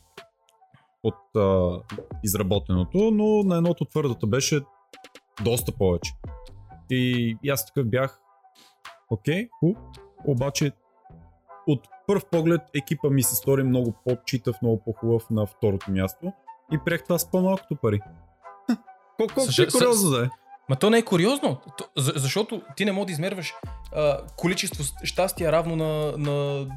от 1.03 1.35
а, 1.35 1.79
изработеното, 2.23 3.11
но 3.11 3.43
на 3.43 3.57
едното 3.57 3.85
твърдото 3.85 4.27
беше 4.27 4.61
доста 5.43 5.71
повече. 5.71 6.13
И, 6.89 7.37
аз 7.49 7.65
такъв 7.65 7.89
бях, 7.89 8.19
окей, 9.09 9.49
хуб, 9.59 9.77
обаче 10.27 10.71
от 11.67 11.87
първ 12.07 12.21
поглед 12.31 12.61
екипа 12.75 13.09
ми 13.09 13.23
се 13.23 13.35
стори 13.35 13.63
много 13.63 13.93
по-читав, 14.05 14.55
много 14.61 14.83
по-хубав 14.83 15.29
на 15.29 15.45
второто 15.45 15.91
място 15.91 16.33
и 16.71 16.77
приех 16.85 17.03
това 17.03 17.19
с 17.19 17.31
по-малкото 17.31 17.75
пари. 17.75 17.99
Колко, 19.17 19.33
колко 19.33 19.51
е 19.61 19.67
куриозно 19.67 20.09
да 20.09 20.25
е? 20.25 20.29
Ма 20.69 20.75
то 20.75 20.89
не 20.89 20.97
е 20.97 21.05
куриозно, 21.05 21.61
защото 21.97 22.61
ти 22.75 22.85
не 22.85 22.91
можеш 22.91 23.05
да 23.05 23.11
измерваш 23.11 23.53
а, 23.95 24.17
количество 24.37 24.83
щастие 25.03 25.51
равно 25.51 25.75
на, 25.75 26.17
на 26.17 26.67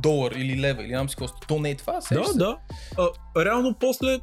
долар 0.00 0.32
или 0.32 0.60
лева 0.60 0.82
или 0.82 0.92
ням 0.92 1.08
си 1.08 1.16
какво. 1.16 1.34
То 1.46 1.58
не 1.58 1.70
е 1.70 1.76
това, 1.76 1.92
Да, 1.92 2.00
се. 2.00 2.38
да. 2.38 2.58
А, 2.98 3.08
реално 3.44 3.74
после 3.80 4.20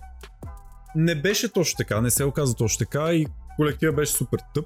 не 0.95 1.15
беше 1.15 1.53
точно 1.53 1.77
така, 1.77 2.01
не 2.01 2.09
се 2.09 2.25
оказа 2.25 2.55
точно 2.55 2.85
така 2.85 3.13
и 3.13 3.27
колектива 3.55 3.93
беше 3.93 4.11
супер 4.11 4.39
тъп, 4.53 4.65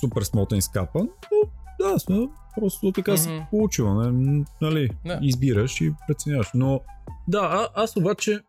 супер 0.00 0.22
смотен 0.22 0.58
и 0.58 0.62
скапан, 0.62 1.08
но 1.32 1.50
да, 1.80 1.98
сме 1.98 2.28
просто 2.60 2.92
така 2.92 3.12
mm-hmm. 3.12 3.40
се 3.40 3.46
получило, 3.50 3.94
не, 3.94 4.44
нали, 4.60 4.90
не. 5.04 5.18
избираш 5.22 5.80
и 5.80 5.92
преценяваш. 6.06 6.50
Но 6.54 6.80
да, 7.28 7.38
а, 7.38 7.82
аз 7.82 7.96
обаче 7.96 8.40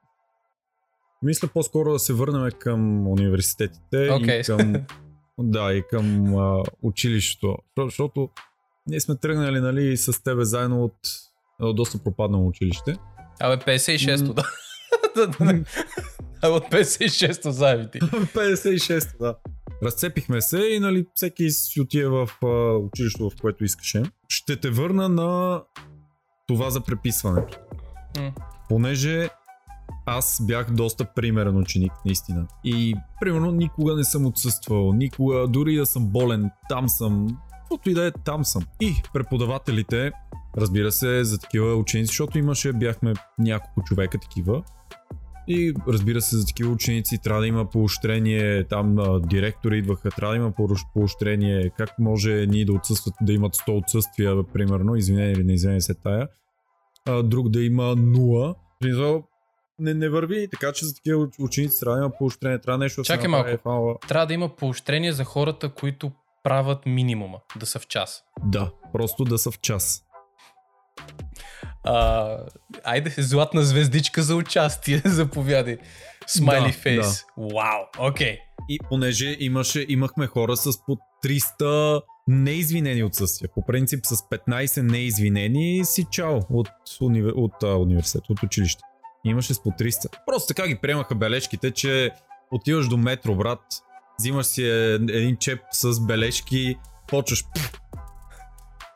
мисля 1.23 1.47
по-скоро 1.47 1.93
да 1.93 1.99
се 1.99 2.13
върнем 2.13 2.51
към 2.59 3.07
университетите 3.07 3.97
okay. 3.97 4.41
и 4.41 4.43
към, 4.43 4.73
да, 5.39 5.73
и 5.73 5.83
към 5.89 6.35
а, 6.37 6.63
училището, 6.81 7.57
защото 7.77 8.29
ние 8.87 8.99
сме 8.99 9.15
тръгнали 9.15 9.59
нали, 9.59 9.97
с 9.97 10.23
тебе 10.23 10.45
заедно 10.45 10.83
от 10.83 10.97
едно 11.59 11.73
доста 11.73 12.03
пропаднало 12.03 12.47
училище. 12.47 12.95
Абе, 13.39 13.77
56-то, 13.77 14.33
да. 14.33 14.43
От 16.43 16.63
56-то 16.63 17.51
заеби 17.51 17.91
ти. 17.91 17.99
56-то, 18.01 19.17
да. 19.23 19.35
Разцепихме 19.83 20.41
се 20.41 20.57
и 20.57 20.79
нали, 20.79 21.05
всеки 21.15 21.49
си 21.49 21.81
отие 21.81 22.07
в 22.07 22.29
а, 22.43 22.47
училището, 22.77 23.29
в 23.29 23.41
което 23.41 23.63
искаше. 23.63 24.03
Ще 24.27 24.55
те 24.55 24.69
върна 24.69 25.09
на 25.09 25.61
това 26.47 26.69
за 26.69 26.81
преписването. 26.81 27.59
Mm. 28.13 28.33
Понеже 28.69 29.29
аз 30.09 30.41
бях 30.47 30.71
доста 30.71 31.05
примерен 31.05 31.57
ученик, 31.57 31.91
наистина. 32.05 32.47
И, 32.63 32.95
примерно, 33.21 33.51
никога 33.51 33.95
не 33.95 34.03
съм 34.03 34.25
отсъствал, 34.25 34.93
никога, 34.93 35.47
дори 35.47 35.75
да 35.75 35.85
съм 35.85 36.07
болен, 36.07 36.49
там 36.69 36.89
съм, 36.89 37.27
каквото 37.51 37.89
и 37.89 37.93
да 37.93 38.07
е, 38.07 38.11
там 38.11 38.45
съм. 38.45 38.63
И 38.81 38.93
преподавателите 39.13 40.11
Разбира 40.57 40.91
се, 40.91 41.23
за 41.23 41.37
такива 41.37 41.75
ученици, 41.75 42.07
защото 42.07 42.37
имаше, 42.37 42.73
бяхме 42.73 43.13
няколко 43.39 43.83
човека 43.83 44.17
такива. 44.19 44.63
И 45.47 45.73
разбира 45.87 46.21
се, 46.21 46.37
за 46.37 46.45
такива 46.45 46.71
ученици 46.71 47.17
трябва 47.17 47.41
да 47.41 47.47
има 47.47 47.69
поощрение, 47.69 48.63
там 48.63 48.97
директори 49.25 49.77
идваха, 49.77 50.11
трябва 50.11 50.33
да 50.33 50.37
има 50.37 50.53
поощрение, 50.93 51.69
как 51.77 51.99
може 51.99 52.45
ние 52.49 52.65
да 52.65 52.73
отсъстват, 52.73 53.13
да 53.21 53.33
имат 53.33 53.55
100 53.55 53.77
отсъствия, 53.77 54.43
примерно, 54.43 54.95
извинение 54.95 55.31
или 55.31 55.43
не 55.43 55.53
извинение 55.53 55.81
се 55.81 55.93
тая, 55.93 56.27
а, 57.07 57.23
друг 57.23 57.49
да 57.49 57.63
има 57.63 57.83
0. 57.83 58.55
Не, 59.79 59.93
не 59.93 60.09
върви, 60.09 60.47
така 60.51 60.71
че 60.71 60.85
за 60.85 60.95
такива 60.95 61.27
ученици 61.39 61.79
трябва 61.79 61.97
да 61.97 62.05
има 62.05 62.17
поощрение, 62.17 62.59
трябва 62.59 62.77
нещо 62.77 63.03
Чакай 63.03 63.21
да 63.21 63.29
малко, 63.29 63.49
фала. 63.63 63.95
трябва 64.07 64.27
да 64.27 64.33
има 64.33 64.55
поощрение 64.55 65.13
за 65.13 65.23
хората, 65.23 65.69
които 65.69 66.11
правят 66.43 66.85
минимума, 66.85 67.39
да 67.55 67.65
са 67.65 67.79
в 67.79 67.87
час. 67.87 68.23
Да, 68.43 68.71
просто 68.93 69.23
да 69.23 69.37
са 69.37 69.51
в 69.51 69.59
час. 69.59 70.03
А, 71.83 72.37
айде, 72.83 73.13
златна 73.17 73.63
звездичка 73.63 74.23
за 74.23 74.35
участие, 74.35 75.01
заповядай. 75.05 75.77
Смайли 76.27 76.67
да, 76.67 76.73
фейс. 76.73 77.25
Да. 77.37 77.43
Вау, 77.55 78.09
окей. 78.09 78.39
И 78.69 78.79
понеже 78.89 79.37
имаше, 79.39 79.85
имахме 79.89 80.27
хора 80.27 80.57
с 80.57 80.85
по 80.85 80.97
300 81.25 82.01
неизвинени 82.27 83.03
отсъствия. 83.03 83.49
По 83.55 83.65
принцип 83.65 84.05
с 84.05 84.15
15 84.15 84.81
неизвинени 84.81 85.85
си 85.85 86.05
чао 86.11 86.39
от, 86.49 86.69
уни... 87.01 87.23
от 87.23 87.63
а, 87.63 87.77
университет, 87.77 88.23
от 88.29 88.43
училище. 88.43 88.81
Имаше 89.25 89.53
с 89.53 89.63
по 89.63 89.69
300. 89.69 90.15
Просто 90.25 90.53
така 90.53 90.67
ги 90.67 90.75
приемаха 90.75 91.15
бележките, 91.15 91.71
че 91.71 92.11
отиваш 92.51 92.87
до 92.87 92.97
метро, 92.97 93.35
брат, 93.35 93.59
взимаш 94.19 94.45
си 94.45 94.63
е, 94.63 94.93
един 94.93 95.37
чеп 95.37 95.59
с 95.71 95.99
бележки, 95.99 96.75
почваш 97.07 97.45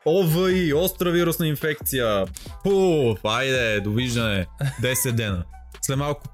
ОВИ, 0.06 0.74
остра 0.74 1.10
вирусна 1.10 1.46
инфекция. 1.46 2.24
Пуф, 2.62 3.24
айде, 3.24 3.80
довиждане. 3.80 4.46
10 4.82 5.12
дена. 5.12 5.44
След 5.82 5.98
малко. 5.98 6.26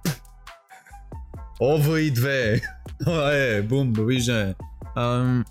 ОВИ 1.60 2.14
2. 2.14 2.62
Айде, 3.06 3.62
бум, 3.62 3.92
довиждане. 3.92 4.54
Ам... 4.96 5.44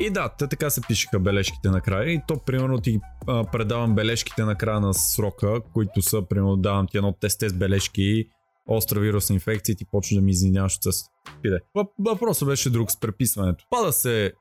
И 0.00 0.10
да, 0.10 0.28
те 0.38 0.46
така 0.46 0.70
се 0.70 0.80
пишеха 0.80 1.20
бележките 1.20 1.70
накрая. 1.70 2.12
И 2.12 2.20
то, 2.28 2.38
примерно, 2.38 2.80
ти 2.80 3.00
а, 3.26 3.44
предавам 3.44 3.94
бележките 3.94 4.44
на 4.44 4.54
края 4.54 4.80
на 4.80 4.94
срока, 4.94 5.60
които 5.72 6.02
са, 6.02 6.22
примерно, 6.28 6.56
давам 6.56 6.86
ти 6.90 6.96
едно 6.96 7.12
тесте 7.12 7.48
с 7.48 7.54
бележки 7.54 8.28
остра 8.66 9.00
вирусна 9.00 9.34
инфекция 9.34 9.72
и 9.72 9.76
ти 9.76 9.84
почва 9.84 10.14
да 10.14 10.20
ми 10.20 10.30
извиняваш 10.30 10.76
от 10.76 10.82
със. 10.82 11.02
Иде. 11.44 11.58
Въп- 11.76 11.92
Въпросът 11.98 12.48
беше 12.48 12.70
друг 12.70 12.90
с 12.90 13.00
преписването. 13.00 13.64
Пада 13.70 13.92
се 13.92 14.32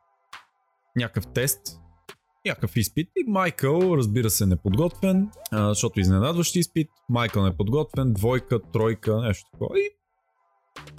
някакъв 0.96 1.28
тест, 1.34 1.62
някакъв 2.46 2.78
изпит 2.78 3.08
и 3.18 3.32
Майкъл, 3.32 3.94
разбира 3.98 4.30
се, 4.30 4.46
неподготвен, 4.46 5.30
а, 5.52 5.70
защото 5.70 6.00
изненадващ 6.00 6.56
изпит, 6.56 6.90
Майкъл 7.10 7.44
неподготвен, 7.44 8.14
двойка, 8.14 8.60
тройка, 8.74 9.22
нещо 9.22 9.50
такова. 9.52 9.80
И 9.80 9.90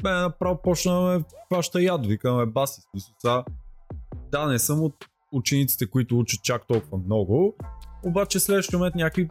бе, 0.03 0.11
направо 0.11 0.63
почна 0.63 0.93
да 0.95 1.01
ме 1.01 1.25
хваща 1.47 1.83
яд, 1.83 2.07
викаме 2.07 2.47
баси. 2.47 2.81
смисъл, 2.91 3.45
Да, 4.33 4.47
не 4.47 4.59
съм 4.59 4.83
от 4.83 4.95
учениците, 5.33 5.87
които 5.87 6.19
учат 6.19 6.43
чак 6.43 6.67
толкова 6.67 6.99
много, 7.07 7.57
обаче 8.05 8.39
в 8.39 8.43
следващия 8.43 8.79
момент 8.79 8.95
някакви, 8.95 9.29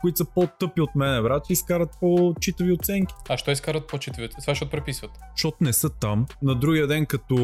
които 0.00 0.18
са 0.18 0.24
по-тъпи 0.24 0.80
от 0.80 0.94
мене, 0.94 1.22
брат, 1.22 1.50
изкарат 1.50 1.90
по-читави 2.00 2.72
оценки 2.72 3.14
А 3.28 3.36
що 3.36 3.50
изкарат 3.50 3.86
по-четвърти? 3.86 4.36
Това 4.40 4.54
ще 4.54 4.70
преписват. 4.70 5.10
защото 5.36 5.56
не 5.60 5.72
са 5.72 5.90
там. 5.90 6.26
На 6.42 6.54
другия 6.54 6.86
ден, 6.86 7.06
като 7.06 7.36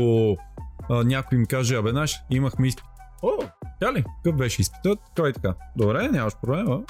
а, 0.91 1.05
някой 1.05 1.39
ми 1.39 1.47
каже, 1.47 1.77
абе, 1.77 1.91
знаеш, 1.91 2.21
имахме 2.31 2.69
изпит. 2.69 2.85
О, 3.23 3.31
тя 3.81 3.93
ли? 3.93 4.05
Какъв 4.17 4.37
беше 4.39 4.63
изпитът? 4.63 4.99
Така 5.17 5.29
и 5.29 5.33
така. 5.33 5.55
Добре, 5.77 6.09
нямаш 6.09 6.33
проблема. 6.43 6.81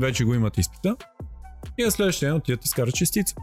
Вече 0.00 0.24
го 0.24 0.34
имат 0.34 0.58
изпита. 0.58 0.96
И 1.78 1.84
на 1.84 1.90
следващия 1.90 2.28
ден 2.30 2.36
отиват 2.36 2.64
и 2.64 2.66
изкарат 2.66 2.94
частица. 2.94 3.34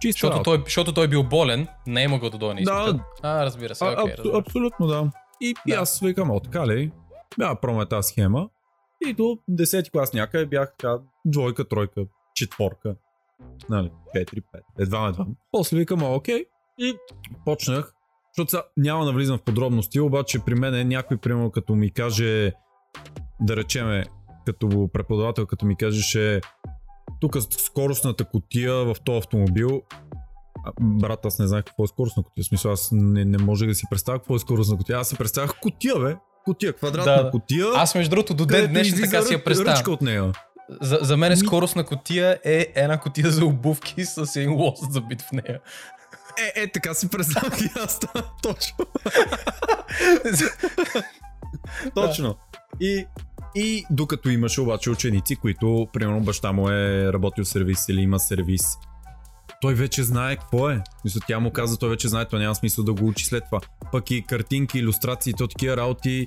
Чиста 0.00 0.12
Защото 0.12 0.32
работа. 0.32 0.44
той, 0.44 0.62
защото 0.64 0.92
той 0.92 1.08
бил 1.08 1.22
болен, 1.22 1.68
не 1.86 2.02
е 2.02 2.08
могъл 2.08 2.30
да 2.30 2.38
дойде 2.38 2.54
на 2.54 2.64
Да. 2.64 3.04
А, 3.22 3.44
разбира 3.44 3.74
се, 3.74 3.84
А, 3.84 3.92
окей. 3.92 4.04
аб- 4.04 4.18
разбира. 4.18 4.38
абсолютно 4.38 4.86
да. 4.86 5.10
И, 5.40 5.54
и 5.66 5.70
Да. 5.70 5.76
аз 5.76 6.00
викам, 6.00 6.30
о, 6.30 6.40
така 6.40 6.66
ли? 6.66 6.92
Бях 7.38 7.60
проме 7.60 7.86
тази 7.86 8.08
схема. 8.08 8.48
И 9.06 9.12
до 9.12 9.38
10 9.50 9.90
клас 9.90 10.12
някъде 10.12 10.46
бях 10.46 10.70
така 10.70 10.98
двойка, 11.24 11.64
тройка, 11.64 12.00
четворка. 12.34 12.94
Нали, 13.68 13.90
4, 14.16 14.24
5. 14.24 14.42
Едва, 14.78 15.08
едва. 15.08 15.26
После 15.52 15.76
викам, 15.76 16.02
окей. 16.04 16.44
И 16.78 16.96
почнах, 17.44 17.94
защото 18.32 18.50
сега 18.50 18.62
няма 18.76 19.04
да 19.04 19.12
влизам 19.12 19.38
в 19.38 19.42
подробности, 19.42 20.00
обаче 20.00 20.38
при 20.38 20.54
мен 20.54 20.74
е 20.74 20.84
някой, 20.84 21.16
примерно, 21.16 21.50
като 21.50 21.74
ми 21.74 21.90
каже, 21.90 22.52
да 23.40 23.56
речеме, 23.56 24.04
като 24.46 24.90
преподавател, 24.92 25.46
като 25.46 25.66
ми 25.66 25.76
кажеше, 25.76 26.40
тук 27.20 27.36
скоростната 27.50 28.24
котия 28.24 28.74
в 28.74 28.96
този 29.04 29.18
автомобил 29.18 29.82
брат, 30.80 31.26
аз 31.26 31.38
не 31.38 31.46
знаех 31.46 31.64
какво 31.64 31.84
е 31.84 31.86
скоростна 31.86 32.22
котия. 32.22 32.44
В 32.44 32.46
смисъл, 32.46 32.72
аз 32.72 32.88
не, 32.92 33.24
не 33.24 33.38
можех 33.38 33.68
да 33.68 33.74
си 33.74 33.86
представя 33.90 34.18
какво 34.18 34.36
е 34.36 34.38
скоростна 34.38 34.76
котия. 34.76 34.98
Аз 34.98 35.08
си 35.08 35.16
представях 35.16 35.54
котия, 35.60 35.98
бе. 35.98 36.16
Котия, 36.44 36.72
квадратна 36.72 37.24
Да, 37.24 37.30
котия. 37.30 37.66
Аз 37.74 37.94
между 37.94 38.10
другото 38.10 38.34
до 38.34 38.46
ден 38.46 38.70
днешен 38.70 38.94
излиза 38.94 39.10
така 39.10 39.22
си 39.22 39.32
я 39.32 39.44
представям. 39.44 39.74
Ръчка 39.74 39.90
от 39.90 40.00
нея. 40.00 40.32
За, 40.80 40.98
за 41.02 41.16
мен 41.16 41.32
е 41.32 41.36
скоростна 41.36 41.84
котия 41.84 42.40
е 42.44 42.72
една 42.74 43.00
котия 43.00 43.30
за 43.30 43.44
обувки 43.44 44.04
с 44.04 44.36
един 44.36 44.52
лост 44.52 44.92
забит 44.92 45.22
в 45.22 45.32
нея. 45.32 45.60
Е, 46.56 46.62
е, 46.62 46.72
така 46.72 46.94
си 46.94 47.08
представях 47.08 47.60
и 47.60 47.70
аз. 47.84 48.00
Точно. 48.42 48.76
Точно. 51.94 52.36
И, 52.80 53.06
и 53.54 53.84
докато 53.90 54.28
имаше 54.28 54.60
обаче 54.60 54.90
ученици, 54.90 55.36
които, 55.36 55.88
примерно, 55.92 56.20
баща 56.20 56.52
му 56.52 56.70
е 56.70 57.12
работил 57.12 57.44
сервис 57.44 57.88
или 57.88 58.00
има 58.00 58.18
сервис, 58.18 58.62
той 59.60 59.74
вече 59.74 60.02
знае 60.02 60.36
какво 60.36 60.70
е. 60.70 60.82
Мисля, 61.04 61.20
тя 61.26 61.40
му 61.40 61.50
каза, 61.50 61.78
той 61.78 61.88
вече 61.88 62.08
знае, 62.08 62.24
това 62.24 62.38
няма 62.38 62.54
смисъл 62.54 62.84
да 62.84 62.92
го 62.92 63.06
учи 63.06 63.24
след 63.24 63.44
това. 63.44 63.60
Пък 63.92 64.10
и 64.10 64.22
картинки, 64.22 64.78
иллюстрации, 64.78 65.32
то 65.32 65.48
такива 65.48 65.76
работи 65.76 66.26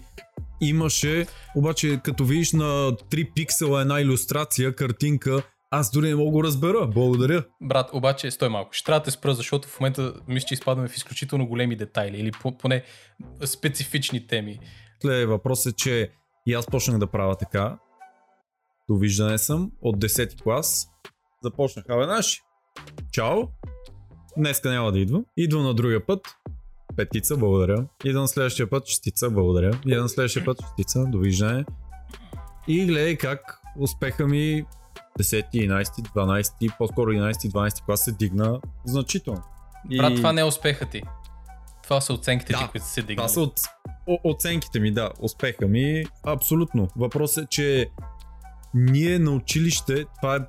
имаше, 0.62 1.26
обаче 1.56 2.00
като 2.04 2.26
видиш 2.26 2.52
на 2.52 2.64
3 2.64 3.34
пиксела 3.34 3.82
една 3.82 4.02
иллюстрация, 4.02 4.76
картинка, 4.76 5.44
аз 5.72 5.92
дори 5.92 6.10
не 6.10 6.16
мога 6.16 6.26
да 6.26 6.32
го 6.32 6.44
разбера. 6.44 6.88
Благодаря. 6.88 7.44
Брат, 7.62 7.90
обаче, 7.94 8.32
стой 8.32 8.50
малко. 8.50 8.74
Ще 8.74 8.86
трябва 8.86 9.00
да 9.00 9.04
те 9.04 9.12
спра, 9.12 9.34
защото 9.34 9.68
в 9.68 9.80
момента 9.80 10.14
мисля, 10.28 10.48
че 10.48 10.54
изпадаме 10.54 10.88
в 10.88 10.96
изключително 10.96 11.48
големи 11.48 11.76
детайли 11.76 12.18
или 12.18 12.32
по- 12.32 12.58
поне 12.58 12.84
специфични 13.46 14.28
теми. 14.28 14.60
След 15.02 15.30
въпрос 15.30 15.66
е, 15.66 15.72
че 15.72 16.12
и 16.46 16.54
аз 16.54 16.66
почнах 16.66 16.98
да 16.98 17.08
правя 17.08 17.36
така. 17.36 17.78
Довиждане 18.90 19.38
съм 19.38 19.72
от 19.82 19.98
10 19.98 20.42
клас. 20.44 20.88
Започнах, 21.44 21.86
абе, 21.90 22.04
знаеш, 22.04 22.44
чао, 23.12 23.42
днеска 24.38 24.70
няма 24.70 24.92
да 24.92 25.00
идвам. 25.00 25.26
Идвам 25.38 25.64
на 25.64 25.74
другия 25.74 26.06
път, 26.06 26.28
петица, 26.96 27.38
благодаря. 27.38 27.88
Идвам 28.06 28.22
на 28.22 28.28
следващия 28.28 28.70
път, 28.70 28.88
шестица, 28.88 29.30
благодаря. 29.30 29.80
Идвам 29.86 30.04
на 30.04 30.10
следващия 30.10 30.46
път, 30.46 30.62
шестица, 30.62 31.06
довиждане. 31.08 31.66
И 32.68 32.86
гледай 32.86 33.18
как 33.18 33.60
успеха 33.80 34.28
ми 34.28 34.66
10, 35.20 35.54
11, 35.54 35.84
12, 35.84 36.78
по-скоро 36.78 37.12
11, 37.12 37.34
12 37.34 37.86
клас 37.86 38.04
се 38.04 38.12
дигна 38.12 38.60
значително. 38.86 39.44
И... 39.90 39.98
Брат, 39.98 40.16
това 40.16 40.34
не 40.34 40.42
е 40.42 40.44
успеха 40.44 40.90
ти. 40.90 41.02
Това 41.84 42.02
са 42.02 42.14
оценките 42.14 42.54
Да, 42.54 42.60
ти, 42.60 42.68
които 42.68 42.88
се 42.88 43.02
дигнали. 43.02 43.16
Това 43.16 43.28
са 43.28 43.42
от, 43.42 43.60
о, 44.08 44.18
оценките 44.24 44.80
ми, 44.80 44.92
да, 44.92 45.12
успеха 45.20 45.68
ми. 45.68 46.06
Абсолютно. 46.24 46.88
Въпросът 46.96 47.44
е, 47.44 47.48
че 47.50 47.90
ние 48.74 49.20
на 49.20 49.32
училище, 49.32 50.06
това 50.22 50.36
е, 50.36 50.40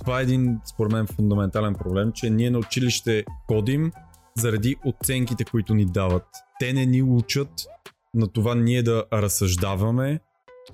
това 0.00 0.20
е 0.20 0.22
един, 0.22 0.60
според 0.64 0.92
мен, 0.92 1.06
фундаментален 1.06 1.74
проблем, 1.74 2.12
че 2.12 2.30
ние 2.30 2.50
на 2.50 2.58
училище 2.58 3.24
ходим 3.46 3.92
заради 4.36 4.76
оценките, 4.84 5.44
които 5.44 5.74
ни 5.74 5.86
дават. 5.86 6.26
Те 6.60 6.72
не 6.72 6.86
ни 6.86 7.02
учат 7.02 7.50
на 8.14 8.28
това 8.28 8.54
ние 8.54 8.82
да 8.82 9.04
разсъждаваме, 9.12 10.20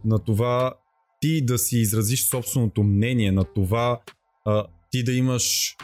на 0.05 0.19
това 0.19 0.75
ти 1.21 1.45
да 1.45 1.59
си 1.59 1.79
изразиш 1.79 2.29
собственото 2.29 2.83
мнение, 2.83 3.33
на 3.33 3.45
това 3.45 4.01
а, 4.45 4.65
ти 4.91 5.05
да 5.05 5.13
имаш 5.13 5.77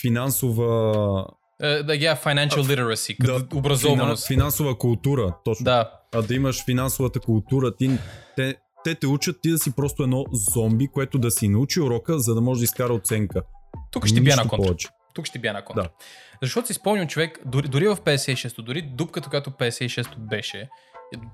финансова 0.00 1.26
да, 1.62 1.92
yeah, 1.92 2.24
financial 2.24 2.62
literacy, 2.62 3.16
като 3.18 3.38
да, 3.38 3.56
образованост. 3.56 4.26
Финан, 4.26 4.38
финансова 4.38 4.78
култура, 4.78 5.34
точно. 5.44 5.64
Да, 5.64 5.90
А 6.14 6.22
да 6.22 6.34
имаш 6.34 6.64
финансовата 6.64 7.20
култура, 7.20 7.76
ти, 7.76 7.90
те, 8.36 8.56
те 8.84 8.94
те 8.94 9.06
учат 9.06 9.36
ти 9.42 9.50
да 9.50 9.58
си 9.58 9.72
просто 9.76 10.02
едно 10.02 10.24
зомби, 10.32 10.88
което 10.88 11.18
да 11.18 11.30
си 11.30 11.48
научи 11.48 11.80
урока, 11.80 12.18
за 12.18 12.34
да 12.34 12.40
може 12.40 12.58
да 12.58 12.64
изкара 12.64 12.92
оценка. 12.92 13.42
тук 13.90 14.06
ще 14.06 14.20
бия 14.20 14.36
на 14.36 14.48
контра. 14.48 14.66
повече. 14.66 14.88
Тук 15.14 15.26
ще 15.26 15.38
бия 15.38 15.52
на 15.52 15.64
контра. 15.64 15.82
Да. 15.82 15.88
Защото 16.42 16.66
си 16.66 16.74
спомням 16.74 17.06
човек, 17.06 17.38
дори, 17.46 17.68
дори 17.68 17.88
в 17.88 17.96
56-то, 17.96 18.62
дори 18.62 18.82
дупката, 18.82 19.30
която 19.30 19.50
56-то 19.50 20.18
беше, 20.18 20.68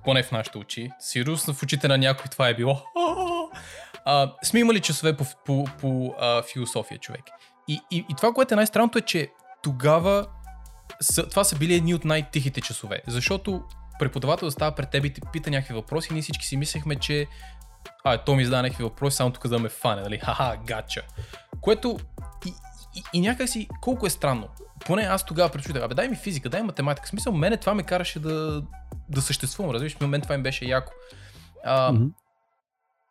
поне 0.05 0.23
в 0.23 0.33
нашите 0.33 0.59
очи, 0.59 0.91
русна 1.17 1.55
в 1.55 1.63
очите 1.63 1.89
на 1.89 1.99
някой, 1.99 2.25
това 2.31 2.49
е 2.49 2.55
било. 2.55 2.83
А, 4.05 4.35
сме 4.43 4.61
имали 4.61 4.81
часове 4.81 5.17
по, 5.17 5.25
по, 5.45 5.65
по 5.81 6.15
а, 6.19 6.43
философия, 6.43 6.99
човек. 6.99 7.23
И, 7.69 7.81
и, 7.91 7.97
и 8.11 8.15
това, 8.17 8.33
което 8.33 8.55
е 8.55 8.57
най-странното 8.57 8.99
е, 8.99 9.01
че 9.01 9.31
тогава 9.63 10.27
са, 11.01 11.29
това 11.29 11.45
са 11.45 11.57
били 11.57 11.75
едни 11.75 11.95
от 11.95 12.05
най-тихите 12.05 12.61
часове. 12.61 13.03
Защото 13.07 13.63
преподавател 13.99 14.51
става 14.51 14.75
пред 14.75 14.91
теб 14.91 15.05
и 15.05 15.13
те 15.13 15.21
пита 15.33 15.51
някакви 15.51 15.75
въпроси 15.75 16.09
и 16.11 16.13
ние 16.13 16.23
всички 16.23 16.47
си 16.47 16.57
мислехме, 16.57 16.97
че 16.97 17.27
а, 18.05 18.19
то 18.19 18.35
ми 18.35 18.45
задава 18.45 18.63
някакви 18.63 18.85
въпроси, 18.85 19.17
само 19.17 19.33
тук 19.33 19.49
да 19.49 19.59
ме 19.59 19.69
фане, 19.69 20.03
нали? 20.03 20.19
Ха-ха, 20.19 20.57
гача. 20.67 21.03
Което 21.61 21.99
и, 22.47 22.53
и, 22.97 23.03
и 23.13 23.21
някак 23.21 23.49
си, 23.49 23.69
колко 23.81 24.07
е 24.07 24.11
странно. 24.11 24.49
Поне 24.87 25.03
аз 25.03 25.25
тогава 25.25 25.49
пречудах, 25.49 25.83
абе 25.83 25.95
дай 25.95 26.09
ми 26.09 26.17
физика, 26.17 26.49
дай 26.49 26.63
математика. 26.63 27.07
В 27.07 27.11
смисъл, 27.11 27.33
мене 27.33 27.57
това 27.57 27.75
ме 27.75 27.83
караше 27.83 28.21
да, 28.21 28.63
да 29.09 29.23
съществувам, 29.23 29.75
разбираш, 29.75 29.97
в 29.97 30.01
момент 30.01 30.23
това 30.23 30.35
им 30.35 30.43
беше 30.43 30.65
яко. 30.65 30.93
А, 31.65 31.95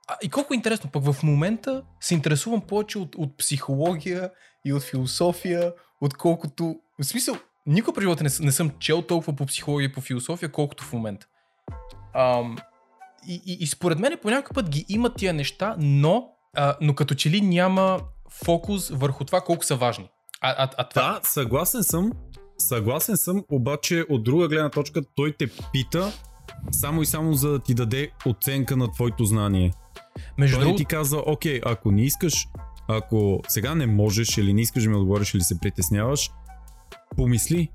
а, 0.07 0.17
и 0.21 0.29
колко 0.29 0.53
е 0.53 0.55
интересно, 0.57 0.89
пък 0.91 1.11
в 1.11 1.23
момента 1.23 1.83
се 1.99 2.13
интересувам 2.13 2.61
повече 2.61 2.99
от, 2.99 3.15
от 3.15 3.37
психология 3.37 4.31
и 4.65 4.73
от 4.73 4.83
философия, 4.83 5.73
отколкото... 6.01 6.75
В 6.99 7.03
смисъл, 7.03 7.35
никога 7.65 7.95
при 7.95 8.01
живота 8.01 8.23
не, 8.23 8.29
не 8.39 8.51
съм 8.51 8.71
чел 8.79 9.01
толкова 9.01 9.33
по 9.33 9.45
психология 9.45 9.85
и 9.87 9.91
по 9.91 10.01
философия, 10.01 10.51
колкото 10.51 10.83
в 10.83 10.93
момента. 10.93 11.27
Ам, 12.13 12.57
и, 13.27 13.41
и, 13.45 13.57
и 13.59 13.67
според 13.67 13.99
мен 13.99 14.17
по 14.21 14.29
някакъв 14.29 14.55
път 14.55 14.69
ги 14.69 14.85
има 14.89 15.13
тия 15.13 15.33
неща, 15.33 15.75
но, 15.79 16.29
а, 16.55 16.75
но 16.81 16.95
като 16.95 17.15
че 17.15 17.29
ли 17.29 17.41
няма 17.41 17.99
фокус 18.29 18.89
върху 18.89 19.25
това 19.25 19.41
колко 19.41 19.65
са 19.65 19.75
важни. 19.75 20.09
А, 20.41 20.55
а, 20.57 20.69
а 20.77 20.83
това... 20.89 21.01
Да, 21.01 21.19
съгласен 21.23 21.83
съм. 21.83 22.11
Съгласен 22.57 23.17
съм, 23.17 23.43
обаче 23.51 24.05
от 24.09 24.23
друга 24.23 24.47
гледна 24.47 24.69
точка 24.69 25.01
той 25.15 25.35
те 25.39 25.47
пита 25.73 26.11
само 26.71 27.01
и 27.01 27.05
само 27.05 27.33
за 27.33 27.49
да 27.49 27.59
ти 27.59 27.73
даде 27.73 28.11
оценка 28.25 28.77
на 28.77 28.91
твоето 28.91 29.25
знание. 29.25 29.73
между 30.37 30.57
Той 30.57 30.63
другото, 30.63 30.77
ти 30.77 30.85
казва, 30.85 31.23
окей, 31.25 31.61
ако 31.65 31.91
не 31.91 32.01
искаш, 32.01 32.47
ако 32.87 33.41
сега 33.47 33.75
не 33.75 33.87
можеш 33.87 34.37
или 34.37 34.53
не 34.53 34.61
искаш 34.61 34.83
да 34.83 34.89
ми 34.89 34.95
отговориш 34.95 35.33
или 35.33 35.41
се 35.41 35.59
притесняваш, 35.59 36.31
помисли. 37.15 37.71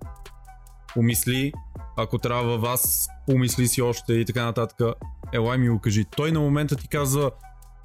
Помисли, 0.95 1.53
ако 1.97 2.19
трябва 2.19 2.59
вас, 2.59 3.09
помисли 3.27 3.69
си 3.69 3.83
още 3.83 4.13
и 4.13 4.25
така 4.25 4.45
нататък. 4.45 4.97
Елай 5.33 5.59
ми 5.59 5.69
го 5.69 5.79
кажи. 5.79 6.05
Той 6.05 6.33
на 6.33 6.41
момента 6.41 6.77
ти 6.77 6.89
казва 6.89 7.31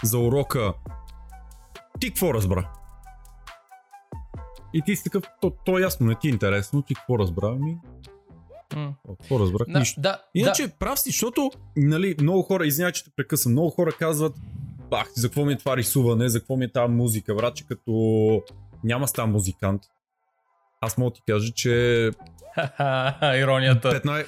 за 0.04 0.20
урока, 0.20 0.74
ти 2.00 2.08
какво 2.08 2.34
разбра? 2.34 2.70
И 4.74 4.82
ти 4.82 4.96
си 4.96 5.04
такъв, 5.04 5.24
то, 5.42 5.50
то 5.66 5.78
е 5.78 5.82
ясно, 5.82 6.08
не 6.08 6.16
ти 6.16 6.28
е 6.28 6.32
интересно, 6.32 6.82
ти 6.82 6.96
какво 6.96 7.20
разбра? 7.20 7.50
М, 8.76 8.94
о, 9.08 9.16
какво 9.16 9.40
разбрах? 9.40 9.68
да, 9.68 9.80
Нищо. 9.80 10.02
да, 10.02 10.22
Иначе 10.36 10.68
прав 10.68 11.00
си, 11.00 11.10
защото 11.10 11.52
нали, 11.78 12.16
много 12.22 12.42
хора, 12.42 12.66
извинявай, 12.68 12.92
че 12.92 13.04
те 13.04 13.10
прекъсвам, 13.16 13.52
много 13.52 13.70
хора 13.70 13.92
казват, 13.92 14.36
бах, 14.90 15.12
за 15.16 15.28
какво 15.28 15.46
ми 15.46 15.54
е 15.54 15.58
това 15.58 15.78
рисуване, 15.78 16.30
за 16.30 16.40
какво 16.40 16.56
ми 16.58 16.66
е 16.66 16.72
тази 16.72 16.94
музика, 16.94 17.36
брат, 17.36 17.56
че 17.56 17.68
като 17.68 17.92
няма 18.84 19.08
стан 19.08 19.32
музикант. 19.32 19.82
Аз 20.82 20.98
мога 20.98 21.12
да 21.12 21.14
ти 21.14 21.22
кажа, 21.28 21.54
че 21.54 21.72
Иронията. 23.42 23.90
15, 23.90 24.26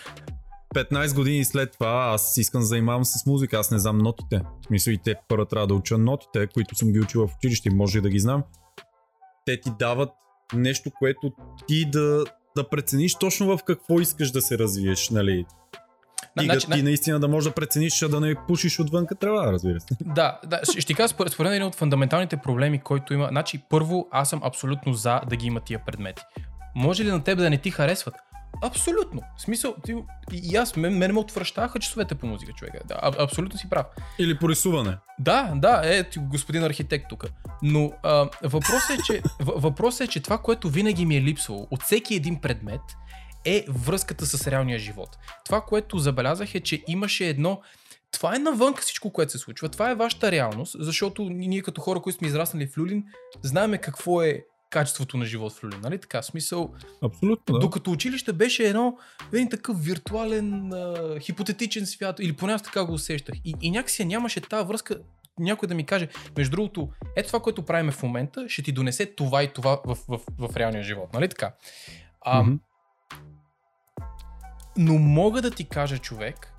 15 0.76 1.16
години 1.16 1.46
след 1.46 1.72
това 1.72 2.12
аз 2.14 2.38
искам 2.38 2.62
да 2.62 2.66
занимавам 2.68 3.06
с 3.06 3.26
музика, 3.26 3.58
аз 3.58 3.72
не 3.72 3.80
знам 3.80 3.98
нотите. 3.98 4.42
Смисъл 4.68 4.92
и 4.92 4.98
те 4.98 5.16
първо 5.28 5.46
трябва 5.46 5.68
да 5.68 5.74
уча 5.74 5.98
нотите, 5.98 6.48
които 6.48 6.76
съм 6.76 6.92
ги 6.92 7.00
учил 7.00 7.28
в 7.28 7.36
училище, 7.36 7.70
може 7.70 7.98
и 7.98 8.02
да 8.02 8.10
ги 8.10 8.20
знам. 8.20 8.44
Те 9.46 9.62
ти 9.62 9.70
дават 9.80 10.10
нещо, 10.54 10.92
което 11.00 11.32
ти 11.68 11.90
да, 11.90 12.26
да 12.56 12.70
прецениш 12.70 13.16
точно 13.16 13.58
в 13.58 13.64
какво 13.64 14.00
искаш 14.00 14.32
да 14.32 14.42
се 14.42 14.58
развиеш, 14.58 15.10
нали? 15.10 15.46
И 16.42 16.46
значи, 16.46 16.68
ти 16.72 16.84
наистина 16.84 17.20
да 17.20 17.28
можеш 17.28 17.50
да 17.50 17.56
прецениш, 17.56 18.02
а 18.02 18.10
да 18.10 18.20
не 18.20 18.36
пушиш 18.48 18.80
отвънка 18.80 19.16
трева, 19.16 19.52
разбира 19.52 19.80
се. 19.80 19.88
Да, 20.02 20.40
да, 20.46 20.60
ще 20.64 20.88
ти 20.88 20.94
кажа 20.94 21.08
според, 21.08 21.34
според 21.34 21.50
мен 21.50 21.56
един 21.56 21.68
от 21.68 21.76
фундаменталните 21.76 22.38
проблеми, 22.38 22.80
който 22.80 23.14
има. 23.14 23.28
Значи, 23.32 23.62
първо, 23.70 24.08
аз 24.12 24.30
съм 24.30 24.42
абсолютно 24.44 24.94
за 24.94 25.22
да 25.30 25.36
ги 25.36 25.48
има 25.48 25.60
тия 25.60 25.80
предмети. 25.86 26.22
Може 26.76 27.06
ли 27.06 27.12
на 27.12 27.24
теб 27.24 27.38
да 27.38 27.50
не 27.50 27.58
ти 27.58 27.72
харесват? 27.72 28.16
Абсолютно. 28.64 29.22
В 29.38 29.42
смисъл, 29.42 29.76
ти, 29.86 29.96
и, 30.34 30.56
аз, 30.56 30.76
мен, 30.76 30.98
мен 30.98 31.14
ме 31.14 31.20
отвръщаха 31.20 31.80
часовете 31.80 32.16
по 32.16 32.28
музика, 32.28 32.52
човека. 32.54 32.80
Да, 32.86 33.00
а, 33.02 33.24
абсолютно 33.24 33.60
си 33.60 33.70
прав. 33.70 33.86
Или 34.20 34.38
по 34.38 34.50
рисуване. 34.50 34.98
Да, 35.20 35.54
да, 35.56 35.82
е, 35.86 36.06
господин 36.18 36.64
архитект 36.64 37.06
тук. 37.10 37.26
Но 37.62 37.92
а, 38.04 38.30
въпросът, 38.44 38.90
е, 38.90 38.98
че, 39.06 39.22
въ- 39.22 39.62
въпросът 39.62 40.02
е, 40.02 40.08
че 40.08 40.20
това, 40.20 40.38
което 40.38 40.70
винаги 40.70 41.06
ми 41.06 41.18
е 41.18 41.22
липсвало 41.22 41.68
от 41.72 41.84
всеки 41.84 42.16
един 42.16 42.42
предмет, 42.42 42.82
е 43.46 43.66
връзката 43.70 44.26
с 44.26 44.48
реалния 44.48 44.80
живот. 44.80 45.18
Това, 45.46 45.62
което 45.62 46.00
забелязах 46.00 46.56
е, 46.56 46.60
че 46.60 46.84
имаше 46.88 47.28
едно. 47.28 47.62
Това 48.12 48.36
е 48.36 48.40
навънка 48.40 48.82
всичко, 48.82 49.14
което 49.14 49.32
се 49.32 49.38
случва. 49.38 49.70
Това 49.70 49.92
е 49.92 49.96
вашата 49.96 50.32
реалност, 50.32 50.76
защото 50.80 51.24
ние 51.30 51.62
като 51.62 51.82
хора, 51.82 52.02
които 52.02 52.18
сме 52.18 52.28
израснали 52.28 52.68
в 52.68 52.78
Люлин, 52.78 53.04
знаеме 53.44 53.78
какво 53.78 54.22
е 54.22 54.44
качеството 54.70 55.18
на 55.18 55.26
живот 55.26 55.54
в 55.54 55.64
Люлин. 55.64 55.80
Нали 55.82 55.98
така? 55.98 56.22
Смисъл, 56.22 56.74
Абсолютно, 57.02 57.54
да. 57.54 57.60
докато 57.60 57.92
училище 57.92 58.34
беше 58.34 58.64
едно, 58.64 58.98
един 59.34 59.50
такъв 59.50 59.84
виртуален, 59.84 60.74
а, 60.74 61.20
хипотетичен 61.20 61.86
свят, 61.86 62.20
или 62.20 62.36
поне 62.36 62.54
аз 62.54 62.64
така 62.64 62.86
го 62.86 62.94
усещах. 62.94 63.36
И, 63.46 63.54
и 63.62 63.72
някакси 63.72 64.06
нямаше 64.06 64.42
тази 64.42 64.68
връзка, 64.68 65.00
някой 65.40 65.68
да 65.68 65.76
ми 65.76 65.86
каже, 65.86 66.08
между 66.38 66.52
другото, 66.52 66.90
ето 67.16 67.28
това, 67.28 67.40
което 67.40 67.66
правим 67.66 67.92
в 67.92 68.04
момента, 68.04 68.46
ще 68.50 68.62
ти 68.62 68.72
донесе 68.72 69.06
това 69.06 69.44
и 69.44 69.54
това 69.54 69.82
в, 69.86 69.98
в, 70.08 70.20
в, 70.40 70.48
в 70.50 70.58
реалния 70.58 70.84
живот. 70.84 71.14
Нали 71.14 71.30
така? 71.30 71.54
А, 72.22 72.44
Мгм. 72.44 72.56
Но 74.80 74.94
мога 74.94 75.42
да 75.42 75.52
ти 75.52 75.70
кажа, 75.70 75.98
човек, 75.98 76.54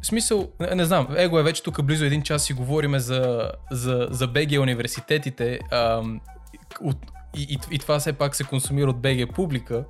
в 0.00 0.06
смисъл, 0.06 0.50
не, 0.60 0.74
не 0.74 0.84
знам, 0.84 1.08
его 1.16 1.38
е 1.38 1.42
вече 1.42 1.62
тук 1.62 1.82
близо 1.82 2.04
един 2.04 2.22
час 2.22 2.44
си 2.44 2.52
говориме 2.52 2.98
за, 2.98 3.52
за, 3.70 4.08
за 4.10 4.26
БГ 4.26 4.60
университетите 4.60 5.58
ам, 5.70 6.20
от, 6.80 6.96
и, 7.36 7.42
и, 7.42 7.58
и 7.74 7.78
това 7.78 7.98
все 7.98 8.12
пак 8.12 8.34
се 8.34 8.44
консумира 8.44 8.90
от 8.90 9.02
БГ 9.02 9.34
публика. 9.34 9.84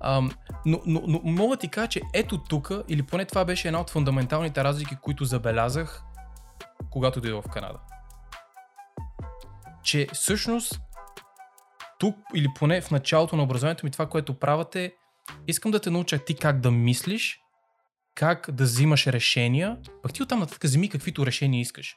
Ам, 0.00 0.30
но, 0.66 0.80
но, 0.86 1.02
но 1.06 1.20
мога 1.24 1.56
ти 1.56 1.68
кажа, 1.68 1.88
че 1.88 2.02
ето 2.14 2.38
тук, 2.38 2.70
или 2.88 3.02
поне 3.02 3.24
това 3.24 3.44
беше 3.44 3.68
една 3.68 3.80
от 3.80 3.90
фундаменталните 3.90 4.64
разлики, 4.64 4.96
които 5.02 5.24
забелязах, 5.24 6.02
когато 6.90 7.20
дойдох 7.20 7.44
в 7.44 7.50
Канада. 7.50 7.78
Че 9.82 10.06
всъщност 10.12 10.80
тук, 11.98 12.16
или 12.34 12.48
поне 12.54 12.80
в 12.80 12.90
началото 12.90 13.36
на 13.36 13.42
образованието 13.42 13.86
ми, 13.86 13.90
това, 13.90 14.06
което 14.06 14.38
правите, 14.38 14.92
искам 15.46 15.70
да 15.70 15.80
те 15.80 15.90
науча 15.90 16.18
ти 16.18 16.34
как 16.34 16.60
да 16.60 16.70
мислиш, 16.70 17.40
как 18.14 18.50
да 18.52 18.64
взимаш 18.64 19.06
решения, 19.06 19.76
пък 20.02 20.12
ти 20.12 20.22
оттам 20.22 20.38
нататък 20.38 20.62
вземи 20.64 20.88
каквито 20.88 21.26
решения 21.26 21.60
искаш. 21.60 21.96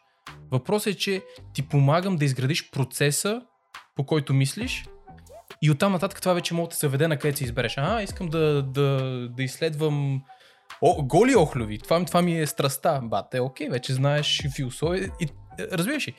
Въпросът 0.51 0.93
е, 0.93 0.97
че 0.97 1.23
ти 1.53 1.61
помагам 1.61 2.15
да 2.15 2.25
изградиш 2.25 2.71
процеса, 2.71 3.41
по 3.95 4.05
който 4.05 4.34
мислиш 4.34 4.86
и 5.61 5.71
оттам 5.71 5.91
нататък 5.91 6.21
това 6.21 6.34
вече 6.34 6.53
може 6.53 6.69
да 6.69 6.75
се 6.75 6.88
веде 6.88 7.07
на 7.07 7.17
къде 7.17 7.38
си 7.38 7.43
избереш. 7.43 7.77
А, 7.77 8.01
искам 8.01 8.27
да, 8.27 8.63
да, 8.63 8.99
да 9.30 9.43
изследвам 9.43 10.21
О, 10.82 11.03
голи 11.03 11.36
охлюви. 11.36 11.80
Това, 11.80 12.05
това 12.05 12.21
ми 12.21 12.39
е 12.39 12.47
страста. 12.47 12.99
Бате, 13.03 13.39
окей, 13.39 13.69
вече 13.69 13.93
знаеш 13.93 14.41
философия. 14.55 15.11
И, 15.21 15.27
разбираш 15.59 16.07
ли? 16.07 16.13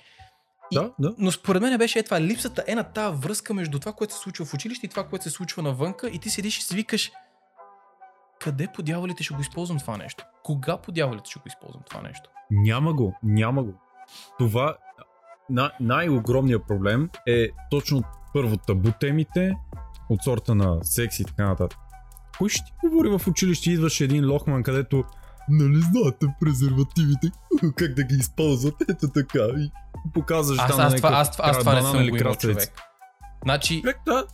Да, 0.73 0.93
да. 0.99 1.14
Но 1.18 1.31
според 1.31 1.62
мен 1.62 1.79
беше 1.79 1.99
е 1.99 2.03
това. 2.03 2.21
Липсата 2.21 2.64
е 2.66 2.75
на 2.75 2.85
тази 2.85 3.16
връзка 3.16 3.55
между 3.55 3.79
това, 3.79 3.93
което 3.93 4.14
се 4.14 4.21
случва 4.21 4.45
в 4.45 4.55
училище 4.55 4.87
и 4.87 4.89
това, 4.89 5.05
което 5.05 5.23
се 5.23 5.31
случва 5.31 5.62
навънка. 5.62 6.09
И 6.09 6.18
ти 6.18 6.31
седиш 6.31 6.59
и 6.59 6.62
си 6.62 6.75
викаш, 6.75 7.12
къде 8.41 8.68
по 8.75 8.83
дяволите 8.83 9.23
ще 9.23 9.35
го 9.35 9.41
използвам 9.41 9.79
това 9.79 9.97
нещо? 9.97 10.25
Кога 10.43 10.77
по 10.77 10.93
дяволите 10.93 11.31
ще 11.31 11.41
го 11.41 11.45
използвам 11.47 11.83
това 11.91 12.03
нещо? 12.03 12.31
Няма 12.51 12.93
го, 12.93 13.14
няма 13.23 13.62
го. 13.62 13.73
Това, 14.39 14.77
на, 15.51 15.73
най-огромният 15.81 16.66
проблем 16.68 17.11
е 17.27 17.49
точно 17.71 18.03
първо 18.33 18.57
табу 18.57 18.91
темите, 19.01 19.57
от 20.11 20.23
сорта 20.23 20.55
на 20.55 20.79
секс 20.85 21.21
и 21.21 21.25
така 21.25 21.47
нататък. 21.47 21.79
Кой 22.39 22.49
ще 22.49 22.64
ти 22.64 22.73
говори 22.89 23.09
в 23.09 23.29
училище? 23.29 23.71
Идваше 23.71 24.05
един 24.05 24.31
лохман, 24.31 24.62
където 24.62 25.05
нали 25.51 25.80
знаете 25.92 26.26
презервативите, 26.40 27.30
как 27.76 27.94
да 27.94 28.03
ги 28.03 28.14
използват, 28.14 28.74
ето 28.90 29.09
така. 29.14 29.38
И 29.59 29.70
показваш 30.14 30.59
Аз, 30.59 30.70
там 30.70 30.80
аз, 30.80 30.94
това, 30.94 31.11
аз, 31.38 31.59
това 31.59 31.74
не 31.74 31.82
съм 31.82 32.01
или 32.03 32.11
го 32.11 32.16
имал, 32.16 32.34
човек. 32.34 32.59
Значи, 33.44 33.80
Човек, 33.80 33.96
да. 34.07 34.24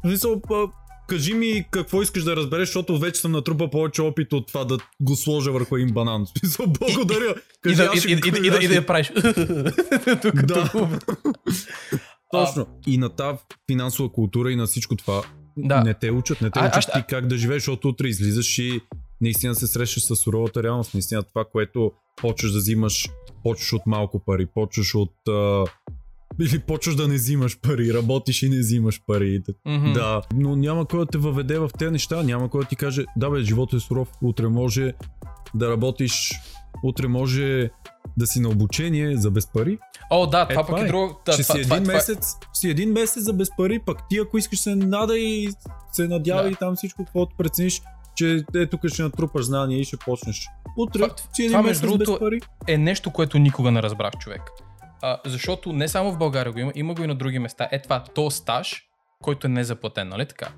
Смисъл, 0.00 0.42
а, 0.52 0.64
кажи 1.08 1.34
ми 1.34 1.66
какво 1.70 2.02
искаш 2.02 2.24
да 2.24 2.36
разбереш, 2.36 2.68
защото 2.68 2.98
вече 2.98 3.20
съм 3.20 3.32
натрупа 3.32 3.70
повече 3.70 4.02
опит 4.02 4.32
от 4.32 4.48
това 4.48 4.64
да 4.64 4.78
го 5.00 5.16
сложа 5.16 5.52
върху 5.52 5.76
един 5.76 5.94
банан. 5.94 6.26
Смисъл, 6.38 6.66
благодаря. 6.66 7.30
и 7.30 7.60
Кажи, 7.62 7.76
да, 7.76 7.90
и, 7.94 7.98
ще 7.98 8.08
и, 8.08 8.12
и, 8.12 8.16
и, 8.16 8.20
кажа, 8.20 8.50
да, 8.50 8.64
и 8.64 8.68
да 8.68 8.74
я 8.74 8.86
правиш. 8.86 9.12
Докато 10.22 10.46
Да. 10.46 10.70
Точно. 12.32 12.66
И 12.86 12.98
на 12.98 13.08
тази 13.08 13.38
финансова 13.70 14.12
култура 14.12 14.52
и 14.52 14.56
на 14.56 14.66
всичко 14.66 14.96
това 14.96 15.22
Да. 15.56 15.80
не 15.80 15.94
те 15.94 16.10
учат, 16.10 16.40
не 16.40 16.50
те 16.50 16.58
А- 16.58 16.68
учат 16.68 16.76
аз- 16.76 16.92
ти 16.92 17.04
как 17.08 17.26
да 17.26 17.36
живееш, 17.38 17.62
защото 17.62 17.88
утре 17.88 18.08
излизаш 18.08 18.58
и 18.58 18.80
наистина 19.20 19.54
се 19.54 19.66
срещаш 19.66 20.02
с 20.04 20.16
суровата 20.16 20.62
реалност. 20.62 20.94
Наистина 20.94 21.22
това, 21.22 21.44
което 21.44 21.92
почваш 22.16 22.52
да 22.52 22.58
взимаш, 22.58 23.08
почваш 23.42 23.72
от 23.72 23.82
малко 23.86 24.18
пари, 24.18 24.46
почваш 24.54 24.94
от... 24.94 25.12
А... 25.28 25.64
Или 26.40 26.58
почваш 26.58 26.94
да 26.96 27.08
не 27.08 27.14
взимаш 27.14 27.60
пари, 27.60 27.94
работиш 27.94 28.42
и 28.42 28.48
не 28.48 28.58
взимаш 28.58 29.00
пари. 29.06 29.42
Мгм. 29.66 29.92
Да, 29.92 30.22
но 30.34 30.56
няма 30.56 30.86
кой 30.86 30.98
да 30.98 31.06
те 31.06 31.18
въведе 31.18 31.58
в 31.58 31.70
тези 31.78 31.90
неща, 31.90 32.22
няма 32.22 32.50
кой 32.50 32.62
да 32.62 32.68
ти 32.68 32.76
каже, 32.76 33.04
да 33.16 33.30
бе, 33.30 33.42
животът 33.42 33.80
е 33.80 33.84
суров, 33.84 34.08
утре 34.22 34.48
може 34.48 34.92
да 35.54 35.70
работиш, 35.70 36.32
утре 36.82 37.08
може 37.08 37.70
да 38.16 38.26
си 38.26 38.40
на 38.40 38.48
обучение 38.48 39.16
за 39.16 39.30
без 39.30 39.46
пари. 39.52 39.78
О, 40.10 40.26
да, 40.26 40.46
Е, 40.50 40.54
това 40.54 40.62
пък 40.62 40.66
това 40.66 40.80
е 40.80 40.84
е. 40.84 40.86
друго. 40.86 41.20
Да, 41.26 41.32
това, 41.32 41.34
си 41.34 41.42
това, 41.42 41.58
един 41.76 41.84
това, 41.84 41.94
месец, 41.94 42.26
си 42.52 42.68
един 42.68 42.92
месец 42.92 43.22
за 43.22 43.32
без 43.32 43.48
пари, 43.56 43.80
пък 43.86 43.98
ти 44.10 44.18
ако 44.18 44.38
искаш 44.38 44.58
се 44.58 44.76
нада 44.76 45.18
и 45.18 45.50
се 45.92 46.08
надява 46.08 46.42
Да. 46.42 46.48
и 46.48 46.54
там 46.54 46.76
всичко, 46.76 47.04
каквото 47.04 47.36
прецениш, 47.36 47.82
че 48.16 48.44
е 48.54 48.66
тук 48.66 48.86
ще 48.86 49.02
натрупаш 49.02 49.44
знания 49.44 49.78
и 49.80 49.84
ще 49.84 49.96
почнеш. 49.96 50.46
Утре 50.76 51.02
Това- 51.02 51.14
си 51.32 51.42
един 51.42 51.52
това, 51.52 51.62
между 51.62 51.86
другото, 51.86 52.18
пари. 52.18 52.40
е 52.68 52.78
нещо, 52.78 53.10
което 53.10 53.38
никога 53.38 53.70
не 53.70 53.82
разбрах, 53.82 54.12
човек. 54.12 54.42
А, 55.02 55.18
защото 55.24 55.72
не 55.72 55.88
само 55.88 56.12
в 56.12 56.18
България 56.18 56.52
го 56.52 56.58
има, 56.58 56.72
има 56.74 56.94
го 56.94 57.02
и 57.02 57.06
на 57.06 57.14
други 57.14 57.38
места. 57.38 57.68
Е 57.72 57.82
това, 57.82 58.04
то 58.14 58.30
стаж, 58.30 58.82
който 59.22 59.46
е 59.46 59.50
незаплатен, 59.50 60.08
нали 60.08 60.26
така? 60.26 60.48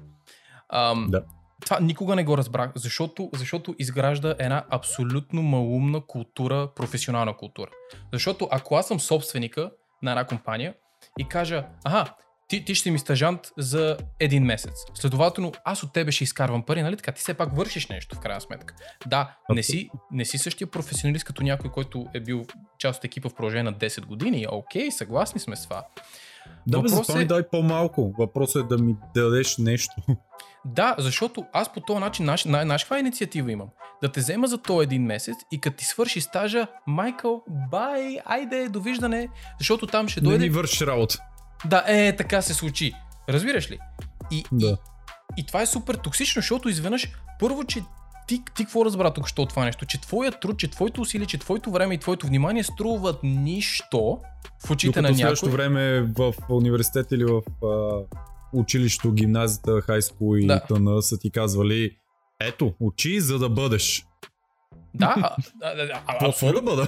Ам, 0.72 1.06
Да. 1.11 1.22
Това 1.64 1.80
никога 1.80 2.16
не 2.16 2.24
го 2.24 2.38
разбрах, 2.38 2.72
защото, 2.74 3.30
защото 3.34 3.74
изгражда 3.78 4.34
една 4.38 4.64
абсолютно 4.70 5.42
малумна 5.42 6.00
култура, 6.00 6.68
професионална 6.76 7.36
култура. 7.36 7.70
Защото 8.12 8.48
ако 8.50 8.76
аз 8.76 8.88
съм 8.88 9.00
собственика 9.00 9.70
на 10.02 10.11
една 10.11 10.24
компания 10.24 10.74
и 11.18 11.24
кажа, 11.24 11.64
аха, 11.84 12.14
ти, 12.49 12.64
ти 12.64 12.74
ще 12.74 12.90
ми 12.90 12.99
стажант 12.99 13.40
за 13.59 13.96
един 14.20 14.44
месец. 14.44 14.72
Следователно, 14.94 15.53
аз 15.64 15.82
от 15.82 15.92
тебе 15.92 16.12
ще 16.12 16.24
изкарвам 16.24 16.62
пари, 16.62 16.82
нали 16.82 16.96
така? 16.96 17.12
Ти 17.12 17.20
все 17.20 17.34
пак 17.34 17.57
вършиш 17.57 17.86
нещо, 17.86 18.16
в 18.16 18.20
крайна 18.20 18.40
сметка. 18.40 18.74
Да, 19.07 19.36
не 19.53 19.62
си, 19.62 19.90
не 20.12 20.24
си 20.24 20.38
същия 20.38 20.66
професионалист 20.66 21.24
като 21.24 21.42
някой, 21.42 21.70
който 21.70 22.07
е 22.14 22.20
бил 22.20 22.44
част 22.78 22.99
от 22.99 23.05
екипа 23.05 23.28
в 23.28 23.34
продължение 23.34 23.62
на 23.62 23.74
10 23.74 24.07
години. 24.07 24.46
Окей, 24.51 24.90
съгласни 24.90 25.40
сме 25.40 25.57
с 25.57 25.62
това. 25.64 25.84
Да, 26.66 26.82
бе, 26.82 26.88
Въпрос 26.88 26.92
затова 26.92 27.14
ми 27.18 27.24
е- 27.24 27.26
дай 27.26 27.42
по-малко. 27.49 28.14
Въпросът 28.18 28.64
е 28.64 28.76
да 28.76 28.82
ми 28.82 28.96
дадеш 29.14 29.59
нещо. 29.59 29.94
Да, 30.64 30.94
защото 30.99 31.46
аз 31.53 31.72
по 31.72 31.80
този 31.80 32.01
начин, 32.01 32.24
наш, 32.24 32.44
на, 32.44 32.64
наш 32.64 32.82
каква 32.82 32.99
инициатива 32.99 33.53
имам? 33.53 33.68
Да 34.03 34.12
те 34.12 34.20
взема 34.20 34.46
за 34.46 34.59
този 34.59 34.84
един 34.84 35.03
месец 35.03 35.36
и 35.53 35.61
като 35.61 35.76
ти 35.76 35.84
свърши 35.84 36.20
стажа, 36.20 36.66
Майкъл, 36.86 37.42
бай, 37.70 38.18
айде, 38.24 38.68
довиждане, 38.68 39.28
защото 39.59 39.86
там 39.86 40.09
ще 40.09 40.20
Не 40.20 40.24
дойде... 40.24 40.44
ми 40.44 40.51
вършиш 40.51 40.80
работа. 40.80 41.18
Да, 41.64 41.84
е, 41.86 42.16
така 42.16 42.42
се 42.42 42.54
случи. 42.54 42.92
Разбираш 43.28 43.70
ли? 43.70 43.78
И, 44.30 44.44
Да. 44.52 44.76
и 45.36 45.46
това 45.46 45.62
е 45.62 45.66
супер 45.66 45.94
токсично, 45.94 46.40
защото 46.42 46.68
изведнъж, 46.68 47.09
първо, 47.40 47.64
че 47.64 47.80
ти, 48.28 48.42
ти 48.46 48.64
какво 48.64 48.84
разбра 48.84 49.11
тук, 49.11 49.28
що 49.28 49.46
това 49.46 49.64
нещо? 49.64 49.86
Че 49.86 50.00
твоят 50.00 50.40
труд, 50.40 50.59
че 50.59 50.68
твоето 50.68 51.00
усилие, 51.00 51.26
че 51.26 51.38
твоето 51.38 51.70
време 51.70 51.94
и 51.94 51.98
твоето 51.98 52.26
внимание 52.26 52.64
струват 52.64 53.20
нищо 53.22 54.18
в 54.66 54.70
очите 54.70 54.86
Докато 54.90 55.09
в 55.09 55.11
на 55.11 55.16
следващото 55.16 55.50
някой. 55.50 55.68
време 55.68 56.02
в 56.02 56.34
университет 56.50 57.06
или 57.12 57.24
в 57.24 57.42
а, 57.66 58.00
училището, 58.52 59.12
гимназията, 59.12 59.80
хайскул 59.80 60.36
и 60.36 60.46
Да. 60.46 60.61
т.н. 60.61 61.02
са 61.02 61.18
ти 61.18 61.30
казвали 61.30 61.90
ето, 62.40 62.74
учи 62.80 63.20
за 63.20 63.38
да 63.38 63.48
бъдеш. 63.48 64.06
Да, 64.99 65.14
а, 65.22 65.36
а, 65.62 66.34
а, 66.42 66.53
да 66.53 66.62
бъда? 66.62 66.86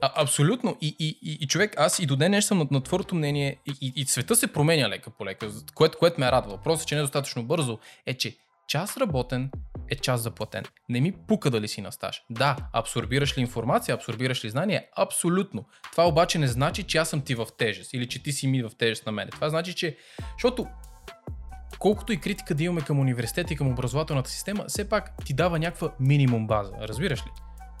А, 0.00 0.22
абсолютно. 0.22 0.76
И, 0.80 0.96
и, 0.98 1.18
и, 1.22 1.38
и 1.40 1.46
човек, 1.46 1.74
аз 1.76 1.98
и 1.98 2.06
до 2.06 2.16
ден 2.16 2.30
нещо 2.30 2.48
съм 2.48 2.58
на, 2.58 2.66
на 2.70 2.82
твърдото 2.82 3.14
мнение 3.14 3.56
и, 3.66 3.72
и, 3.80 3.92
и 3.96 4.04
света 4.04 4.36
се 4.36 4.52
променя 4.52 4.88
лека 4.88 5.10
по 5.10 5.26
лека, 5.26 5.50
което, 5.74 5.98
което 5.98 6.20
ме 6.20 6.32
радва. 6.32 6.50
Въпросът, 6.50 6.88
че 6.88 6.94
не 6.94 6.98
е 6.98 7.02
достатъчно 7.02 7.44
бързо, 7.44 7.78
е, 8.06 8.14
че 8.14 8.36
час 8.68 8.96
работен 8.96 9.50
е 9.90 9.96
час 9.96 10.20
заплатен. 10.20 10.64
Не 10.88 11.00
ми 11.00 11.12
пука 11.28 11.50
дали 11.50 11.68
си 11.68 11.80
на 11.80 11.92
стаж. 11.92 12.22
Да, 12.30 12.56
абсорбираш 12.72 13.38
ли 13.38 13.40
информация, 13.40 13.94
абсорбираш 13.94 14.44
ли 14.44 14.50
знание? 14.50 14.88
Абсолютно. 14.96 15.64
Това 15.90 16.08
обаче 16.08 16.38
не 16.38 16.46
значи, 16.46 16.82
че 16.82 16.98
аз 16.98 17.08
съм 17.08 17.20
ти 17.20 17.34
в 17.34 17.46
тежест 17.58 17.94
или 17.94 18.08
че 18.08 18.22
ти 18.22 18.32
си 18.32 18.46
ми 18.46 18.62
в 18.62 18.70
тежест 18.78 19.06
на 19.06 19.12
мене. 19.12 19.30
Това 19.30 19.50
значи, 19.50 19.74
че... 19.74 19.96
Защото 20.32 20.66
колкото 21.78 22.12
и 22.12 22.16
критика 22.16 22.54
да 22.54 22.64
имаме 22.64 22.80
към 22.80 23.00
университет 23.00 23.50
и 23.50 23.56
към 23.56 23.68
образователната 23.68 24.30
система, 24.30 24.64
все 24.68 24.88
пак 24.88 25.24
ти 25.24 25.34
дава 25.34 25.58
някаква 25.58 25.90
минимум 26.00 26.46
база. 26.46 26.72
Разбираш 26.80 27.20
ли? 27.20 27.30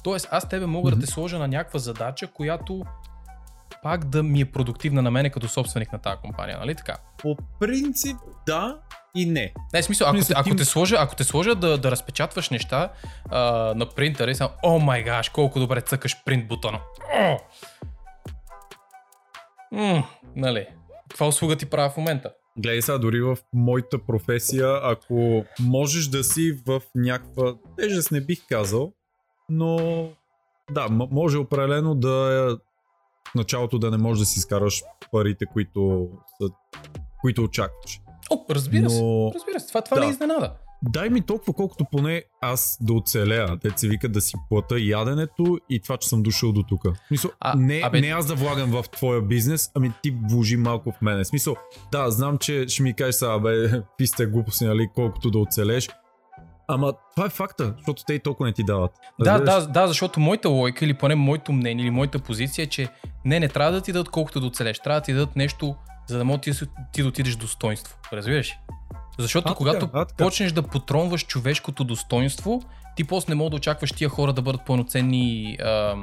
Тоест, 0.04 0.28
аз 0.30 0.48
тебе 0.48 0.66
мога 0.66 0.90
mm-hmm. 0.90 0.94
да 0.94 1.00
те 1.00 1.06
сложа 1.06 1.38
на 1.38 1.48
някаква 1.48 1.78
задача, 1.78 2.26
която 2.26 2.82
пак 3.82 4.04
да 4.04 4.22
ми 4.22 4.40
е 4.40 4.44
продуктивна 4.44 5.02
на 5.02 5.10
мене 5.10 5.30
като 5.30 5.48
собственик 5.48 5.92
на 5.92 5.98
тази 5.98 6.16
компания, 6.16 6.58
нали 6.58 6.74
така? 6.74 6.96
По 7.18 7.36
принцип, 7.60 8.16
да 8.46 8.78
и 9.14 9.26
не. 9.26 9.52
Не, 9.74 9.82
смисъл, 9.82 10.08
ако, 10.08 10.18
ако, 10.34 10.56
те 10.56 10.64
сложа, 10.64 10.96
ако 10.98 11.16
те 11.16 11.24
сложа 11.24 11.54
да, 11.54 11.78
да 11.78 11.90
разпечатваш 11.90 12.50
неща 12.50 12.92
а, 13.30 13.40
на 13.76 13.88
принтера 13.88 14.30
и 14.30 14.34
съм, 14.34 14.48
о 14.62 14.78
май 14.78 15.02
гаш, 15.02 15.28
колко 15.28 15.58
добре 15.58 15.80
цъкаш 15.80 16.24
принт 16.24 16.48
бутона. 16.48 16.80
О! 17.14 17.36
М, 19.72 20.04
нали, 20.36 20.66
каква 21.10 21.26
услуга 21.26 21.56
ти 21.56 21.66
правя 21.66 21.90
в 21.90 21.96
момента? 21.96 22.32
Гледай 22.58 22.82
сега, 22.82 22.98
дори 22.98 23.20
в 23.20 23.38
моята 23.52 23.98
професия, 23.98 24.80
ако 24.82 25.44
можеш 25.60 26.06
да 26.06 26.24
си 26.24 26.52
в 26.66 26.82
някаква 26.94 27.54
тежест, 27.76 28.10
не 28.10 28.20
бих 28.20 28.46
казал, 28.48 28.92
но 29.48 29.78
да, 30.70 30.88
може 30.90 31.38
определено 31.38 31.94
да 31.94 32.32
е 32.32 32.54
в 33.30 33.34
началото 33.34 33.78
да 33.78 33.90
не 33.90 33.98
можеш 33.98 34.20
да 34.20 34.26
си 34.26 34.38
изкараш 34.38 34.82
парите, 35.12 35.46
които, 35.52 36.08
които 37.20 37.42
очакваш. 37.42 38.00
О, 38.30 38.44
разбира 38.50 38.82
Но... 38.82 38.90
се, 38.90 39.02
разбира 39.34 39.60
се, 39.60 39.68
това, 39.68 39.82
това 39.82 39.94
да. 39.94 40.00
не 40.00 40.06
е 40.06 40.10
изненада. 40.10 40.54
Дай 40.82 41.10
ми 41.10 41.20
толкова, 41.20 41.52
колкото 41.52 41.84
поне 41.92 42.22
аз 42.40 42.78
да 42.80 42.92
оцелея. 42.92 43.58
Те 43.62 43.72
се 43.76 43.88
вика 43.88 44.08
да 44.08 44.20
си 44.20 44.36
плата 44.48 44.80
яденето 44.80 45.58
и 45.70 45.80
това, 45.80 45.96
че 45.96 46.08
съм 46.08 46.22
дошъл 46.22 46.52
до 46.52 46.62
тук. 46.62 46.82
Смисъл, 47.08 47.30
а, 47.40 47.56
не, 47.56 47.80
абе... 47.84 48.00
не 48.00 48.08
аз 48.08 48.26
да 48.26 48.34
влагам 48.34 48.70
в 48.70 48.84
твоя 48.90 49.22
бизнес, 49.22 49.70
ами 49.74 49.92
ти 50.02 50.16
вложи 50.30 50.56
малко 50.56 50.92
в 50.92 51.02
мене. 51.02 51.24
Смисъл, 51.24 51.56
да, 51.92 52.10
знам, 52.10 52.38
че 52.38 52.68
ще 52.68 52.82
ми 52.82 52.94
кажеш 52.94 53.14
сега, 53.14 53.38
бе, 53.38 53.82
пи 53.98 54.06
сте 54.06 54.26
глупости, 54.26 54.64
нали, 54.64 54.88
колкото 54.94 55.30
да 55.30 55.38
оцелеш. 55.38 55.88
Ама 56.68 56.92
това 57.14 57.26
е 57.26 57.30
факта, 57.30 57.74
защото 57.76 58.04
те 58.06 58.14
и 58.14 58.18
толкова 58.18 58.46
не 58.46 58.52
ти 58.52 58.64
дават. 58.64 58.90
Да, 59.20 59.38
да, 59.38 59.66
да, 59.66 59.86
защото 59.86 60.20
моята 60.20 60.48
логика 60.48 60.84
или 60.84 60.94
поне 60.94 61.14
моето 61.14 61.52
мнение 61.52 61.84
или 61.84 61.90
моята 61.90 62.18
позиция 62.18 62.62
е, 62.62 62.66
че 62.66 62.88
не, 63.24 63.40
не 63.40 63.48
трябва 63.48 63.72
да 63.72 63.80
ти 63.80 63.92
дадат 63.92 64.08
колкото 64.08 64.40
да 64.40 64.46
оцелеш, 64.46 64.78
трябва 64.78 65.00
да 65.00 65.04
ти 65.04 65.12
дадат 65.12 65.36
нещо, 65.36 65.76
за 66.06 66.18
да 66.18 66.24
можеш 66.24 66.40
ти, 66.40 66.66
ти 66.92 67.02
да 67.02 67.08
отидеш 67.08 67.36
достоинство. 67.36 67.98
Разбираш? 68.12 68.58
Защото 69.18 69.52
а, 69.52 69.54
когато 69.54 69.88
а, 69.92 70.06
почнеш 70.18 70.52
да 70.52 70.62
потронваш 70.62 71.26
човешкото 71.26 71.84
достоинство, 71.84 72.62
ти 72.96 73.04
после 73.04 73.30
не 73.30 73.34
мога 73.34 73.50
да 73.50 73.56
очакваш 73.56 73.92
тия 73.92 74.08
хора 74.08 74.32
да 74.32 74.42
бъдат 74.42 74.60
пълноценни 74.66 75.56
а, 75.62 75.94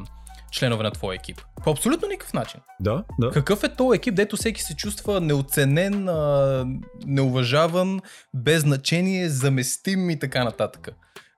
членове 0.51 0.84
на 0.84 0.91
твоя 0.91 1.16
екип. 1.16 1.41
По 1.63 1.72
абсолютно 1.72 2.07
никакъв 2.07 2.34
начин. 2.34 2.59
Да, 2.80 3.03
да. 3.20 3.32
Какъв 3.32 3.63
е 3.63 3.76
този 3.76 3.97
екип, 3.97 4.16
дето 4.16 4.38
всеки 4.38 4.61
се 4.61 4.76
чувства 4.76 5.22
неоценен, 5.22 6.09
а, 6.09 6.66
неуважаван, 7.05 7.99
без 8.34 8.61
значение, 8.61 9.30
заместим 9.30 10.09
и 10.09 10.20
така 10.20 10.43
нататък. 10.43 10.89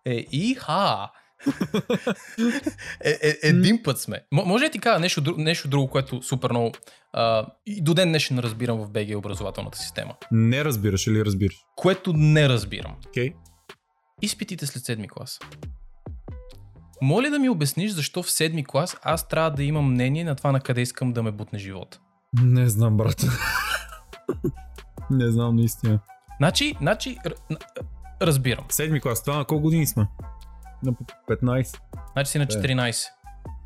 Е, 0.05 0.25
иха! 0.32 1.09
Е, 3.03 3.09
е, 3.21 3.38
един 3.43 3.83
път 3.83 3.99
сме. 3.99 4.21
М- 4.31 4.43
може 4.45 4.65
да 4.65 4.71
ти 4.71 4.79
кажа 4.79 4.99
нещо, 4.99 5.35
нещо 5.38 5.67
друго, 5.67 5.88
което 5.88 6.23
супер 6.23 6.49
много 6.49 6.71
а, 7.13 7.45
и 7.65 7.81
до 7.83 7.93
ден 7.93 8.09
днешен 8.09 8.39
разбирам 8.39 8.77
в 8.77 8.89
БГ 8.89 9.17
образователната 9.17 9.77
система. 9.77 10.13
Не 10.31 10.65
разбираш 10.65 11.07
или 11.07 11.25
разбираш? 11.25 11.55
Което 11.75 12.13
не 12.13 12.49
разбирам. 12.49 12.95
Okay. 13.07 13.33
Изпитите 14.21 14.65
след 14.65 14.85
седми 14.85 15.07
клас. 15.07 15.39
Моля 17.01 17.29
да 17.29 17.39
ми 17.39 17.49
обясниш 17.49 17.91
защо 17.91 18.23
в 18.23 18.31
седми 18.31 18.65
клас 18.65 18.97
аз 19.03 19.27
трябва 19.27 19.51
да 19.51 19.63
имам 19.63 19.91
мнение 19.91 20.23
на 20.23 20.35
това 20.35 20.51
на 20.51 20.59
къде 20.59 20.81
искам 20.81 21.13
да 21.13 21.23
ме 21.23 21.31
бутне 21.31 21.59
живот. 21.59 21.99
Не 22.41 22.69
знам, 22.69 22.97
брат. 22.97 23.25
не 25.11 25.31
знам 25.31 25.55
наистина. 25.55 25.99
Значи, 26.38 26.75
значи, 26.81 27.17
разбирам. 28.21 28.65
Седми 28.69 29.01
клас, 29.01 29.23
това 29.23 29.38
на 29.38 29.45
колко 29.45 29.61
години 29.61 29.88
сме? 29.88 30.07
На 30.84 30.93
15. 31.30 31.80
Значи 32.13 32.32
си 32.32 32.39
на 32.39 32.47
14. 32.47 33.05
Е. 33.05 33.17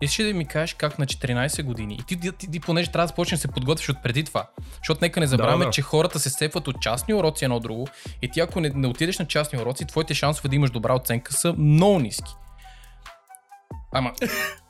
Искаш 0.01 0.25
да 0.25 0.33
ми 0.33 0.45
кажеш 0.45 0.73
как 0.73 0.99
на 0.99 1.05
14 1.05 1.63
години 1.63 1.97
и 1.99 2.03
ти, 2.03 2.19
ти, 2.19 2.31
ти, 2.31 2.51
ти 2.51 2.59
понеже 2.59 2.91
трябва 2.91 3.03
да 3.03 3.07
започнеш 3.07 3.39
да 3.39 3.41
се 3.41 3.47
подготвиш 3.47 3.89
от 3.89 4.03
преди 4.03 4.23
това, 4.23 4.49
защото 4.77 4.99
нека 5.01 5.19
не 5.19 5.27
забравяме, 5.27 5.65
да, 5.65 5.69
да. 5.69 5.71
че 5.71 5.81
хората 5.81 6.19
се 6.19 6.29
сепват 6.29 6.67
от 6.67 6.81
частни 6.81 7.13
уроци 7.13 7.45
едно 7.45 7.59
друго 7.59 7.87
и 8.21 8.31
ти 8.31 8.39
ако 8.39 8.59
не, 8.59 8.69
не 8.69 8.87
отидеш 8.87 9.19
на 9.19 9.27
частни 9.27 9.59
уроци, 9.59 9.85
твоите 9.85 10.13
шансове 10.13 10.49
да 10.49 10.55
имаш 10.55 10.71
добра 10.71 10.95
оценка 10.95 11.33
са 11.33 11.53
много 11.53 11.99
ниски. 11.99 12.35
Ама... 13.91 14.11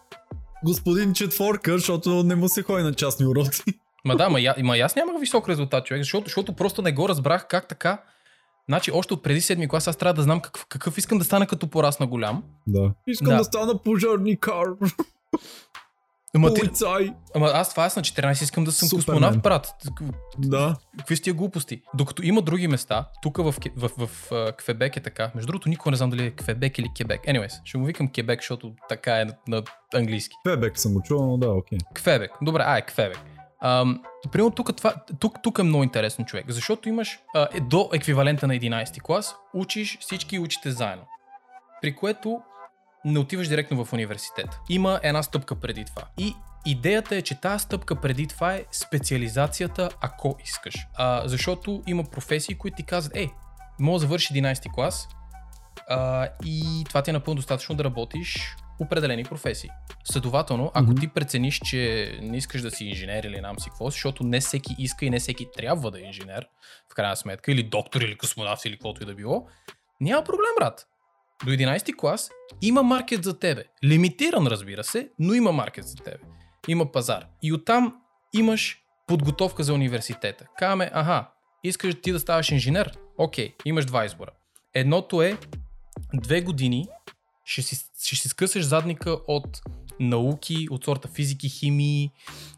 Господин 0.65 1.13
четворка, 1.13 1.71
защото 1.71 2.23
не 2.23 2.35
му 2.35 2.49
се 2.49 2.63
ходи 2.63 2.83
на 2.83 2.93
частни 2.93 3.25
уроци. 3.25 3.63
Ма 4.05 4.15
да, 4.15 4.29
ма, 4.29 4.39
я, 4.39 4.55
ма 4.63 4.77
аз 4.77 4.95
нямах 4.95 5.19
висок 5.19 5.49
резултат, 5.49 5.85
човек, 5.85 6.03
защото, 6.03 6.23
защото 6.25 6.53
просто 6.53 6.81
не 6.81 6.91
го 6.91 7.09
разбрах 7.09 7.47
как 7.47 7.67
така. 7.67 8.01
Значи, 8.71 8.91
още 8.91 9.13
от 9.13 9.23
преди 9.23 9.41
седми 9.41 9.67
клас 9.67 9.87
аз 9.87 9.97
трябва 9.97 10.13
да 10.13 10.21
знам 10.21 10.39
какъв, 10.39 10.65
какъв 10.65 10.97
искам 10.97 11.17
да 11.17 11.23
стана 11.23 11.47
като 11.47 11.67
порасна 11.67 12.07
голям. 12.07 12.43
Да. 12.67 12.93
Искам 13.07 13.27
да, 13.27 13.37
да 13.37 13.43
стана 13.43 13.77
пожарникар. 13.83 14.65
Ама, 16.35 16.53
ти, 16.53 16.61
ама 17.35 17.47
аз 17.53 17.69
това 17.69 17.83
аз 17.83 17.95
на 17.95 18.01
14 18.01 18.43
искам 18.43 18.63
да 18.63 18.71
съм 18.71 18.89
Супермен. 18.89 19.05
космонавт, 19.05 19.41
брат. 19.41 19.75
Да. 20.37 20.75
Какви 20.97 21.15
сте 21.15 21.31
глупости? 21.31 21.81
Докато 21.93 22.23
има 22.23 22.41
други 22.41 22.67
места, 22.67 23.09
тук 23.21 23.37
в, 23.37 23.55
в, 23.77 23.91
в, 23.97 24.07
в 24.07 24.53
Квебек 24.57 24.97
е 24.97 24.99
така. 24.99 25.31
Между 25.35 25.47
другото, 25.47 25.69
никога 25.69 25.91
не 25.91 25.97
знам 25.97 26.09
дали 26.09 26.25
е 26.25 26.31
Квебек 26.31 26.77
или 26.77 26.87
Кебек. 26.97 27.21
Anyways, 27.21 27.61
ще 27.65 27.77
му 27.77 27.85
викам 27.85 28.11
Кебек, 28.11 28.39
защото 28.39 28.73
така 28.89 29.21
е 29.21 29.25
на, 29.25 29.33
на 29.47 29.63
английски. 29.93 30.35
Квебек 30.45 30.79
съм 30.79 30.93
го 30.93 31.01
чувал, 31.01 31.27
но 31.27 31.37
да, 31.37 31.49
окей. 31.49 31.77
Okay. 31.77 31.95
Квебек. 31.95 32.31
Добре, 32.41 32.63
а 32.65 32.77
е 32.77 32.81
Квебек. 32.81 33.19
Примерно 34.31 34.51
тук, 34.51 34.69
тук, 35.19 35.37
тук 35.43 35.59
е 35.59 35.63
много 35.63 35.83
интересен 35.83 36.25
човек, 36.25 36.45
защото 36.47 36.89
имаш 36.89 37.19
а, 37.35 37.47
е, 37.53 37.59
до 37.59 37.89
еквивалента 37.93 38.47
на 38.47 38.53
11 38.53 39.01
клас, 39.01 39.35
учиш, 39.53 39.97
всички 39.99 40.39
учите 40.39 40.71
заедно. 40.71 41.03
При 41.81 41.95
което 41.95 42.41
не 43.05 43.19
отиваш 43.19 43.47
директно 43.47 43.85
в 43.85 43.93
университет. 43.93 44.59
Има 44.69 44.99
една 45.03 45.23
стъпка 45.23 45.55
преди 45.55 45.85
това. 45.85 46.01
И 46.17 46.35
идеята 46.65 47.15
е, 47.15 47.21
че 47.21 47.41
тази 47.41 47.63
стъпка 47.63 47.95
преди 47.95 48.27
това 48.27 48.53
е 48.53 48.65
специализацията, 48.71 49.89
ако 50.01 50.37
искаш. 50.43 50.75
А, 50.93 51.27
защото 51.27 51.83
има 51.87 52.03
професии, 52.03 52.57
които 52.57 52.75
ти 52.75 52.83
казват, 52.83 53.15
ей, 53.15 53.29
може 53.79 53.93
да 53.93 53.99
завърши 53.99 54.33
11 54.33 54.73
клас 54.73 55.07
а, 55.89 56.27
и 56.45 56.83
това 56.87 57.01
ти 57.01 57.09
е 57.09 57.13
напълно 57.13 57.35
достатъчно 57.35 57.75
да 57.75 57.83
работиш 57.83 58.55
определени 58.81 59.23
професии. 59.23 59.69
Следователно, 60.03 60.71
ако 60.73 60.91
mm-hmm. 60.91 60.99
ти 60.99 61.07
прецениш, 61.07 61.59
че 61.65 62.11
не 62.21 62.37
искаш 62.37 62.61
да 62.61 62.71
си 62.71 62.85
инженер 62.85 63.23
или 63.23 63.41
нам 63.41 63.59
си 63.59 63.69
какво, 63.69 63.89
защото 63.89 64.23
не 64.23 64.39
всеки 64.39 64.75
иска 64.77 65.05
и 65.05 65.09
не 65.09 65.19
всеки 65.19 65.47
трябва 65.55 65.91
да 65.91 65.99
е 65.99 66.03
инженер, 66.03 66.47
в 66.91 66.95
крайна 66.95 67.15
сметка, 67.15 67.51
или 67.51 67.63
доктор, 67.63 68.01
или 68.01 68.17
космонавт, 68.17 68.65
или 68.65 68.73
каквото 68.73 69.03
и 69.03 69.05
да 69.05 69.13
било, 69.13 69.47
няма 70.01 70.23
проблем, 70.23 70.51
брат 70.59 70.87
до 71.45 71.51
11 71.51 71.95
клас 71.95 72.31
има 72.61 72.83
маркет 72.83 73.23
за 73.23 73.39
тебе. 73.39 73.63
Лимитиран, 73.83 74.47
разбира 74.47 74.83
се, 74.83 75.09
но 75.19 75.33
има 75.33 75.51
маркет 75.51 75.87
за 75.87 75.95
тебе. 75.95 76.17
Има 76.67 76.91
пазар. 76.91 77.25
И 77.43 77.53
оттам 77.53 77.95
имаш 78.33 78.77
подготовка 79.07 79.63
за 79.63 79.73
университета. 79.73 80.45
Каме, 80.57 80.89
аха, 80.93 81.29
искаш 81.63 81.95
ти 82.01 82.11
да 82.11 82.19
ставаш 82.19 82.51
инженер? 82.51 82.91
Окей, 83.17 83.53
имаш 83.65 83.85
два 83.85 84.05
избора. 84.05 84.31
Едното 84.73 85.21
е 85.21 85.37
две 86.13 86.41
години 86.41 86.87
ще 87.51 87.61
си, 87.61 87.75
ще 88.01 88.15
си 88.15 88.27
скъсаш 88.27 88.65
задника 88.65 89.17
от 89.27 89.61
науки, 89.99 90.67
от 90.71 90.85
сорта 90.85 91.07
физики, 91.07 91.49
химии, 91.49 92.11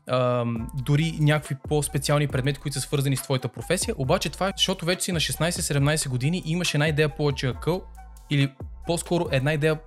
ам, 0.09 0.67
дори 0.85 1.17
някакви 1.19 1.55
по-специални 1.69 2.27
предмети, 2.27 2.59
които 2.59 2.73
са 2.73 2.81
свързани 2.81 3.17
с 3.17 3.21
твоята 3.21 3.47
професия. 3.47 3.95
Обаче 3.97 4.29
това 4.29 4.47
е, 4.47 4.51
защото 4.57 4.85
вече 4.85 5.01
си 5.01 5.11
на 5.11 5.19
16-17 5.19 6.09
години 6.09 6.43
и 6.45 6.51
имаш 6.51 6.73
една 6.73 6.87
идея 6.87 7.15
повече 7.15 7.47
акъл 7.47 7.83
или 8.29 8.53
по-скоро 8.87 9.27
една 9.31 9.53
идея, 9.53 9.79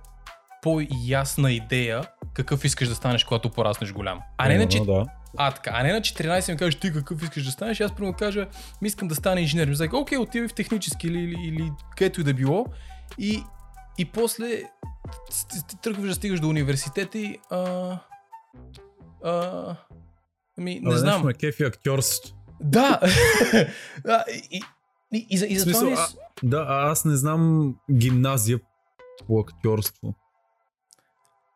по-ясна 0.61 1.51
идея 1.51 2.01
какъв 2.33 2.65
искаш 2.65 2.87
да 2.87 2.95
станеш, 2.95 3.23
когато 3.23 3.49
пораснеш 3.49 3.93
голям. 3.93 4.19
А 4.37 4.47
не, 4.47 4.67
че... 4.67 4.79
да. 4.79 5.05
а, 5.37 5.51
така, 5.51 5.71
а 5.73 5.83
не 5.83 5.93
на 5.93 6.01
14 6.01 6.51
ми 6.51 6.57
кажеш 6.57 6.75
ти 6.75 6.93
какъв 6.93 7.23
искаш 7.23 7.45
да 7.45 7.51
станеш, 7.51 7.81
аз 7.81 7.95
примерно 7.95 8.17
кажа, 8.17 8.47
ми 8.81 8.87
искам 8.87 9.07
да 9.07 9.15
стана 9.15 9.41
инженер. 9.41 9.67
Ми 9.67 9.71
казах, 9.71 9.93
окей, 9.93 10.17
отивай 10.17 10.47
в 10.47 10.53
технически 10.53 11.07
или, 11.07 11.19
или, 11.19 11.47
или 11.47 11.71
където 11.97 12.21
и 12.21 12.23
да 12.23 12.33
било. 12.33 12.65
И, 13.17 13.43
и 13.97 14.05
после 14.05 14.63
ти 15.67 15.77
тръгваш 15.83 16.09
да 16.09 16.15
стигаш 16.15 16.39
до 16.39 16.49
университета 16.49 17.19
и... 17.19 17.39
А, 17.49 17.99
а, 19.23 19.75
ами, 20.57 20.79
не 20.79 20.93
а, 20.93 20.97
знам. 20.97 21.25
Ме 21.25 21.33
кефи 21.33 21.63
актьорство. 21.63 22.35
Да! 22.61 23.01
и, 24.51 24.61
и, 25.13 25.27
и, 25.29 25.37
за, 25.37 25.45
и 25.45 25.55
за 25.55 25.63
смисъл, 25.63 25.89
това 25.89 25.89
не... 25.89 25.97
а, 25.97 26.07
Да, 26.43 26.65
аз 26.69 27.05
не 27.05 27.15
знам 27.15 27.75
гимназия 27.91 28.59
по 29.27 29.39
актьорство. 29.39 30.15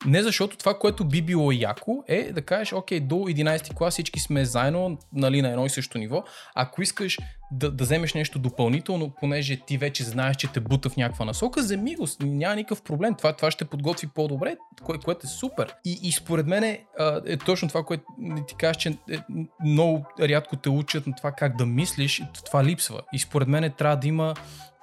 Не 0.06 0.24
защото 0.24 0.58
това, 0.58 0.80
което 0.80 1.06
би 1.06 1.22
било 1.22 1.52
яко 1.52 2.04
е 2.08 2.32
да 2.32 2.42
кажеш, 2.42 2.74
окей, 2.74 3.00
до 3.00 3.16
11 3.16 3.74
клас 3.74 3.94
всички 3.94 4.20
сме 4.20 4.46
заедно, 4.46 4.98
нали, 5.14 5.42
на 5.42 5.50
едно 5.50 5.66
и 5.66 5.70
също 5.70 5.98
ниво. 5.98 6.24
Ако 6.56 6.82
искаш 6.82 7.18
да, 7.52 7.72
да 7.72 7.84
вземеш 7.84 8.14
нещо 8.14 8.40
допълнително, 8.40 9.12
понеже 9.20 9.62
ти 9.68 9.78
вече 9.78 10.04
знаеш, 10.04 10.36
че 10.36 10.48
те 10.48 10.60
бута 10.60 10.90
в 10.90 10.98
някаква 10.98 11.26
насока, 11.26 11.62
вземи 11.62 11.96
го, 11.96 12.08
няма 12.22 12.56
никакъв 12.56 12.82
проблем. 12.82 13.16
Това, 13.16 13.34
това 13.34 13.52
ще 13.52 13.66
подготви 13.66 14.08
по-добре, 14.08 14.58
кое, 14.84 14.98
което 14.98 15.28
е 15.28 15.30
супер. 15.30 15.76
И, 15.86 16.00
и 16.04 16.12
според 16.12 16.48
мен 16.48 16.64
е, 16.64 16.86
е 17.26 17.38
точно 17.38 17.68
това, 17.68 17.84
което 17.84 18.04
ти 18.48 18.56
кажеш, 18.56 18.78
че 18.78 18.90
е, 18.90 19.18
много 19.66 20.06
рядко 20.20 20.56
те 20.56 20.70
учат 20.70 21.08
на 21.08 21.16
това 21.16 21.32
как 21.32 21.58
да 21.58 21.66
мислиш, 21.66 22.22
това 22.46 22.64
липсва. 22.64 23.02
И 23.14 23.20
според 23.20 23.48
мен 23.48 23.72
трябва 23.78 23.98
да 23.98 24.08
има 24.08 24.34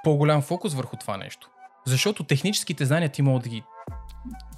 по-голям 0.05 0.43
фокус 0.43 0.75
върху 0.75 0.97
това 0.97 1.17
нещо. 1.17 1.51
Защото 1.87 2.25
техническите 2.25 2.85
знания 2.85 3.09
ти 3.09 3.23
могат 3.23 3.43
да 3.43 3.49
ги 3.49 3.63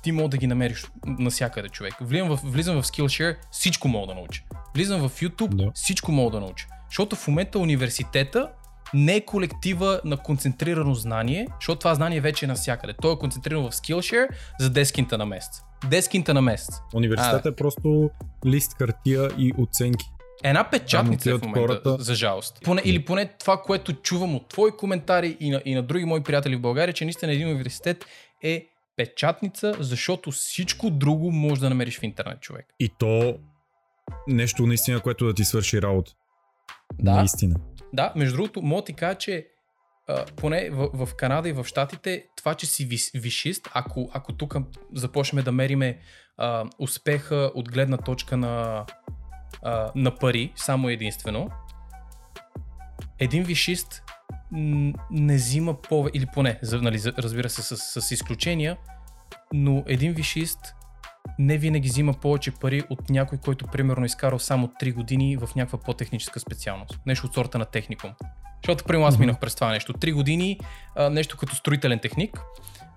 ти 0.03 0.13
мога 0.13 0.29
да 0.29 0.37
ги 0.37 0.47
намериш 0.47 0.87
насякъде, 1.07 1.69
човек. 1.69 1.95
Влизам 2.01 2.29
в, 2.29 2.41
влизам 2.45 2.83
в 2.83 2.87
Skillshare, 2.87 3.37
всичко 3.51 3.89
мога 3.89 4.07
да 4.07 4.15
науча. 4.15 4.43
Влизам 4.75 5.09
в 5.09 5.21
YouTube, 5.21 5.55
да. 5.55 5.71
всичко 5.75 6.13
мога 6.13 6.31
да 6.31 6.41
науча. 6.41 6.67
Защото 6.89 7.17
в 7.17 7.29
момента 7.29 7.59
университета 7.59 8.51
не 8.95 9.17
е 9.17 9.21
колектива 9.21 10.01
на 10.05 10.17
концентрирано 10.17 10.95
знание, 10.95 11.47
защото 11.61 11.79
това 11.79 11.95
знание 11.95 12.21
вече 12.21 12.45
е 12.45 12.49
навсякъде. 12.49 12.95
То 13.03 13.13
е 13.13 13.19
концентрирано 13.19 13.71
в 13.71 13.75
Skillshare 13.75 14.29
за 14.61 14.71
10 14.71 14.95
кинта 14.95 15.19
на 15.19 15.27
месец. 15.27 15.63
10 15.85 16.11
кинта 16.11 16.35
на 16.35 16.43
месец. 16.43 16.75
Университетът 16.95 17.47
е 17.47 17.57
просто 17.57 18.11
лист 18.47 18.79
хартия 18.79 19.31
и 19.39 19.53
оценки. 19.59 20.07
Една 20.45 20.71
печатница 20.71 21.31
е 21.31 21.35
в 21.35 21.43
момента, 21.43 21.61
хората... 21.61 21.97
за 21.99 22.15
жалост. 22.15 22.59
Поне, 22.65 22.83
или 22.85 23.05
поне 23.05 23.31
това, 23.39 23.63
което 23.63 23.93
чувам 23.93 24.35
от 24.35 24.49
твои 24.49 24.71
коментари 24.71 25.37
и 25.41 25.51
на, 25.51 25.63
и 25.65 25.75
на 25.75 25.83
други 25.83 26.05
мои 26.05 26.23
приятели 26.23 26.57
в 26.57 26.61
България, 26.61 26.93
че 26.93 27.05
наистина 27.05 27.33
един 27.33 27.49
университет 27.49 28.05
е 28.43 28.67
печатница, 29.01 29.75
защото 29.79 30.31
всичко 30.31 30.91
друго 30.91 31.31
може 31.31 31.61
да 31.61 31.69
намериш 31.69 31.99
в 31.99 32.03
интернет, 32.03 32.41
човек. 32.41 32.67
И 32.81 32.89
то 32.99 33.39
нещо 34.29 34.67
наистина, 34.67 35.01
което 35.01 35.27
да 35.27 35.35
ти 35.35 35.45
свърши 35.45 35.83
работа. 35.83 36.13
Да. 36.95 37.15
Наистина. 37.15 37.57
Да, 37.93 38.13
между 38.17 38.37
другото, 38.37 38.63
мога 38.63 38.85
ти 38.85 38.93
кажа, 38.93 39.19
че 39.19 39.47
а, 40.09 40.25
поне 40.37 40.71
в, 40.71 41.07
в 41.07 41.15
Канада 41.17 41.49
и 41.49 41.53
в 41.53 41.65
Штатите, 41.65 42.25
това, 42.37 42.55
че 42.55 42.67
си 42.67 42.85
вис, 42.85 43.11
вишист, 43.15 43.69
ако, 43.75 44.11
ако 44.13 44.33
тук 44.33 44.57
започнем 44.95 45.45
да 45.45 45.53
мериме 45.53 45.99
а, 46.37 46.65
успеха 46.79 47.51
от 47.55 47.73
гледна 47.73 47.97
точка 47.97 48.37
на, 48.37 48.85
а, 49.63 49.93
на 49.95 50.15
пари, 50.15 50.53
само 50.57 50.89
единствено, 50.89 51.51
един 53.19 53.43
вишист 53.43 54.03
не 55.11 55.35
взима 55.35 55.75
повече, 55.83 56.19
или 56.19 56.27
поне, 56.35 56.59
нали, 56.73 57.01
разбира 57.19 57.51
се, 57.51 57.63
с, 57.63 58.01
с 58.01 58.11
изключения, 58.11 58.77
но 59.53 59.85
един 59.87 60.13
вишист 60.13 60.75
не 61.39 61.59
винаги 61.59 61.89
взима 61.89 62.13
повече 62.13 62.51
пари 62.51 62.83
от 62.91 63.11
някой, 63.11 63.39
който 63.39 63.67
примерно 63.67 64.05
изкарал 64.05 64.39
само 64.39 64.67
3 64.67 64.95
години 64.95 65.37
в 65.37 65.49
някаква 65.57 65.79
по-техническа 65.79 66.41
специалност. 66.41 67.01
Нещо 67.07 67.27
от 67.27 67.35
сорта 67.35 67.59
на 67.59 67.65
техникум. 67.65 68.11
Защото, 68.63 68.85
примерно, 68.85 69.07
аз 69.07 69.19
минах 69.19 69.41
през 69.41 69.55
това 69.55 69.69
нещо. 69.69 69.93
3 69.93 70.13
години, 70.13 70.61
а, 70.97 71.11
нещо 71.11 71.37
като 71.37 71.55
строителен 71.55 71.99
техник, 71.99 72.41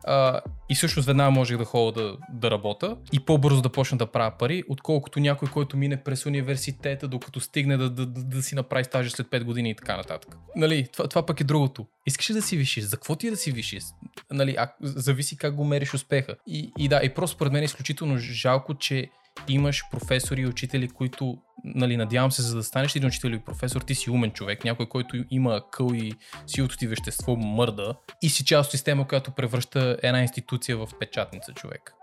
а, 0.04 0.42
и 0.70 0.76
всъщност 0.76 1.06
веднага 1.06 1.32
можех 1.32 1.58
да 1.58 1.66
ходя 1.66 2.02
да, 2.02 2.18
да 2.30 2.52
работя 2.52 2.98
и 3.12 3.20
по-бързо 3.20 3.62
да 3.62 3.70
почна 3.70 3.98
да 3.98 4.06
правя 4.06 4.38
пари, 4.40 4.64
отколкото 4.70 5.20
някой, 5.20 5.48
който 5.48 5.78
мине 5.78 6.04
през 6.04 6.26
университета, 6.26 7.08
докато 7.08 7.40
стигне 7.40 7.78
да, 7.78 7.90
да, 7.90 8.06
да, 8.06 8.24
да 8.24 8.44
си 8.44 8.56
направи 8.56 8.84
стажа 8.84 9.10
след 9.10 9.28
5 9.28 9.44
години 9.44 9.70
и 9.70 9.76
така 9.76 9.98
нататък. 9.98 10.38
Нали, 10.56 10.88
това, 10.94 11.08
това 11.08 11.26
пък 11.26 11.42
е 11.42 11.44
другото. 11.44 11.86
Искаш 12.06 12.30
ли 12.30 12.34
да 12.34 12.42
си 12.42 12.58
вишиш? 12.58 12.84
За 12.84 12.98
какво 12.98 13.16
ти 13.16 13.28
е 13.28 13.32
да 13.32 13.38
си 13.38 13.52
вишиш? 13.52 13.84
Нали, 14.32 14.56
а, 14.58 14.74
зависи 14.82 15.38
как 15.38 15.56
го 15.56 15.66
мериш 15.66 15.94
успеха. 15.94 16.36
И, 16.48 16.72
и 16.78 16.88
да, 16.88 17.02
и 17.04 17.10
просто 17.10 17.36
според 17.36 17.54
мен 17.54 17.62
е 17.62 17.66
изключително 17.66 18.18
жалко, 18.18 18.76
че 18.76 19.10
имаш 19.48 19.84
професори 19.92 20.42
и 20.42 20.48
учители, 20.48 20.90
които, 20.90 21.38
нали, 21.64 21.98
надявам 21.98 22.32
се, 22.32 22.42
за 22.42 22.56
да 22.56 22.64
станеш 22.64 22.96
един 22.96 23.08
учител 23.08 23.30
или 23.30 23.40
професор, 23.40 23.82
ти 23.82 23.96
си 23.96 24.10
умен 24.10 24.32
човек, 24.32 24.64
някой, 24.64 24.86
който 24.86 25.24
има 25.30 25.62
къл 25.72 25.90
и 25.94 26.14
силото 26.48 26.78
ти 26.78 26.88
вещество 26.88 27.36
мърда 27.36 27.96
и 28.22 28.30
си 28.30 28.46
част 28.46 28.68
от 28.68 28.72
система, 28.72 29.08
която 29.08 29.32
превръща 29.32 29.98
една 30.04 30.22
институция 30.22 30.78
в 30.78 30.88
печатница 31.00 31.54
човек. 31.54 31.94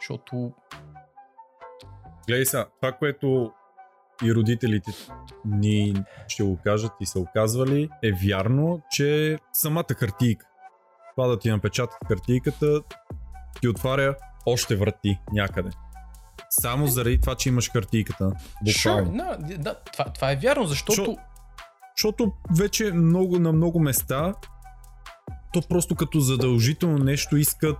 Защото... 0.00 0.52
Гледай 2.26 2.46
сега, 2.46 2.66
това, 2.80 2.92
което 2.92 3.52
и 4.24 4.34
родителите 4.34 4.90
ни 5.44 5.94
ще 6.28 6.42
го 6.42 6.58
кажат 6.64 6.92
и 7.00 7.06
са 7.06 7.20
оказвали, 7.20 7.88
е 8.02 8.12
вярно, 8.26 8.82
че 8.90 9.38
самата 9.52 9.94
хартийка, 9.96 10.46
това 11.16 11.28
да 11.28 11.38
ти 11.38 11.50
напечатат 11.50 11.98
хартийката, 12.08 12.82
ти 13.60 13.68
отваря 13.68 14.16
още 14.46 14.76
врати 14.76 15.18
някъде. 15.32 15.70
Само 16.60 16.86
заради 16.86 17.20
това, 17.20 17.34
че 17.34 17.48
имаш 17.48 17.70
хартийката. 17.70 18.32
Sure, 18.64 19.04
no, 19.04 19.58
да, 19.58 19.74
това, 19.92 20.04
това 20.04 20.32
е 20.32 20.36
вярно, 20.36 20.66
защото... 20.66 21.04
Шо, 21.04 21.16
защото 21.96 22.32
вече 22.58 22.92
много, 22.92 23.38
на 23.38 23.52
много 23.52 23.80
места 23.80 24.34
то 25.52 25.62
просто 25.68 25.94
като 25.94 26.20
задължително 26.20 26.98
нещо 26.98 27.36
искат 27.36 27.78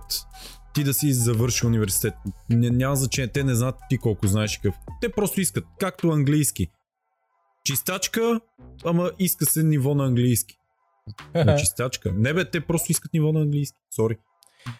ти 0.73 0.83
да 0.83 0.93
си 0.93 1.13
завърши 1.13 1.65
университет. 1.65 2.13
Н- 2.49 2.71
няма 2.71 2.95
значение, 2.95 3.31
те 3.31 3.43
не 3.43 3.55
знаят 3.55 3.75
ти 3.89 3.97
колко 3.97 4.27
знаеш 4.27 4.57
какъв. 4.57 4.75
Те 5.01 5.11
просто 5.11 5.41
искат, 5.41 5.65
както 5.79 6.09
английски. 6.09 6.67
Чистачка, 7.65 8.41
ама 8.85 9.11
иска 9.19 9.45
се 9.45 9.63
ниво 9.63 9.95
на 9.95 10.05
английски. 10.05 10.57
На 11.35 11.55
чистачка. 11.55 12.11
Не 12.11 12.33
бе, 12.33 12.49
те 12.49 12.61
просто 12.61 12.91
искат 12.91 13.13
ниво 13.13 13.31
на 13.31 13.41
английски. 13.41 13.77
Сори 13.95 14.17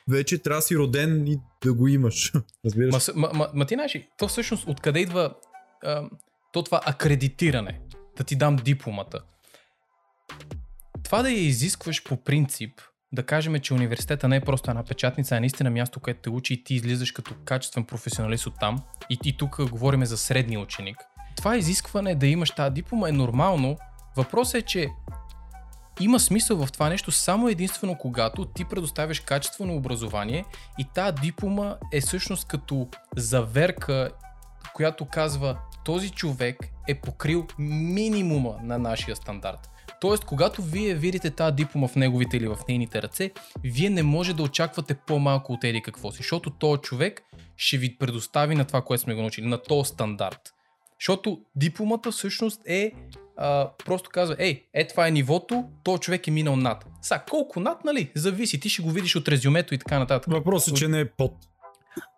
вече 0.10 0.38
трябва 0.38 0.62
си 0.62 0.78
роден 0.78 1.28
и 1.28 1.40
да 1.64 1.74
го 1.74 1.88
имаш. 1.88 2.34
Разбираш? 2.66 3.10
Ма, 3.16 3.30
ма, 3.34 3.50
ма 3.54 3.66
ти 3.66 3.74
знаеш, 3.74 3.98
то 4.18 4.28
всъщност 4.28 4.68
откъде 4.68 5.00
идва 5.00 5.34
а, 5.84 6.10
то 6.54 6.64
това 6.64 6.82
акредитиране, 6.86 7.80
да 8.18 8.24
ти 8.24 8.36
дам 8.36 8.56
дипломата. 8.56 9.20
Това 11.04 11.22
да 11.22 11.30
я 11.30 11.40
изискваш 11.40 12.04
по 12.04 12.24
принцип, 12.24 12.82
да 13.12 13.24
кажем, 13.24 13.60
че 13.60 13.74
университета 13.74 14.28
не 14.28 14.36
е 14.36 14.42
просто 14.42 14.72
една 14.72 14.84
печатница, 14.84 15.36
а 15.36 15.40
наистина 15.40 15.70
място, 15.70 16.00
където 16.00 16.22
те 16.22 16.30
учи 16.30 16.54
и 16.54 16.64
ти 16.64 16.76
излизаш 16.76 17.12
като 17.12 17.36
качествен 17.46 17.86
професионалист 17.86 18.46
от 18.46 18.54
там. 18.60 18.82
И, 19.10 19.18
и 19.26 19.38
тук 19.38 19.70
говорим 19.70 20.06
за 20.06 20.18
средния 20.18 20.60
ученик. 20.60 20.98
Това 21.38 21.58
изискване 21.58 22.16
да 22.16 22.28
имаш 22.28 22.52
тази 22.52 22.74
диплома 22.74 23.10
е 23.10 23.12
нормално. 23.12 23.78
Въпросът 24.18 24.56
е, 24.56 24.62
че 24.62 24.90
има 26.00 26.20
смисъл 26.20 26.66
в 26.66 26.72
това 26.72 26.90
нещо 26.90 27.12
само 27.12 27.50
единствено 27.50 27.98
когато 27.98 28.46
ти 28.46 28.66
предоставяш 28.66 29.20
качествено 29.20 29.76
образование 29.76 30.46
и 30.80 30.86
тази 30.96 31.16
диплома 31.22 31.76
е 31.94 32.02
всъщност 32.02 32.48
като 32.48 32.88
заверка, 33.16 34.12
която 34.74 35.06
казва 35.06 35.58
този 35.86 36.10
човек 36.10 36.58
е 36.88 36.96
покрил 36.96 37.48
минимума 37.60 38.56
на 38.64 38.78
нашия 38.78 39.16
стандарт. 39.16 39.70
Тоест, 40.02 40.26
когато 40.26 40.62
вие 40.62 40.96
видите 40.96 41.32
тази 41.32 41.56
диплома 41.56 41.88
в 41.88 41.96
неговите 41.96 42.38
или 42.38 42.48
в 42.48 42.58
нейните 42.70 43.02
ръце, 43.02 43.32
вие 43.64 43.90
не 43.90 44.04
може 44.04 44.34
да 44.34 44.44
очаквате 44.44 44.94
по-малко 44.94 45.54
от 45.54 45.64
еди 45.64 45.82
какво 45.82 46.12
си, 46.12 46.18
защото 46.18 46.50
този 46.50 46.82
човек 46.82 47.22
ще 47.58 47.78
ви 47.78 47.98
предостави 47.98 48.56
на 48.56 48.66
това, 48.66 48.82
което 48.82 49.04
сме 49.04 49.16
го 49.16 49.22
научили, 49.22 49.46
на 49.46 49.64
този 49.64 49.90
стандарт. 49.90 50.54
Защото 51.00 51.42
дипломата 51.56 52.12
всъщност 52.12 52.62
е 52.66 52.92
а, 53.38 53.70
просто 53.86 54.10
казва, 54.10 54.36
ей, 54.40 54.66
е 54.74 54.88
това 54.88 55.08
е 55.08 55.12
нивото, 55.12 55.66
то 55.84 55.98
човек 55.98 56.28
е 56.28 56.32
минал 56.32 56.56
над. 56.56 56.86
Са, 57.02 57.22
колко 57.30 57.60
над, 57.60 57.86
нали? 57.86 58.12
Зависи, 58.16 58.60
ти 58.60 58.70
ще 58.70 58.82
го 58.82 58.90
видиш 58.90 59.16
от 59.16 59.28
резюмето 59.28 59.74
и 59.74 59.78
така 59.78 60.00
нататък. 60.00 60.34
Въпросът 60.34 60.74
е, 60.74 60.78
че 60.78 60.88
не 60.88 61.00
е 61.00 61.10
под. 61.10 61.34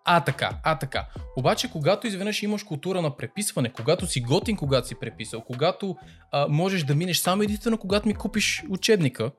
А 0.05 0.21
така, 0.21 0.49
а 0.63 0.79
така. 0.79 1.07
Обаче, 1.37 1.71
когато 1.71 2.07
изведнъж 2.07 2.43
имаш 2.43 2.63
култура 2.63 3.01
на 3.01 3.17
преписване, 3.17 3.69
когато 3.69 4.07
си 4.07 4.21
готин, 4.21 4.57
когато 4.57 4.87
си 4.87 4.95
преписал, 4.95 5.41
когато 5.41 5.95
а, 6.31 6.47
можеш 6.47 6.83
да 6.83 6.95
минеш 6.95 7.17
само 7.17 7.43
единствено, 7.43 7.77
когато 7.77 8.07
ми 8.07 8.13
купиш 8.13 8.63
учебника, 8.69 9.31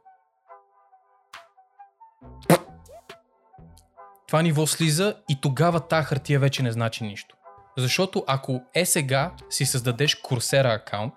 това 4.28 4.42
ниво 4.42 4.66
слиза 4.66 5.16
и 5.28 5.40
тогава 5.40 5.80
та 5.80 6.02
хартия 6.02 6.40
вече 6.40 6.62
не 6.62 6.72
значи 6.72 7.04
нищо. 7.04 7.36
Защото 7.78 8.24
ако 8.26 8.60
е 8.74 8.84
сега 8.86 9.34
си 9.50 9.66
създадеш 9.66 10.22
Coursera 10.22 10.74
акаунт, 10.74 11.14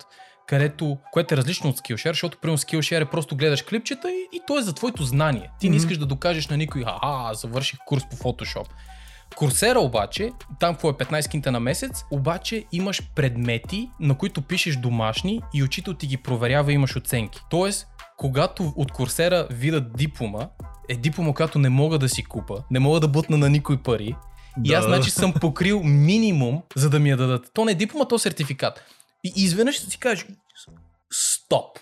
където, 0.48 0.98
което 1.12 1.34
е 1.34 1.38
различно 1.38 1.70
от 1.70 1.80
Skillshare, 1.80 2.10
защото 2.10 2.38
примерно 2.38 2.58
Skillshare 2.58 3.02
е 3.02 3.06
просто 3.06 3.36
гледаш 3.36 3.62
клипчета 3.62 4.12
и, 4.12 4.38
и 4.38 4.42
то 4.48 4.60
е 4.60 4.62
за 4.62 4.74
твоето 4.74 5.04
знание. 5.04 5.50
Ти 5.60 5.68
mm-hmm. 5.68 5.70
не 5.70 5.76
искаш 5.76 5.98
да 5.98 6.06
докажеш 6.06 6.48
на 6.48 6.58
никой, 6.58 6.84
а, 6.88 7.34
завърших 7.34 7.80
курс 7.86 8.04
по 8.10 8.16
Photoshop. 8.16 8.68
Курсера 9.36 9.80
обаче, 9.80 10.32
там 10.60 10.74
какво 10.74 10.90
е 10.90 10.94
15 10.94 11.30
кинта 11.30 11.52
на 11.52 11.60
месец, 11.60 12.06
обаче 12.12 12.66
имаш 12.72 13.02
предмети, 13.16 13.90
на 14.00 14.18
които 14.18 14.42
пишеш 14.42 14.76
домашни 14.76 15.42
и 15.54 15.64
учител 15.64 15.94
ти 15.94 16.08
ги 16.08 16.18
проверява 16.18 16.72
и 16.72 16.76
имаш 16.76 16.96
оценки. 16.96 17.40
Тоест, 17.50 17.88
когато 18.18 18.74
от 18.76 18.92
Курсера 18.92 19.48
видят 19.52 19.98
диплома, 19.98 20.48
е 20.90 20.96
диплома, 20.96 21.34
която 21.34 21.60
не 21.60 21.70
мога 21.70 22.00
да 22.00 22.10
си 22.10 22.24
купа, 22.24 22.64
не 22.72 22.80
мога 22.80 23.00
да 23.00 23.08
бутна 23.08 23.38
на 23.38 23.50
никой 23.50 23.78
пари, 23.78 24.16
да. 24.58 24.72
и 24.72 24.76
аз 24.76 24.86
значи 24.86 25.12
съм 25.12 25.34
покрил 25.34 25.84
минимум, 25.84 26.62
за 26.76 26.90
да 26.90 27.00
ми 27.00 27.10
я 27.10 27.18
дадат. 27.18 27.52
То 27.54 27.66
не 27.66 27.72
е 27.72 27.76
диплома, 27.76 28.06
то 28.06 28.16
е 28.16 28.20
сертификат. 28.20 28.84
И 29.24 29.34
изведнъж 29.36 29.80
си 29.80 29.98
кажеш, 29.98 30.26
стоп. 31.12 31.80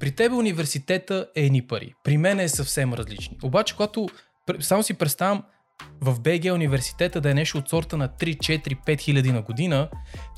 При 0.00 0.10
тебе 0.10 0.34
университета 0.34 1.26
е 1.36 1.42
едни 1.42 1.66
пари. 1.66 1.94
При 2.04 2.16
мен 2.16 2.40
е 2.40 2.48
съвсем 2.48 2.94
различни. 2.94 3.38
Обаче, 3.42 3.74
когато 3.74 4.08
само 4.60 4.82
си 4.82 4.94
представям 4.94 5.42
в 6.00 6.20
БГ 6.20 6.52
университета 6.52 7.20
да 7.20 7.30
е 7.30 7.34
нещо 7.34 7.58
от 7.58 7.68
сорта 7.68 7.96
на 7.96 8.08
3, 8.08 8.36
4, 8.36 8.76
5 8.86 9.00
хиляди 9.00 9.32
на 9.32 9.42
година, 9.42 9.88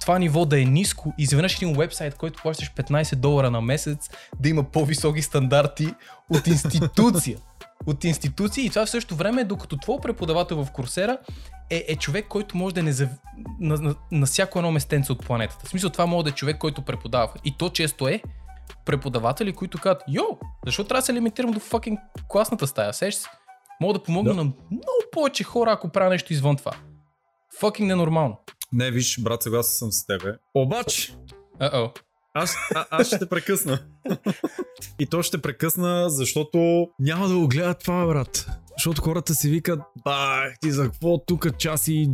това 0.01 0.19
ниво 0.19 0.45
да 0.45 0.61
е 0.61 0.65
ниско, 0.65 1.15
изведнъж 1.19 1.57
един 1.57 1.77
вебсайт, 1.77 2.15
който 2.15 2.43
плащаш 2.43 2.73
15 2.75 3.15
долара 3.17 3.51
на 3.51 3.61
месец, 3.61 4.11
да 4.41 4.49
има 4.49 4.65
по-високи 4.65 5.23
стандарти 5.23 5.95
от 6.31 6.47
институция. 6.47 7.39
от 7.87 8.05
институции 8.05 8.67
и 8.67 8.71
това 8.71 8.87
в 8.87 8.91
същото 8.91 9.17
време, 9.17 9.45
докато 9.45 9.77
твой 9.77 10.01
преподавател 10.03 10.65
в 10.65 10.73
Курсера 10.73 11.19
е, 11.71 11.85
е 11.89 11.97
човек, 11.97 12.27
който 12.29 12.57
може 12.57 12.75
да 12.75 12.81
е 12.81 12.83
незав... 12.83 13.09
на, 13.61 13.77
на, 13.77 13.95
на 14.13 14.27
всяко 14.27 14.59
едно 14.59 14.73
местенце 14.73 15.13
от 15.13 15.27
планетата. 15.27 15.67
В 15.67 15.69
смисъл 15.69 15.91
това 15.91 16.07
може 16.07 16.25
да 16.25 16.31
е 16.31 16.35
човек, 16.35 16.59
който 16.59 16.83
преподава. 16.83 17.33
И 17.45 17.57
то 17.59 17.71
често 17.71 18.09
е 18.09 18.23
преподаватели, 18.85 19.53
които 19.53 19.79
казват, 19.79 20.03
йо, 20.09 20.39
защо 20.67 20.85
трябва 20.85 21.01
да 21.01 21.07
се 21.07 21.15
лимитирам 21.15 21.51
до 21.51 21.61
факинг 21.61 22.01
класната 22.29 22.67
стая, 22.67 22.95
сеш 22.95 23.15
се? 23.15 23.29
Мога 23.81 23.95
да 23.95 24.03
помогна 24.03 24.35
да. 24.35 24.37
на 24.37 24.45
много 24.71 25.03
повече 25.13 25.45
хора, 25.45 25.73
ако 25.73 25.89
правя 25.89 26.11
нещо 26.11 26.33
извън 26.33 26.57
това. 26.57 26.73
Факинг 27.61 27.89
ненормално. 27.89 28.41
Не, 28.73 28.91
виж, 28.91 29.21
брат, 29.21 29.43
съгласен 29.43 29.73
съм 29.73 29.93
с 29.93 30.07
тебе. 30.07 30.35
Обаче, 30.55 31.13
Uh-oh. 31.61 31.99
аз, 32.35 32.57
а, 32.75 32.87
аз 32.91 33.07
ще 33.07 33.19
те 33.19 33.29
прекъсна. 33.29 33.79
И 34.99 35.07
то 35.07 35.23
ще 35.23 35.43
прекъсна, 35.43 36.11
защото 36.11 36.89
няма 36.99 37.29
да 37.29 37.39
го 37.39 37.49
гледат 37.49 37.79
това, 37.79 38.07
брат. 38.07 38.49
Защото 38.79 39.03
хората 39.03 39.35
си 39.35 39.51
викат, 39.51 39.81
бах 40.05 40.59
ти 40.61 40.71
за 40.71 40.83
какво 40.85 41.19
тук 41.19 41.57
час 41.57 41.89
и 41.89 42.11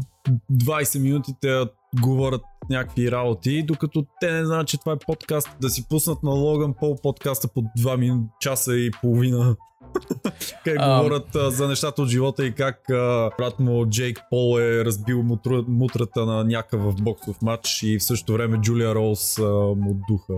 20 0.52 0.98
минути 0.98 1.32
те 1.40 1.64
говорят 2.00 2.42
някакви 2.70 3.10
работи, 3.10 3.62
докато 3.62 4.06
те 4.20 4.32
не 4.32 4.44
знаят, 4.44 4.68
че 4.68 4.78
това 4.78 4.92
е 4.92 5.06
подкаст. 5.06 5.56
Да 5.60 5.68
си 5.68 5.88
пуснат 5.88 6.22
на 6.22 6.30
Логан 6.30 6.74
Пол 6.74 6.96
подкаста 7.02 7.48
по 7.48 7.60
2 7.60 7.96
минути, 7.96 8.28
часа 8.40 8.76
и 8.76 8.90
половина. 9.00 9.56
как 10.64 10.76
А. 10.78 10.96
говорят 10.96 11.36
а, 11.36 11.50
за 11.50 11.68
нещата 11.68 12.02
от 12.02 12.08
живота 12.08 12.46
и 12.46 12.54
как 12.54 12.90
а, 12.90 13.30
брат 13.38 13.60
му 13.60 13.86
Джейк 13.86 14.20
Пол 14.30 14.60
е 14.60 14.84
разбил 14.84 15.22
мутра, 15.22 15.64
мутрата 15.68 16.26
на 16.26 16.44
някакъв 16.44 16.80
в 16.80 16.94
боксов 17.02 17.42
матч 17.42 17.82
и 17.82 17.98
в 17.98 18.04
същото 18.04 18.32
време 18.32 18.58
Джулия 18.60 18.94
Роуз 18.94 19.38
а, 19.38 19.42
му 19.76 20.00
духа. 20.08 20.34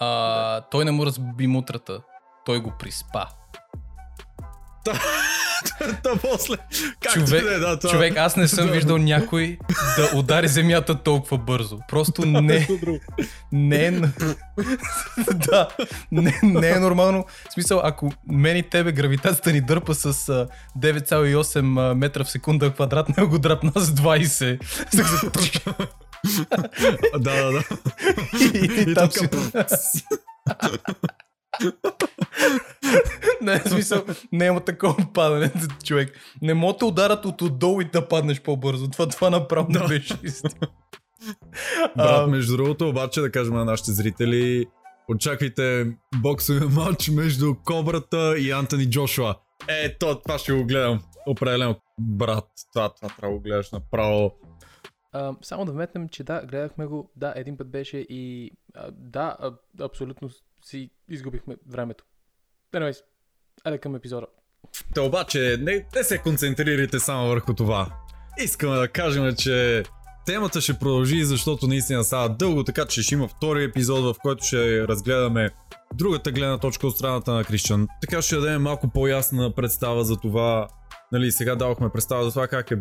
А, 0.00 0.60
той 0.60 0.84
не 0.84 0.90
му 0.90 1.06
разби 1.06 1.46
мутрата. 1.46 2.00
Той 2.44 2.60
го 2.60 2.72
приспа. 2.78 3.26
Та 6.02 6.16
после. 6.20 6.56
Човек, 7.12 7.44
да, 7.44 7.54
е, 7.54 7.58
да, 7.58 7.78
това... 7.78 7.92
човек, 7.92 8.16
аз 8.16 8.36
не 8.36 8.48
съм 8.48 8.66
Да. 8.66 8.72
виждал 8.72 8.98
някой 8.98 9.58
да 9.96 10.18
удари 10.18 10.48
земята 10.48 11.02
толкова 11.02 11.38
бързо. 11.38 11.78
Просто 11.88 12.26
не, 12.26 12.68
не 13.52 13.86
е... 13.86 13.90
да, 15.34 15.68
не, 16.12 16.40
не 16.42 16.70
е 16.70 16.78
нормално. 16.78 17.24
В 17.50 17.52
смисъл, 17.52 17.80
ако 17.84 18.12
мен 18.28 18.56
и 18.56 18.62
тебе 18.62 18.92
гравитацията 18.92 19.52
ни 19.52 19.60
дърпа 19.60 19.94
с 19.94 20.28
а, 20.28 20.46
9,8 20.80 21.94
метра 21.94 22.24
в 22.24 22.30
секунда 22.30 22.74
квадрат, 22.74 23.16
не 23.16 23.24
го 23.24 23.38
драпна 23.38 23.72
с 23.76 23.94
20. 23.94 24.58
да, 27.18 27.18
да, 27.18 27.52
да. 27.52 27.62
и, 28.40 28.58
и, 28.58 28.90
И 28.90 28.94
там 28.94 29.10
си... 29.10 29.28
не, 33.42 33.58
в 33.58 33.68
смисъл, 33.68 34.04
няма 34.32 34.60
такова 34.60 35.06
падане, 35.14 35.52
човек. 35.84 36.12
Не 36.42 36.54
мога 36.54 36.72
да 36.72 36.78
те 36.78 36.84
ударат 36.84 37.24
от 37.24 37.42
отдолу 37.42 37.80
и 37.80 37.84
да 37.84 38.08
паднеш 38.08 38.42
по-бързо. 38.42 38.90
Това, 38.90 39.08
това 39.08 39.30
направо 39.30 39.66
не 39.70 39.88
беше 39.88 40.14
истина. 40.22 40.68
Брат, 41.96 42.22
А, 42.22 42.26
между 42.26 42.56
другото, 42.56 42.88
обаче 42.88 43.20
да 43.20 43.30
кажем 43.30 43.54
на 43.54 43.64
нашите 43.64 43.92
зрители, 43.92 44.66
очаквайте 45.08 45.96
боксовия 46.22 46.68
матч 46.68 47.08
между 47.08 47.54
Кобрата 47.64 48.38
и 48.38 48.50
Антони 48.50 48.90
Джошуа. 48.90 49.34
Е, 49.68 49.98
то, 49.98 50.20
това 50.20 50.38
ще 50.38 50.52
го 50.52 50.64
гледам. 50.64 51.02
Определено. 51.26 51.80
Брат, 52.00 52.48
това, 52.72 52.94
това 52.94 53.08
трябва 53.08 53.28
да 53.28 53.38
го 53.38 53.42
гледаш 53.42 53.70
направо. 53.72 54.34
А, 55.12 55.34
само 55.42 55.64
да 55.64 55.72
вметнем, 55.72 56.08
че 56.08 56.24
да, 56.24 56.42
гледахме 56.46 56.86
го, 56.86 57.10
да, 57.16 57.32
един 57.36 57.56
път 57.56 57.70
беше 57.70 57.98
и 57.98 58.50
а, 58.74 58.90
да, 58.90 59.36
а, 59.40 59.52
абсолютно 59.84 60.30
си 60.64 60.90
изгубихме 61.08 61.56
времето. 61.68 62.04
Anyways, 62.74 63.02
айде 63.64 63.78
към 63.78 63.94
епизода. 63.94 64.26
Та 64.94 65.02
обаче, 65.02 65.56
не, 65.60 65.86
не 65.96 66.04
се 66.04 66.18
концентрирайте 66.18 67.00
само 67.00 67.28
върху 67.28 67.54
това. 67.54 67.86
Искаме 68.44 68.76
да 68.76 68.88
кажем, 68.88 69.34
че 69.38 69.82
темата 70.26 70.60
ще 70.60 70.78
продължи, 70.78 71.24
защото 71.24 71.66
наистина 71.66 72.04
става 72.04 72.28
дълго, 72.28 72.64
така 72.64 72.86
че 72.86 73.02
ще 73.02 73.14
има 73.14 73.28
втори 73.28 73.64
епизод, 73.64 74.04
в 74.04 74.14
който 74.22 74.44
ще 74.44 74.88
разгледаме 74.88 75.50
другата 75.94 76.32
гледна 76.32 76.58
точка 76.58 76.86
от 76.86 76.96
страната 76.96 77.32
на 77.32 77.44
Кришчан. 77.44 77.88
Така 78.00 78.22
ще 78.22 78.36
дадем 78.36 78.62
малко 78.62 78.88
по-ясна 78.88 79.54
представа 79.54 80.04
за 80.04 80.16
това. 80.16 80.68
Нали, 81.12 81.32
сега 81.32 81.56
давахме 81.56 81.90
представа 81.92 82.24
за 82.24 82.30
това 82.30 82.48
как 82.48 82.70
е 82.70 82.76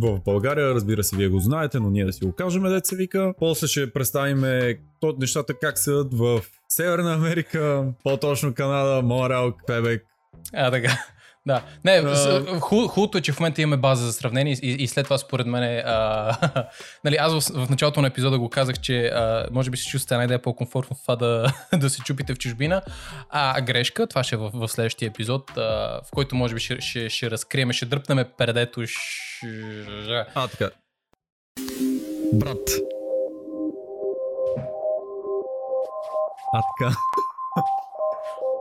в 0.00 0.20
България, 0.24 0.74
разбира 0.74 1.04
се, 1.04 1.16
вие 1.16 1.28
го 1.28 1.38
знаете, 1.38 1.80
но 1.80 1.90
ние 1.90 2.04
да 2.04 2.12
си 2.12 2.24
го 2.24 2.32
кажем, 2.32 2.80
се 2.84 2.96
вика. 2.96 3.34
После 3.38 3.66
ще 3.66 3.92
представим 3.92 4.40
нещата 5.18 5.54
как 5.54 5.78
са 5.78 6.06
в 6.12 6.40
Северна 6.68 7.14
Америка, 7.14 7.92
по-точно 8.04 8.54
Канада, 8.54 9.02
Монреал, 9.02 9.52
Квебек, 9.52 10.04
А, 10.54 10.70
така. 10.70 10.98
Да. 11.46 11.62
Не, 11.84 12.02
ху- 12.60 12.88
хубавото 12.88 13.18
е, 13.18 13.20
че 13.20 13.32
в 13.32 13.40
момента 13.40 13.62
имаме 13.62 13.76
база 13.76 14.06
за 14.06 14.12
сравнение 14.12 14.56
и, 14.62 14.70
и 14.70 14.88
след 14.88 15.04
това 15.04 15.18
според 15.18 15.46
мен 15.46 15.62
е, 15.62 15.82
а, 15.86 16.36
нали, 17.04 17.16
аз 17.16 17.50
в, 17.50 17.66
в 17.66 17.70
началото 17.70 18.02
на 18.02 18.08
епизода 18.08 18.38
го 18.38 18.48
казах, 18.48 18.80
че 18.80 19.06
а, 19.06 19.46
може 19.50 19.70
би 19.70 19.76
се 19.76 19.88
чувствате 19.88 20.24
идея 20.24 20.42
по-комфортно 20.42 20.96
в 20.96 21.02
това 21.02 21.16
да, 21.16 21.52
да 21.78 21.90
се 21.90 22.00
чупите 22.00 22.34
в 22.34 22.38
чужбина. 22.38 22.82
А 23.30 23.60
грешка, 23.60 24.06
това 24.06 24.24
ще 24.24 24.34
е 24.34 24.38
в, 24.38 24.50
в 24.54 24.68
следващия 24.68 25.06
епизод, 25.06 25.56
а, 25.56 25.60
в 26.04 26.10
който 26.10 26.36
може 26.36 26.54
би 26.54 26.60
ще, 26.60 26.80
ще, 26.80 27.10
ще 27.10 27.30
разкрием, 27.30 27.72
ще 27.72 27.86
дръпнем 27.86 28.26
пердето. 28.38 28.86
Ш... 28.86 28.96
А, 30.34 30.48
така. 30.48 30.70
Брат. 32.32 32.70
А, 36.54 36.62
така. 36.78 36.96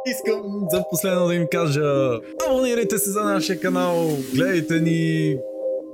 Искам 0.06 0.42
за 0.70 0.84
последно 0.90 1.28
да 1.28 1.36
им 1.36 1.48
кажа, 1.52 1.84
абонирайте 2.50 2.98
се 2.98 3.10
за 3.10 3.24
нашия 3.24 3.60
канал, 3.60 4.08
гледайте 4.36 4.80
ни, 4.80 5.36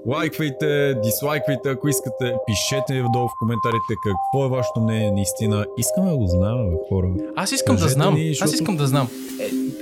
лайквайте, 0.07 0.93
дислайквайте, 0.93 1.69
ако 1.69 1.87
искате, 1.87 2.35
пишете 2.47 2.93
ни 2.93 3.03
долу 3.13 3.27
в 3.27 3.31
коментарите 3.39 3.93
какво 4.03 4.45
е 4.45 4.49
вашето 4.49 4.79
мнение 4.79 5.11
наистина. 5.11 5.65
Искаме 5.77 6.09
да 6.09 6.17
го 6.17 6.27
знаем, 6.27 6.71
хора. 6.89 7.07
Аз 7.35 7.51
искам 7.51 7.75
да 7.75 7.81
Кажете 7.81 7.93
знам. 7.93 8.13
ни, 8.15 8.21
Аз 8.21 8.27
защото- 8.29 8.53
искам 8.53 8.77
да 8.77 8.87
знам. 8.87 9.09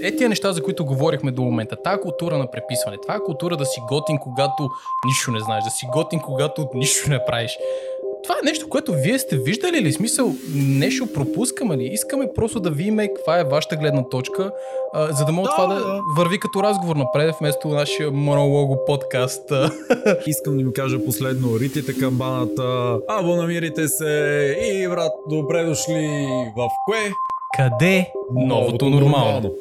Е, 0.01 0.07
е 0.07 0.15
тия 0.15 0.29
неща, 0.29 0.53
за 0.53 0.63
които 0.63 0.85
говорихме 0.85 1.31
до 1.31 1.41
момента. 1.41 1.75
Тая 1.75 2.01
култура 2.01 2.37
на 2.37 2.51
преписване. 2.51 2.97
Това 3.01 3.15
е 3.15 3.19
култура 3.19 3.57
да 3.57 3.65
си 3.65 3.81
готин, 3.89 4.17
когато 4.17 4.69
нищо 5.05 5.31
не 5.31 5.39
знаеш. 5.39 5.63
Да 5.63 5.69
си 5.69 5.85
готин, 5.93 6.19
когато 6.19 6.67
нищо 6.73 7.09
не 7.09 7.25
правиш. 7.25 7.57
Това 8.25 8.35
е 8.43 8.45
нещо, 8.45 8.69
което 8.69 8.93
вие 8.93 9.19
сте 9.19 9.37
виждали 9.37 9.81
ли? 9.81 9.93
Смисъл, 9.93 10.31
нещо 10.55 11.07
пропускаме 11.13 11.77
ли? 11.77 11.83
Искаме 11.83 12.27
просто 12.35 12.59
да 12.59 12.69
видим 12.69 12.97
каква 12.97 13.39
е 13.39 13.43
вашата 13.43 13.75
гледна 13.75 14.03
точка, 14.09 14.51
а, 14.93 15.13
за 15.13 15.25
да 15.25 15.31
може 15.31 15.49
Да, 15.49 15.55
това 15.55 15.67
да, 15.67 15.79
да. 15.79 16.01
върви 16.17 16.39
като 16.39 16.63
разговор 16.63 16.95
напред, 16.95 17.35
вместо 17.39 17.67
нашия 17.67 18.11
монолого 18.11 18.85
подкаст. 18.85 19.51
Искам 20.27 20.57
да 20.57 20.63
ми 20.63 20.73
кажа 20.73 21.05
последно, 21.05 21.59
ритите 21.59 21.93
камбаната, 21.99 22.97
абонамирайте 23.07 23.87
се 23.87 24.57
и 24.61 24.87
брат, 24.87 25.11
добре 25.29 25.63
дошли 25.63 26.27
в 26.57 26.67
кое? 26.85 27.11
Къде? 27.57 28.11
Новото 28.35 28.89
нормално. 28.89 29.51